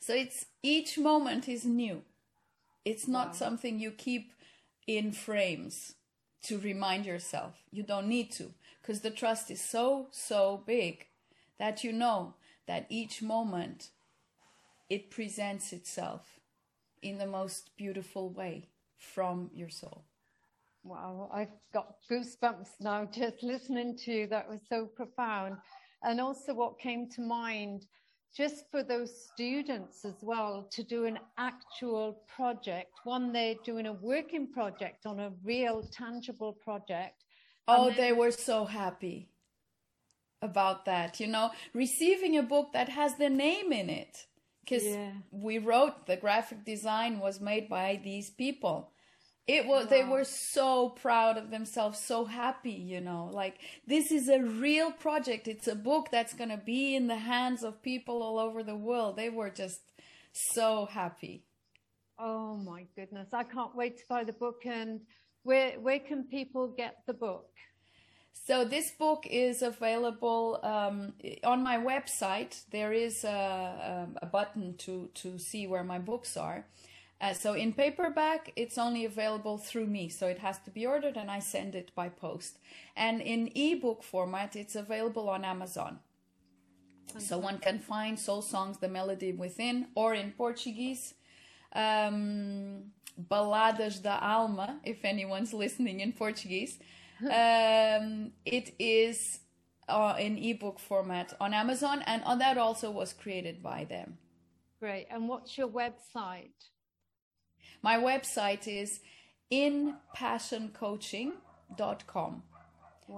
So 0.00 0.14
it's 0.14 0.46
each 0.62 0.98
moment 0.98 1.48
is 1.48 1.64
new. 1.64 2.02
It's 2.84 3.08
not 3.08 3.28
wow. 3.28 3.32
something 3.34 3.78
you 3.78 3.90
keep 3.90 4.32
in 4.86 5.12
frames 5.12 5.94
to 6.42 6.58
remind 6.58 7.04
yourself. 7.04 7.54
You 7.70 7.82
don't 7.82 8.08
need 8.08 8.30
to 8.32 8.54
because 8.80 9.00
the 9.02 9.10
trust 9.10 9.50
is 9.50 9.60
so, 9.60 10.06
so 10.10 10.62
big 10.66 11.06
that 11.58 11.84
you 11.84 11.92
know 11.92 12.34
that 12.66 12.86
each 12.88 13.20
moment 13.20 13.90
it 14.88 15.10
presents 15.10 15.72
itself 15.72 16.40
in 17.02 17.18
the 17.18 17.26
most 17.26 17.76
beautiful 17.76 18.30
way 18.30 18.68
from 18.96 19.50
your 19.54 19.68
soul. 19.68 20.04
Wow, 20.88 21.28
I've 21.34 21.52
got 21.74 21.96
goosebumps 22.10 22.80
now 22.80 23.06
just 23.12 23.42
listening 23.42 23.94
to 24.04 24.10
you. 24.10 24.26
That 24.26 24.48
was 24.48 24.60
so 24.70 24.86
profound. 24.86 25.58
And 26.02 26.18
also, 26.18 26.54
what 26.54 26.78
came 26.78 27.10
to 27.10 27.20
mind 27.20 27.84
just 28.34 28.70
for 28.70 28.82
those 28.82 29.28
students 29.30 30.06
as 30.06 30.14
well 30.22 30.66
to 30.72 30.82
do 30.82 31.04
an 31.04 31.18
actual 31.36 32.22
project. 32.34 32.92
One, 33.04 33.34
they're 33.34 33.56
doing 33.66 33.84
a 33.84 33.92
working 33.92 34.50
project 34.50 35.04
on 35.04 35.20
a 35.20 35.32
real, 35.44 35.82
tangible 35.82 36.54
project. 36.54 37.22
Oh, 37.66 37.90
they 37.90 38.12
were 38.12 38.30
so 38.30 38.64
happy 38.64 39.28
about 40.40 40.86
that. 40.86 41.20
You 41.20 41.26
know, 41.26 41.50
receiving 41.74 42.38
a 42.38 42.42
book 42.42 42.72
that 42.72 42.88
has 42.88 43.16
their 43.16 43.28
name 43.28 43.72
in 43.72 43.90
it. 43.90 44.26
Because 44.64 44.86
yeah. 44.86 45.10
we 45.30 45.58
wrote 45.58 46.06
the 46.06 46.16
graphic 46.16 46.64
design 46.64 47.18
was 47.18 47.42
made 47.42 47.68
by 47.68 48.00
these 48.02 48.30
people 48.30 48.92
it 49.48 49.66
was 49.66 49.84
wow. 49.84 49.90
they 49.90 50.04
were 50.04 50.24
so 50.24 50.90
proud 50.90 51.36
of 51.36 51.50
themselves 51.50 51.98
so 51.98 52.24
happy 52.24 52.70
you 52.70 53.00
know 53.00 53.30
like 53.32 53.58
this 53.86 54.10
is 54.12 54.28
a 54.28 54.40
real 54.40 54.90
project. 54.90 55.48
It's 55.48 55.68
a 55.68 55.74
book 55.74 56.08
that's 56.10 56.34
going 56.34 56.50
to 56.50 56.56
be 56.56 56.94
in 56.94 57.06
the 57.06 57.16
hands 57.16 57.62
of 57.62 57.82
people 57.82 58.22
all 58.22 58.38
over 58.38 58.62
the 58.62 58.76
world. 58.76 59.16
They 59.16 59.30
were 59.30 59.50
just 59.50 59.80
so 60.32 60.86
happy. 60.90 61.44
Oh 62.18 62.56
my 62.56 62.86
goodness. 62.96 63.28
I 63.32 63.44
can't 63.44 63.74
wait 63.74 63.98
to 63.98 64.04
buy 64.08 64.24
the 64.24 64.32
book 64.32 64.62
and 64.66 65.00
where 65.44 65.72
where 65.80 66.00
can 66.00 66.24
people 66.24 66.68
get 66.68 67.02
the 67.06 67.14
book? 67.14 67.48
So 68.46 68.64
this 68.64 68.90
book 68.92 69.26
is 69.28 69.62
available 69.62 70.60
um, 70.62 71.14
on 71.44 71.62
my 71.62 71.76
website. 71.76 72.64
There 72.70 72.92
is 72.92 73.24
a, 73.24 74.08
a, 74.22 74.26
button 74.26 74.76
to 74.78 75.10
to 75.22 75.38
see 75.38 75.66
where 75.66 75.84
my 75.84 75.98
books 75.98 76.36
are, 76.36 76.64
uh, 77.20 77.32
so 77.32 77.54
in 77.54 77.72
paperback, 77.72 78.52
it's 78.54 78.78
only 78.78 79.04
available 79.04 79.58
through 79.58 79.86
me, 79.86 80.08
so 80.08 80.28
it 80.28 80.38
has 80.38 80.58
to 80.60 80.70
be 80.70 80.86
ordered 80.86 81.16
and 81.16 81.30
I 81.30 81.40
send 81.40 81.74
it 81.74 81.90
by 81.94 82.08
post. 82.08 82.58
And 82.96 83.20
in 83.20 83.50
ebook 83.54 84.04
format, 84.04 84.54
it's 84.54 84.76
available 84.76 85.28
on 85.28 85.44
Amazon. 85.44 85.98
So 87.16 87.38
one 87.38 87.58
can 87.58 87.78
find 87.78 88.18
Soul 88.18 88.42
Songs, 88.42 88.78
The 88.78 88.88
Melody 88.88 89.32
Within, 89.32 89.88
or 89.94 90.14
in 90.14 90.32
Portuguese, 90.32 91.14
um, 91.72 92.92
Baladas 93.18 94.02
da 94.02 94.18
Alma, 94.20 94.78
if 94.84 95.04
anyone's 95.04 95.54
listening 95.54 96.00
in 96.00 96.12
Portuguese. 96.12 96.78
um, 97.22 98.30
it 98.44 98.74
is 98.78 99.40
uh, 99.88 100.14
in 100.18 100.38
ebook 100.38 100.78
format 100.78 101.34
on 101.40 101.52
Amazon, 101.52 102.02
and 102.06 102.22
that 102.40 102.58
also 102.58 102.90
was 102.90 103.12
created 103.12 103.62
by 103.62 103.84
them. 103.84 104.18
Great. 104.78 105.06
And 105.10 105.28
what's 105.28 105.58
your 105.58 105.68
website? 105.68 106.52
My 107.82 107.96
website 107.96 108.68
is 108.68 109.00
inpassioncoaching.com. 109.52 112.42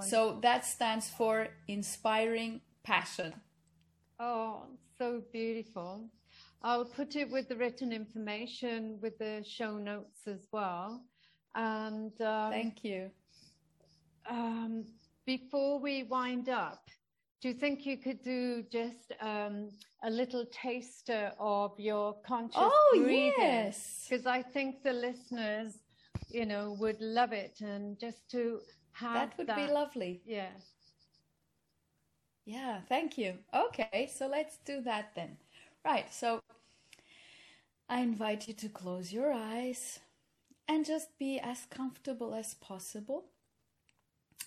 So 0.03 0.39
that 0.43 0.65
stands 0.65 1.11
for 1.11 1.49
inspiring 1.67 2.61
passion. 2.85 3.35
Oh, 4.21 4.67
so 4.99 5.21
beautiful. 5.33 6.09
I'll 6.63 6.85
put 6.85 7.17
it 7.17 7.31
with 7.31 7.49
the 7.49 7.57
written 7.57 7.93
information 7.93 8.99
with 9.01 9.19
the 9.19 9.45
show 9.49 9.79
notes 9.79 10.21
as 10.27 10.47
well. 10.53 11.03
And 11.55 12.13
um, 12.21 12.53
thank 12.53 12.85
you. 12.85 13.11
Um, 14.29 14.85
before 15.27 15.81
we 15.81 16.05
wind 16.05 16.49
up, 16.49 16.85
do 17.41 17.49
you 17.49 17.55
think 17.55 17.87
you 17.87 17.97
could 17.97 18.23
do 18.23 18.63
just 18.71 19.13
um, 19.21 19.71
a 20.03 20.11
little 20.11 20.45
taster 20.53 21.33
of 21.39 21.79
your 21.79 22.17
conscious 22.27 22.61
oh, 22.61 22.91
breathing? 23.03 23.33
yes. 23.39 24.07
Because 24.09 24.27
I 24.27 24.43
think 24.43 24.83
the 24.83 24.93
listeners, 24.93 25.79
you 26.29 26.45
know, 26.45 26.77
would 26.79 27.01
love 27.01 27.33
it, 27.33 27.61
and 27.61 27.99
just 27.99 28.31
to 28.33 28.61
have 28.93 29.15
that 29.15 29.39
would 29.39 29.47
that. 29.47 29.57
be 29.57 29.73
lovely. 29.73 30.21
Yeah. 30.27 30.51
Yeah, 32.45 32.81
thank 32.89 33.17
you. 33.17 33.35
Okay, 33.55 34.11
so 34.13 34.27
let's 34.27 34.59
do 34.65 34.83
that 34.83 35.13
then. 35.15 35.37
Right, 35.85 36.13
so 36.13 36.41
I 37.89 38.01
invite 38.01 38.49
you 38.49 38.55
to 38.55 38.69
close 38.69 39.13
your 39.13 39.33
eyes 39.33 40.01
and 40.69 40.85
just 40.85 41.19
be 41.19 41.39
as 41.39 41.67
comfortable 41.71 42.35
as 42.35 42.55
possible. 42.55 43.25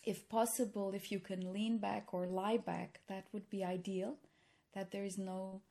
If 0.06 0.28
possible, 0.28 0.92
if 0.94 1.12
you 1.12 1.20
can 1.20 1.54
lean 1.54 1.78
back 1.78 2.14
or 2.14 2.26
lie 2.26 2.58
back, 2.58 3.00
that 3.08 3.26
would 3.32 3.50
be 3.50 3.64
ideal, 3.64 4.16
that 4.74 4.92
there 4.92 5.06
is 5.06 5.18
no 5.18 5.62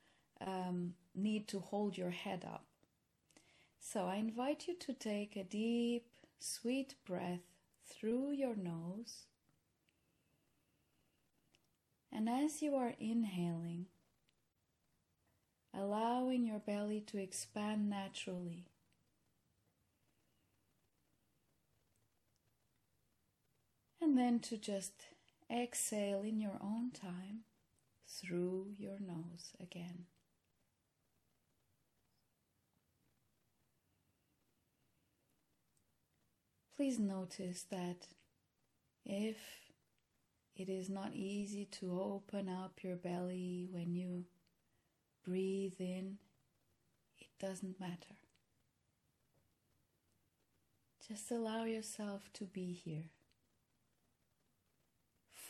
um, 0.40 0.94
need 1.14 1.48
to 1.48 1.60
hold 1.60 1.98
your 1.98 2.10
head 2.10 2.44
up. 2.44 2.64
So 3.78 4.06
I 4.06 4.16
invite 4.16 4.68
you 4.68 4.74
to 4.76 4.92
take 4.92 5.36
a 5.36 5.44
deep, 5.44 6.06
sweet 6.38 6.94
breath 7.04 7.40
through 7.84 8.30
your 8.32 8.56
nose. 8.56 9.26
And 12.10 12.28
as 12.28 12.62
you 12.62 12.74
are 12.74 12.94
inhaling, 13.00 13.86
allowing 15.74 16.46
your 16.46 16.58
belly 16.58 17.00
to 17.08 17.18
expand 17.18 17.88
naturally. 17.88 18.66
And 24.02 24.18
then 24.18 24.40
to 24.40 24.56
just 24.56 25.06
exhale 25.48 26.22
in 26.22 26.40
your 26.40 26.58
own 26.60 26.90
time 26.90 27.44
through 28.08 28.72
your 28.76 28.98
nose 28.98 29.52
again. 29.60 30.06
Please 36.76 36.98
notice 36.98 37.64
that 37.70 38.08
if 39.06 39.36
it 40.56 40.68
is 40.68 40.90
not 40.90 41.14
easy 41.14 41.64
to 41.66 42.00
open 42.02 42.48
up 42.48 42.82
your 42.82 42.96
belly 42.96 43.68
when 43.70 43.94
you 43.94 44.24
breathe 45.24 45.78
in, 45.78 46.18
it 47.20 47.28
doesn't 47.38 47.78
matter. 47.78 48.16
Just 51.08 51.30
allow 51.30 51.62
yourself 51.62 52.28
to 52.32 52.44
be 52.46 52.72
here 52.72 53.10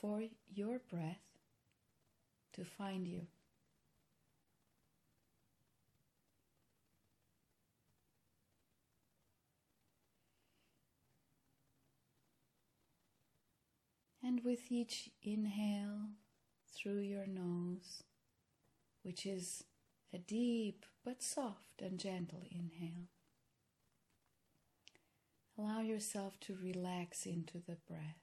for 0.03 0.21
your 0.53 0.81
breath 0.91 1.23
to 2.53 2.65
find 2.65 3.07
you. 3.07 3.29
And 14.25 14.45
with 14.45 14.71
each 14.71 15.11
inhale 15.23 16.11
through 16.75 17.01
your 17.01 17.27
nose, 17.27 18.03
which 19.03 19.25
is 19.25 19.65
a 20.13 20.19
deep 20.19 20.85
but 21.05 21.23
soft 21.23 21.81
and 21.81 21.99
gentle 21.99 22.43
inhale, 22.51 23.09
allow 25.59 25.81
yourself 25.81 26.39
to 26.41 26.57
relax 26.61 27.25
into 27.25 27.59
the 27.59 27.77
breath. 27.89 28.22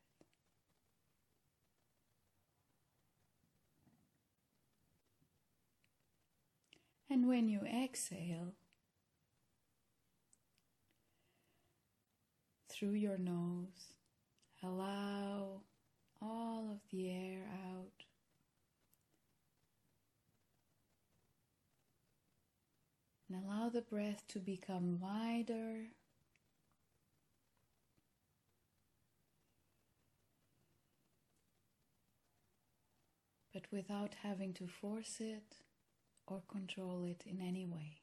And 7.09 7.27
when 7.27 7.49
you 7.49 7.61
exhale 7.61 8.53
through 12.69 12.91
your 12.91 13.17
nose, 13.17 13.95
allow 14.61 15.61
all 16.21 16.69
of 16.71 16.81
the 16.91 17.09
air 17.09 17.45
out. 17.67 18.05
And 23.27 23.43
allow 23.43 23.69
the 23.69 23.81
breath 23.81 24.23
to 24.29 24.39
become 24.39 24.99
wider. 24.99 25.87
But 33.51 33.63
without 33.71 34.15
having 34.21 34.53
to 34.53 34.67
force 34.67 35.17
it 35.19 35.57
or 36.29 36.41
control 36.47 37.03
it 37.03 37.23
in 37.25 37.41
any 37.41 37.65
way. 37.65 38.01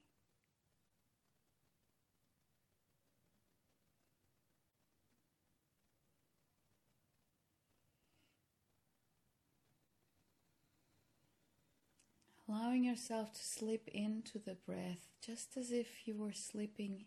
allowing 12.49 12.85
yourself 12.85 13.33
to 13.33 13.45
slip 13.45 13.89
into 13.89 14.39
the 14.39 14.55
breath 14.55 15.09
just 15.21 15.57
as 15.57 15.73
if 15.73 16.07
you 16.07 16.17
were 16.17 16.33
slipping 16.33 17.05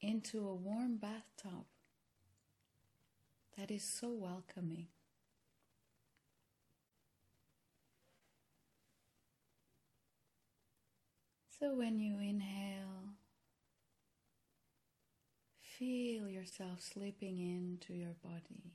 into 0.00 0.46
a 0.46 0.54
warm 0.54 0.96
bathtub 0.96 1.64
that 3.56 3.72
is 3.72 3.82
so 3.82 4.08
welcoming. 4.08 4.86
So 11.58 11.74
when 11.74 11.98
you 11.98 12.18
inhale, 12.20 13.14
feel 15.60 16.28
yourself 16.28 16.80
slipping 16.82 17.38
into 17.38 17.94
your 17.94 18.14
body. 18.24 18.72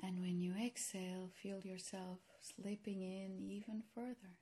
And 0.00 0.20
when 0.20 0.38
you 0.38 0.54
exhale, 0.54 1.30
feel 1.42 1.60
yourself 1.60 2.20
slipping 2.40 3.02
in 3.02 3.50
even 3.50 3.82
further, 3.92 4.38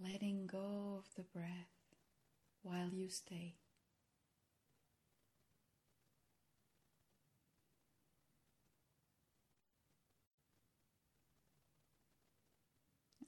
letting 0.00 0.46
go 0.46 0.96
of 0.98 1.14
the 1.16 1.24
breath 1.24 1.70
while 2.62 2.90
you 2.94 3.10
stay. 3.10 3.56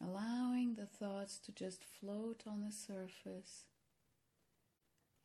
Allowing 0.05 0.75
the 0.75 0.87
thoughts 0.87 1.39
to 1.39 1.53
just 1.53 1.85
float 1.85 2.43
on 2.47 2.63
the 2.63 2.73
surface 2.73 3.67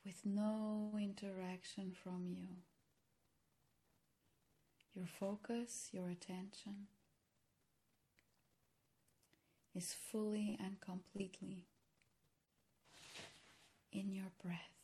with 0.05 0.21
no 0.23 0.91
interaction 1.01 1.91
from 1.91 2.27
you. 2.29 2.47
Your 4.93 5.07
focus, 5.07 5.89
your 5.91 6.09
attention 6.09 6.87
is 9.75 9.95
fully 10.11 10.57
and 10.63 10.79
completely 10.79 11.65
in 13.91 14.11
your 14.11 14.31
breath. 14.43 14.76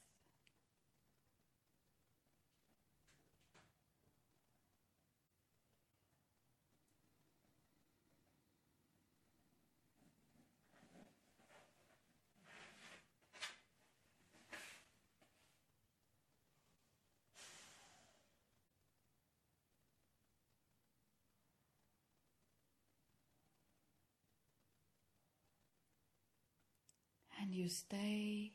And 27.54 27.62
you 27.62 27.70
stay 27.70 28.54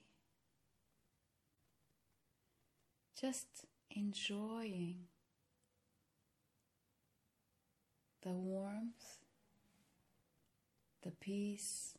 just 3.20 3.46
enjoying 3.90 5.06
the 8.22 8.30
warmth, 8.30 9.18
the 11.02 11.10
peace 11.10 11.94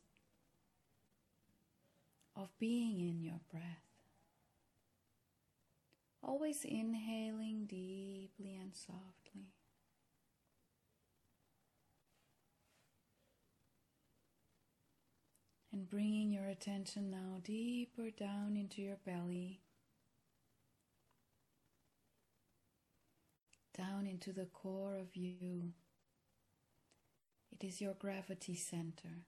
of 2.36 2.48
being 2.58 3.00
in 3.00 3.22
your 3.22 3.40
breath. 3.50 3.62
Always 6.22 6.64
inhaling 6.64 7.64
deeply 7.66 8.56
and 8.60 8.74
softly. 8.74 9.54
And 15.72 15.79
bringing 15.90 16.30
your 16.30 16.46
attention 16.46 17.10
now 17.10 17.40
deeper 17.42 18.10
down 18.10 18.56
into 18.56 18.80
your 18.80 18.98
belly, 19.04 19.60
down 23.76 24.06
into 24.06 24.32
the 24.32 24.46
core 24.46 24.96
of 24.96 25.16
you. 25.16 25.72
It 27.50 27.66
is 27.66 27.80
your 27.80 27.94
gravity 27.94 28.54
center. 28.54 29.26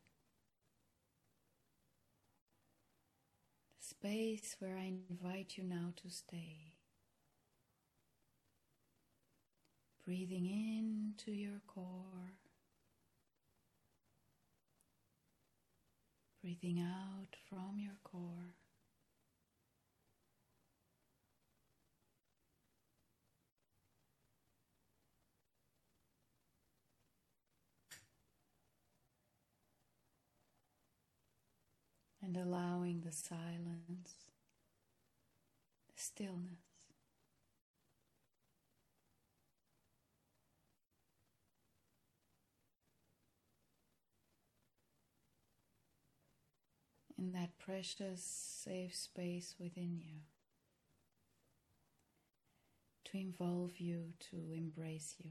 The 3.81 3.85
space 3.85 4.57
where 4.61 4.77
I 4.77 4.93
invite 5.11 5.55
you 5.57 5.65
now 5.65 5.93
to 6.03 6.11
stay. 6.11 6.75
Breathing 10.05 10.47
into 10.47 11.33
your 11.33 11.61
core. 11.67 12.37
Breathing 16.43 16.81
out 16.81 17.37
from 17.49 17.79
your 17.79 17.93
core. 18.03 18.57
And 32.21 32.37
allowing 32.37 33.03
the 33.03 33.13
silence, 33.13 34.15
the 35.89 36.03
stillness. 36.03 36.72
In 47.23 47.31
that 47.31 47.57
precious, 47.57 48.21
safe 48.65 48.97
space 48.97 49.55
within 49.61 49.97
you 49.97 50.23
to 53.05 53.17
involve 53.17 53.79
you, 53.79 54.15
to 54.19 54.37
embrace 54.53 55.15
you. 55.23 55.31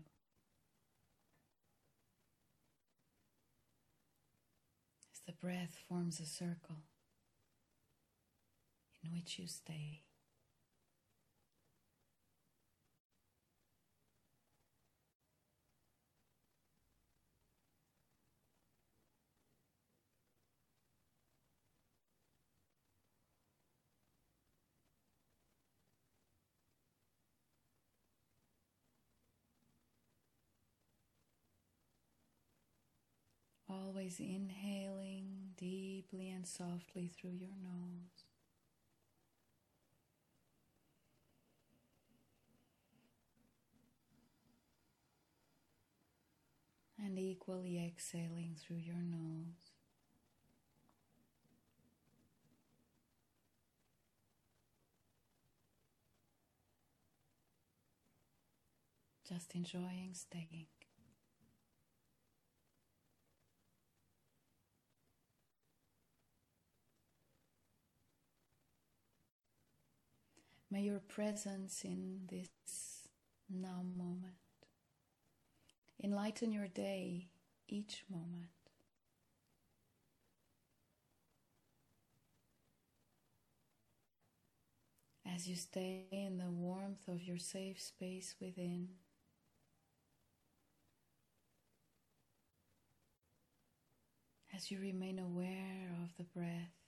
As 5.11 5.19
the 5.25 5.33
breath 5.33 5.77
forms 5.89 6.21
a 6.21 6.25
circle 6.25 6.77
in 9.03 9.11
which 9.11 9.37
you 9.37 9.47
stay. 9.47 10.03
Always 33.83 34.19
inhaling 34.19 35.53
deeply 35.57 36.29
and 36.29 36.45
softly 36.47 37.09
through 37.15 37.31
your 37.31 37.49
nose. 37.63 38.25
And 47.03 47.17
equally 47.17 47.83
exhaling 47.83 48.55
through 48.59 48.77
your 48.77 48.95
nose. 49.01 49.71
Just 59.27 59.55
enjoying 59.55 60.11
staying. 60.13 60.67
May 70.71 70.83
your 70.83 70.99
presence 70.99 71.83
in 71.83 72.21
this 72.29 73.09
now 73.49 73.83
moment 73.97 74.35
enlighten 76.01 76.53
your 76.53 76.69
day 76.69 77.27
each 77.67 78.05
moment. 78.09 78.47
As 85.25 85.47
you 85.47 85.55
stay 85.57 86.05
in 86.11 86.37
the 86.37 86.49
warmth 86.49 87.05
of 87.09 87.21
your 87.21 87.37
safe 87.37 87.81
space 87.81 88.35
within, 88.39 88.87
as 94.55 94.71
you 94.71 94.79
remain 94.79 95.19
aware 95.19 95.91
of 96.01 96.15
the 96.17 96.23
breath, 96.23 96.80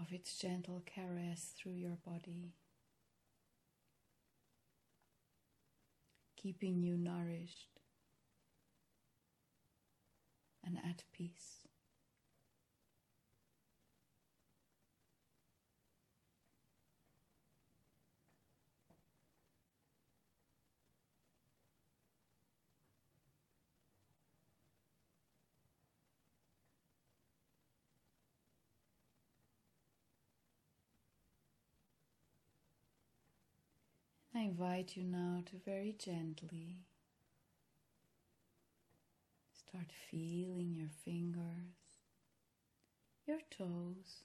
of 0.00 0.12
its 0.12 0.36
gentle 0.38 0.82
caress 0.86 1.52
through 1.56 1.72
your 1.72 1.98
body, 2.06 2.54
keeping 6.36 6.82
you 6.82 6.96
nourished 6.96 7.80
and 10.64 10.78
at 10.78 11.02
peace. 11.12 11.57
I 34.38 34.42
invite 34.42 34.96
you 34.96 35.02
now 35.02 35.42
to 35.46 35.56
very 35.66 35.96
gently 35.98 36.84
start 39.52 39.86
feeling 40.08 40.74
your 40.76 40.90
fingers, 41.04 41.74
your 43.26 43.40
toes. 43.50 44.22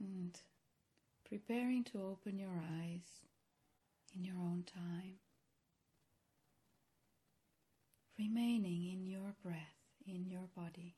And 0.00 0.36
preparing 1.28 1.84
to 1.84 2.02
open 2.02 2.36
your 2.36 2.60
eyes 2.80 3.20
in 4.16 4.24
your 4.24 4.38
own 4.38 4.64
time, 4.66 5.20
remaining 8.18 8.90
in 8.92 9.06
your 9.06 9.36
breath, 9.40 9.76
in 10.04 10.26
your 10.26 10.48
body 10.56 10.96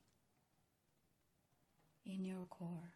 in 2.09 2.25
your 2.25 2.45
core. 2.49 2.93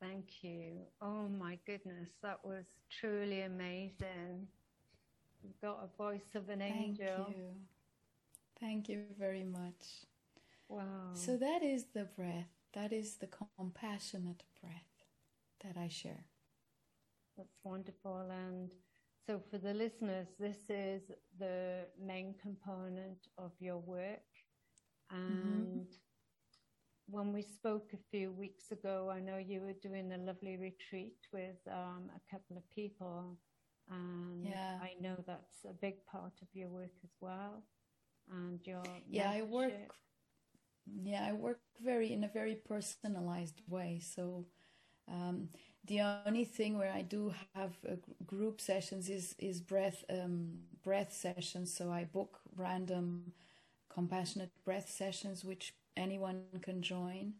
Thank 0.00 0.42
you. 0.42 0.72
Oh 1.02 1.28
my 1.28 1.58
goodness, 1.66 2.08
that 2.22 2.38
was 2.44 2.64
truly 3.00 3.42
amazing. 3.42 4.46
You've 5.42 5.60
got 5.60 5.80
a 5.82 5.96
voice 5.96 6.34
of 6.34 6.48
an 6.48 6.62
Thank 6.66 6.98
angel. 6.98 7.26
you. 7.28 7.54
Thank 8.60 8.88
you 8.88 9.04
very 9.18 9.44
much. 9.44 10.06
Wow. 10.68 11.12
So 11.14 11.36
that 11.36 11.62
is 11.62 11.86
the 11.94 12.04
breath. 12.04 12.50
That 12.74 12.92
is 12.92 13.16
the 13.16 13.28
compassionate 13.28 14.44
breath 14.60 15.04
that 15.62 15.76
I 15.76 15.88
share. 15.88 16.26
That's 17.36 17.58
wonderful. 17.64 18.28
And 18.30 18.70
so, 19.26 19.40
for 19.50 19.58
the 19.58 19.74
listeners, 19.74 20.28
this 20.38 20.58
is 20.68 21.02
the 21.38 21.86
main 22.00 22.34
component 22.40 23.28
of 23.38 23.52
your 23.60 23.78
work. 23.78 24.24
And 25.10 25.86
when 27.06 27.32
we 27.32 27.42
spoke 27.42 27.92
a 27.94 27.98
few 28.10 28.32
weeks 28.32 28.70
ago, 28.70 29.10
I 29.10 29.20
know 29.20 29.38
you 29.38 29.60
were 29.60 29.72
doing 29.82 30.12
a 30.12 30.18
lovely 30.18 30.56
retreat 30.56 31.16
with 31.32 31.56
um, 31.68 32.10
a 32.14 32.20
couple 32.30 32.56
of 32.56 32.68
people. 32.70 33.38
And 33.90 34.44
Yeah. 34.46 34.78
I 34.82 34.94
know 35.00 35.16
that's 35.26 35.64
a 35.64 35.72
big 35.72 36.04
part 36.06 36.34
of 36.42 36.48
your 36.54 36.68
work 36.68 36.96
as 37.04 37.14
well. 37.20 37.62
And 38.30 38.60
your 38.66 38.82
Yeah, 39.10 39.30
I 39.30 39.42
work. 39.42 39.72
Yeah, 41.02 41.26
I 41.28 41.32
work 41.32 41.60
very 41.82 42.12
in 42.12 42.24
a 42.24 42.28
very 42.28 42.54
personalized 42.56 43.60
way. 43.68 44.00
So 44.02 44.46
um, 45.08 45.50
the 45.86 46.02
only 46.26 46.44
thing 46.44 46.78
where 46.78 46.92
I 46.92 47.02
do 47.02 47.34
have 47.54 47.72
uh, 47.88 47.96
group 48.26 48.60
sessions 48.60 49.08
is 49.10 49.34
is 49.38 49.60
breath 49.60 50.04
um, 50.10 50.60
breath 50.82 51.12
sessions. 51.12 51.74
So 51.74 51.90
I 51.90 52.04
book 52.04 52.40
random 52.56 53.32
compassionate 53.88 54.52
breath 54.64 54.90
sessions, 54.90 55.44
which 55.44 55.74
anyone 55.96 56.44
can 56.62 56.82
join. 56.82 57.34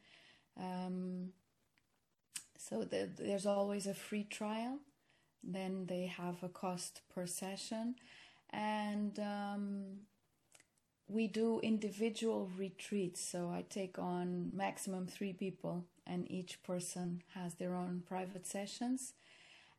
Um, 0.58 1.32
so 2.56 2.84
the, 2.84 3.08
there's 3.16 3.46
always 3.46 3.86
a 3.86 3.94
free 3.94 4.24
trial. 4.24 4.78
Then 5.42 5.86
they 5.86 6.06
have 6.06 6.42
a 6.42 6.48
cost 6.48 7.02
per 7.14 7.26
session, 7.26 7.96
and 8.50 9.18
um, 9.20 9.84
we 11.08 11.26
do 11.26 11.60
individual 11.60 12.50
retreats. 12.56 13.20
So 13.20 13.50
I 13.50 13.64
take 13.68 13.98
on 13.98 14.50
maximum 14.54 15.06
three 15.06 15.32
people, 15.32 15.84
and 16.06 16.30
each 16.30 16.62
person 16.62 17.22
has 17.34 17.54
their 17.54 17.74
own 17.74 18.02
private 18.06 18.46
sessions. 18.46 19.14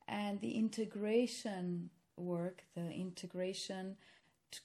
And 0.08 0.42
the 0.42 0.58
integration 0.58 1.92
work, 2.18 2.64
the 2.76 2.92
integration 2.92 3.98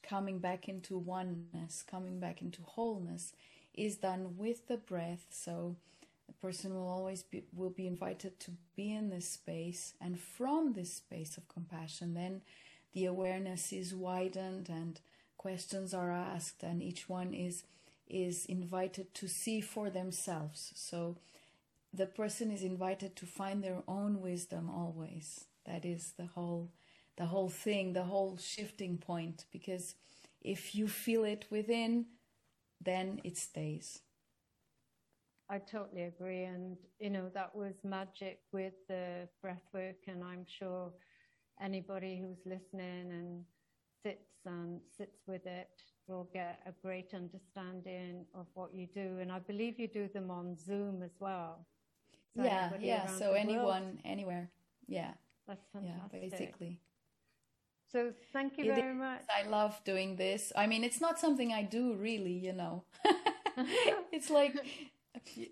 coming 0.03 0.39
back 0.39 0.69
into 0.69 0.97
oneness, 0.97 1.85
coming 1.89 2.19
back 2.19 2.41
into 2.41 2.63
wholeness, 2.63 3.35
is 3.75 3.97
done 3.97 4.37
with 4.39 4.67
the 4.67 4.79
breath. 4.79 5.27
So 5.31 5.77
the 6.27 6.33
person 6.33 6.75
will 6.75 6.89
always 6.89 7.23
be 7.23 7.45
will 7.55 7.71
be 7.71 7.87
invited 7.87 8.41
to 8.41 8.53
be 8.75 8.95
in 8.95 9.11
this 9.11 9.29
space, 9.29 9.93
and 10.01 10.19
from 10.19 10.73
this 10.73 10.95
space 10.95 11.37
of 11.37 11.49
compassion, 11.49 12.15
then 12.15 12.41
the 12.95 13.05
awareness 13.05 13.73
is 13.73 13.95
widened 13.95 14.71
and 14.71 15.01
questions 15.45 15.93
are 15.93 16.11
asked, 16.11 16.63
and 16.63 16.83
each 16.83 17.03
one 17.07 17.35
is 17.35 17.65
is 18.09 18.47
invited 18.47 19.07
to 19.21 19.27
see 19.29 19.61
for 19.61 19.91
themselves. 19.91 20.73
So 20.75 20.99
the 22.01 22.07
person 22.07 22.51
is 22.51 22.63
invited 22.63 23.15
to 23.17 23.27
find 23.27 23.63
their 23.63 23.83
own 23.87 24.13
wisdom 24.23 24.71
always. 24.71 25.45
That 25.67 25.85
is 25.85 26.15
the 26.17 26.29
whole 26.35 26.71
the 27.17 27.27
whole 27.27 27.51
thing, 27.65 27.93
the 27.93 28.11
whole 28.13 28.39
shifting 28.39 28.97
point. 28.97 29.45
Because 29.53 29.95
if 30.41 30.75
you 30.75 30.89
feel 30.89 31.25
it 31.25 31.45
within, 31.51 32.07
then 32.81 33.21
it 33.23 33.37
stays. 33.37 34.01
I 35.51 35.59
totally 35.59 36.05
agree. 36.05 36.45
And, 36.45 36.79
you 36.99 37.11
know, 37.11 37.29
that 37.35 37.55
was 37.55 37.75
magic 37.85 38.39
with 38.51 38.77
the 38.89 39.29
breath 39.43 39.67
work. 39.75 40.01
And 40.09 40.25
I'm 40.25 40.47
sure 40.59 40.91
anybody 41.61 42.19
who's 42.21 42.43
listening 42.47 43.07
and 43.19 43.45
sits 44.05 44.47
and 44.47 44.81
sits 44.97 45.27
with 45.27 45.47
it 45.47 45.69
will 46.07 46.29
get 46.33 46.61
a 46.67 46.73
great 46.87 47.15
understanding 47.15 48.27
of 48.35 48.47
what 48.55 48.75
you 48.75 48.87
do. 48.95 49.19
And 49.21 49.33
I 49.33 49.39
believe 49.39 49.79
you 49.79 49.89
do 49.89 50.09
them 50.09 50.31
on 50.31 50.57
Zoom 50.57 51.03
as 51.03 51.17
well. 51.19 51.67
So 52.37 52.45
yeah, 52.45 52.71
yeah. 52.81 53.07
So 53.07 53.19
the 53.19 53.25
world- 53.25 53.37
anyone, 53.37 54.01
anywhere. 54.05 54.51
Yeah, 54.87 55.13
That's 55.49 55.65
yeah, 55.83 56.09
basically. 56.13 56.81
So 57.91 58.13
thank 58.33 58.59
you 58.59 58.73
It 58.73 58.75
very 58.75 58.91
is. 58.91 58.99
much. 58.99 59.23
I 59.31 59.49
love 59.49 59.81
doing 59.85 60.17
this. 60.17 60.53
I 60.57 60.67
mean, 60.67 60.83
it's 60.85 61.01
not 61.01 61.19
something 61.19 61.53
I 61.53 61.63
do 61.63 61.95
really, 61.95 62.33
you 62.33 62.53
know. 62.53 62.85
it's 64.13 64.31
like 64.31 64.57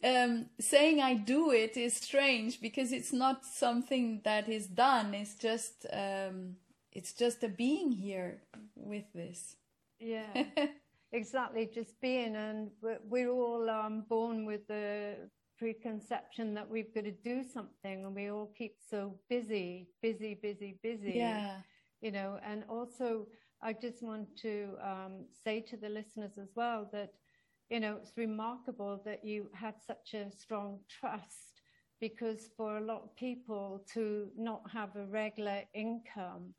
um, 0.04 0.46
saying 0.60 1.00
I 1.00 1.14
do 1.14 1.52
it 1.52 1.76
is 1.76 1.94
strange 1.94 2.60
because 2.60 2.92
it's 2.92 3.12
not 3.12 3.44
something 3.46 4.22
that 4.24 4.48
is 4.48 4.66
done. 4.66 5.14
It's 5.14 5.34
just 5.36 5.86
um, 5.92 6.56
it's 6.92 7.12
just 7.12 7.42
a 7.42 7.48
being 7.48 7.90
here 7.90 8.42
with 8.76 9.04
this. 9.14 9.56
Yeah, 9.98 10.44
exactly. 11.12 11.70
Just 11.72 12.00
being, 12.00 12.36
and 12.36 12.70
we're, 13.08 13.30
all 13.30 13.68
um, 13.70 14.04
born 14.08 14.44
with 14.44 14.66
the 14.68 15.16
preconception 15.58 16.54
that 16.54 16.68
we've 16.68 16.94
got 16.94 17.04
to 17.04 17.12
do 17.12 17.42
something, 17.42 18.04
and 18.04 18.14
we 18.14 18.30
all 18.30 18.52
keep 18.56 18.76
so 18.90 19.14
busy, 19.28 19.88
busy, 20.02 20.34
busy, 20.34 20.78
busy. 20.82 21.12
yeah, 21.16 21.60
You 22.00 22.12
know, 22.12 22.38
and 22.44 22.64
also 22.68 23.26
I 23.62 23.72
just 23.72 24.02
want 24.02 24.36
to 24.38 24.74
um, 24.82 25.24
say 25.44 25.60
to 25.60 25.76
the 25.76 25.88
listeners 25.88 26.32
as 26.40 26.48
well 26.56 26.88
that, 26.92 27.12
you 27.70 27.80
know, 27.80 27.98
it's 28.02 28.12
remarkable 28.16 29.00
that 29.04 29.24
you 29.24 29.48
had 29.54 29.74
such 29.86 30.14
a 30.14 30.30
strong 30.30 30.80
trust 30.88 31.60
because 32.00 32.50
for 32.56 32.78
a 32.78 32.84
lot 32.84 33.02
of 33.04 33.14
people 33.14 33.84
to 33.94 34.28
not 34.36 34.62
have 34.72 34.96
a 34.96 35.06
regular 35.06 35.62
income 35.72 36.52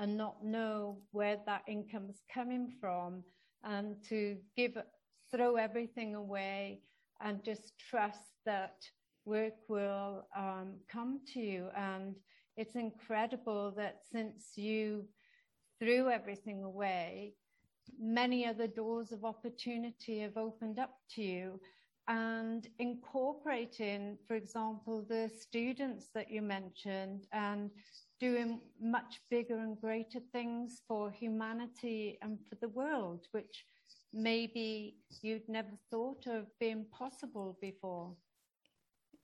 and 0.00 0.16
not 0.16 0.42
know 0.42 0.98
where 1.12 1.36
that 1.46 1.62
income 1.68 2.06
is 2.08 2.22
coming 2.32 2.72
from 2.80 3.22
and 3.64 3.96
to 4.08 4.36
give 4.56 4.76
throw 5.30 5.56
everything 5.56 6.14
away 6.14 6.80
and 7.20 7.44
just 7.44 7.74
trust 7.78 8.32
that 8.46 8.76
work 9.26 9.52
will 9.68 10.26
um, 10.36 10.72
come 10.90 11.20
to 11.34 11.40
you. 11.40 11.68
And 11.76 12.16
it's 12.56 12.74
incredible 12.74 13.72
that 13.76 14.00
since 14.10 14.56
you 14.56 15.04
threw 15.78 16.10
everything 16.10 16.64
away 16.64 17.34
many 17.98 18.46
other 18.46 18.66
doors 18.66 19.12
of 19.12 19.24
opportunity 19.24 20.20
have 20.20 20.36
opened 20.36 20.78
up 20.78 20.96
to 21.14 21.22
you. 21.22 21.60
And 22.08 22.66
incorporating 22.78 24.16
for 24.26 24.34
example 24.34 25.04
the 25.08 25.30
students 25.38 26.08
that 26.14 26.30
you 26.30 26.42
mentioned 26.42 27.26
and 27.32 27.70
doing 28.20 28.60
much 28.80 29.20
bigger 29.30 29.58
and 29.58 29.80
greater 29.80 30.20
things 30.32 30.82
for 30.86 31.10
humanity 31.10 32.18
and 32.22 32.38
for 32.48 32.56
the 32.56 32.68
world, 32.68 33.26
which 33.32 33.64
maybe 34.12 34.96
you'd 35.22 35.48
never 35.48 35.70
thought 35.90 36.26
of 36.26 36.46
being 36.60 36.84
possible 36.92 37.56
before. 37.60 38.14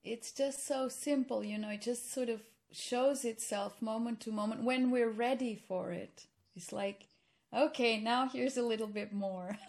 it's 0.05 0.33
just 0.33 0.67
so 0.67 0.89
simple, 0.89 1.45
you 1.45 1.59
know. 1.59 1.71
It 1.71 1.83
just 1.83 2.13
sort 2.13 2.29
of 2.29 2.41
shows 2.73 3.25
itself 3.25 3.83
moment 3.83 4.21
to 4.21 4.33
moment 4.33 4.63
when 4.63 4.91
we're 4.91 5.11
ready 5.11 5.57
for 5.57 5.93
it. 5.93 6.27
It's 6.55 6.73
like, 6.73 7.09
okay, 7.55 8.01
now 8.01 8.29
here's 8.29 8.57
a 8.57 8.63
little 8.63 8.87
bit 8.87 9.13
more. 9.13 9.59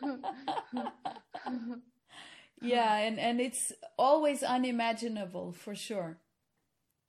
yeah, 2.60 2.96
and 2.98 3.18
and 3.18 3.40
it's 3.40 3.72
always 3.98 4.42
unimaginable 4.42 5.52
for 5.52 5.74
sure. 5.74 6.18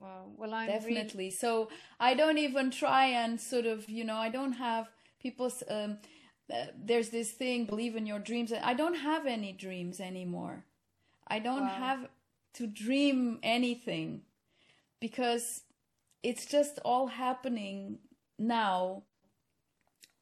Well, 0.02 0.32
well, 0.36 0.54
I'm 0.54 0.68
really- 0.68 0.80
definitely. 0.80 1.30
So 1.30 1.68
i 2.00 2.14
don't 2.14 2.38
even 2.38 2.70
try 2.70 3.06
and 3.06 3.40
sort 3.40 3.66
of 3.66 3.88
you 3.88 4.04
know 4.04 4.16
i 4.16 4.28
don't 4.28 4.54
have 4.54 4.90
people's 5.20 5.62
um 5.68 5.98
uh, 6.52 6.66
there's 6.76 7.10
this 7.10 7.30
thing 7.32 7.64
believe 7.66 7.94
in 7.96 8.06
your 8.06 8.18
dreams 8.18 8.52
i 8.52 8.74
don't 8.74 8.96
have 9.10 9.26
any 9.26 9.52
dreams 9.52 10.00
anymore. 10.00 10.64
I 11.26 11.38
don't 11.38 11.62
Wow. 11.68 11.84
have 11.86 12.00
to 12.54 12.66
dream 12.66 13.38
anything 13.42 14.22
because 15.00 15.62
it's 16.22 16.46
just 16.46 16.78
all 16.84 17.06
happening 17.08 17.98
now 18.38 19.04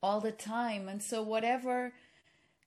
all 0.02 0.20
the 0.20 0.32
time. 0.32 0.88
And 0.88 1.02
so 1.02 1.22
whatever 1.22 1.92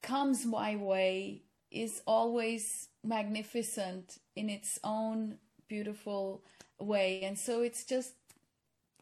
comes 0.02 0.46
my 0.46 0.76
way 0.76 1.44
is 1.72 2.02
always 2.06 2.90
magnificent 3.04 4.20
in 4.36 4.50
its 4.50 4.80
own 4.84 5.38
beautiful 5.68 6.44
way 6.84 7.22
and 7.24 7.38
so 7.38 7.62
it's 7.62 7.84
just 7.86 8.14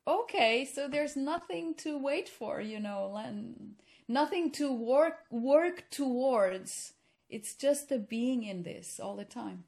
okay 0.08 0.66
so 0.66 0.88
there's 0.88 1.16
nothing 1.16 1.74
to 1.76 1.98
wait 1.98 2.28
for 2.30 2.62
you 2.62 2.80
know 2.80 3.16
and 3.24 3.76
nothing 4.08 4.52
to 4.52 4.72
work 4.72 5.26
work 5.32 5.86
towards 5.92 6.94
it's 7.30 7.56
just 7.56 7.92
a 7.92 8.00
being 8.00 8.44
in 8.44 8.64
this 8.64 9.00
all 9.00 9.16
the 9.16 9.26
time 9.26 9.64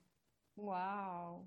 Wow. 0.55 1.41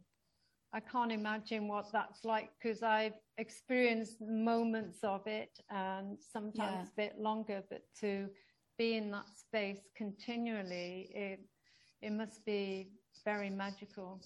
I 0.73 0.81
can't 0.81 1.13
imagine 1.13 1.69
what 1.69 1.93
that's 1.93 2.25
like 2.25 2.51
because 2.59 2.83
I've 2.83 3.15
experienced 3.39 4.21
moments 4.21 5.05
of 5.05 5.27
it 5.27 5.59
and 5.71 6.19
sometimes 6.21 6.89
Yeah. 6.89 6.93
a 6.93 6.97
bit 6.97 7.19
longer, 7.19 7.63
but 7.71 7.83
to 8.01 8.29
be 8.79 8.97
in 8.97 9.11
that 9.13 9.29
space 9.39 9.81
continually, 9.97 11.11
it, 11.15 11.41
it 12.03 12.11
must 12.13 12.45
be 12.45 12.91
very 13.25 13.49
magical. 13.49 14.21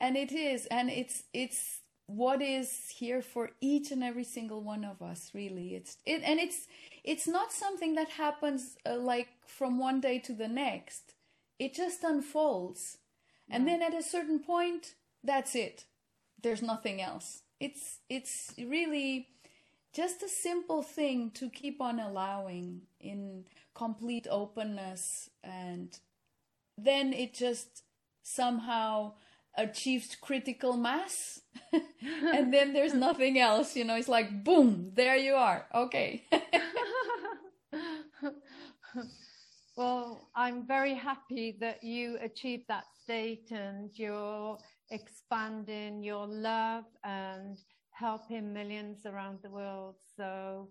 And 0.00 0.16
it 0.16 0.32
is 0.32 0.66
and 0.66 0.90
it's 0.90 1.24
it's 1.32 1.80
what 2.06 2.42
is 2.42 2.88
here 2.88 3.22
for 3.22 3.50
each 3.60 3.92
and 3.92 4.02
every 4.02 4.24
single 4.24 4.62
one 4.62 4.84
of 4.84 5.00
us 5.00 5.30
really. 5.34 5.74
It's 5.74 5.98
it 6.04 6.22
and 6.24 6.40
it's 6.40 6.66
it's 7.04 7.28
not 7.28 7.52
something 7.52 7.94
that 7.94 8.08
happens 8.10 8.76
uh, 8.86 8.96
like 8.96 9.28
from 9.46 9.78
one 9.78 10.00
day 10.00 10.18
to 10.20 10.32
the 10.32 10.48
next. 10.48 11.14
It 11.58 11.74
just 11.74 12.02
unfolds. 12.02 12.98
And 13.52 13.66
then 13.66 13.82
at 13.82 13.94
a 13.94 14.02
certain 14.02 14.38
point 14.38 14.94
that's 15.22 15.54
it. 15.54 15.84
There's 16.42 16.62
nothing 16.62 17.00
else. 17.00 17.42
It's 17.60 17.98
it's 18.08 18.54
really 18.58 19.28
just 19.92 20.22
a 20.22 20.28
simple 20.28 20.82
thing 20.82 21.30
to 21.32 21.50
keep 21.50 21.80
on 21.80 21.98
allowing 22.00 22.82
in 23.00 23.44
complete 23.74 24.26
openness. 24.30 25.30
And 25.42 25.98
then 26.78 27.12
it 27.12 27.34
just 27.34 27.82
somehow 28.22 29.14
achieved 29.56 30.20
critical 30.20 30.76
mass 30.76 31.40
and 32.34 32.52
then 32.52 32.72
there's 32.72 32.94
nothing 32.94 33.38
else 33.38 33.76
you 33.76 33.84
know 33.84 33.96
it's 33.96 34.08
like 34.08 34.44
boom 34.44 34.92
there 34.94 35.16
you 35.16 35.34
are 35.34 35.66
okay. 35.74 36.24
Well 39.76 40.28
i'm 40.36 40.66
very 40.66 40.94
happy 40.94 41.56
that 41.60 41.82
you 41.82 42.18
achieved 42.20 42.64
that 42.68 42.84
state 43.02 43.50
and 43.50 43.90
you're 43.94 44.58
expanding 44.90 46.02
your 46.02 46.26
love 46.26 46.84
and 47.02 47.56
helping 48.00 48.52
millions 48.52 49.04
around 49.06 49.38
the 49.42 49.50
world. 49.50 49.96
So 50.16 50.68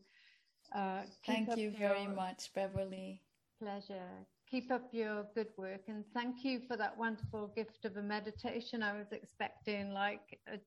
uh, 0.75 1.01
thank 1.25 1.55
you 1.55 1.71
very 1.77 2.07
much 2.07 2.49
beverly. 2.53 3.21
pleasure 3.61 4.25
keep 4.49 4.71
up 4.71 4.89
your 4.91 5.25
good 5.35 5.49
work 5.57 5.81
and 5.87 6.03
thank 6.13 6.43
you 6.43 6.59
for 6.67 6.75
that 6.77 6.97
wonderful 6.97 7.51
gift 7.55 7.85
of 7.85 7.97
a 7.97 8.01
meditation. 8.01 8.81
I 8.81 8.93
was 8.97 9.07
expecting 9.11 9.93
like 9.93 10.39
a 10.47 10.57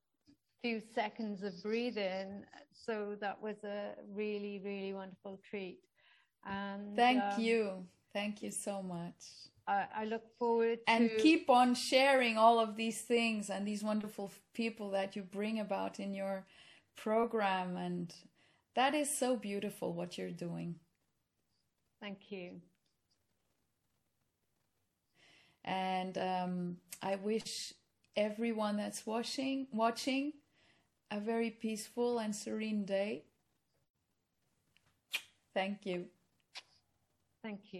few 0.62 0.80
seconds 0.94 1.42
of 1.42 1.60
breathing, 1.62 2.44
so 2.72 3.16
that 3.20 3.40
was 3.42 3.56
a 3.64 3.94
really, 4.14 4.60
really 4.64 4.94
wonderful 4.94 5.40
treat. 5.48 5.80
And 6.44 6.96
thank 6.96 7.22
um, 7.22 7.40
you, 7.40 7.86
thank 8.12 8.42
you 8.42 8.50
so 8.50 8.82
much. 8.82 9.14
I, 9.66 9.86
I 9.96 10.04
look 10.04 10.22
forward 10.38 10.78
to... 10.86 10.92
and 10.92 11.10
keep 11.18 11.50
on 11.50 11.74
sharing 11.74 12.36
all 12.36 12.60
of 12.60 12.76
these 12.76 13.00
things 13.02 13.50
and 13.50 13.66
these 13.66 13.82
wonderful 13.82 14.32
people 14.54 14.90
that 14.90 15.16
you 15.16 15.22
bring 15.22 15.60
about 15.60 15.98
in 15.98 16.14
your 16.14 16.46
program, 16.96 17.76
and 17.76 18.14
that 18.76 18.94
is 18.94 19.10
so 19.10 19.36
beautiful 19.36 19.92
what 19.92 20.16
you're 20.16 20.30
doing. 20.30 20.76
Thank 22.00 22.30
you. 22.30 22.60
And 25.64 26.18
um, 26.18 26.76
I 27.02 27.16
wish 27.16 27.74
everyone 28.16 28.76
that's 28.76 29.06
watching 29.06 29.66
watching 29.72 30.32
a 31.10 31.20
very 31.20 31.50
peaceful 31.50 32.18
and 32.18 32.34
serene 32.34 32.84
day. 32.84 33.24
Thank 35.54 35.86
you. 35.86 36.06
Thank 37.42 37.60
you. 37.64 37.70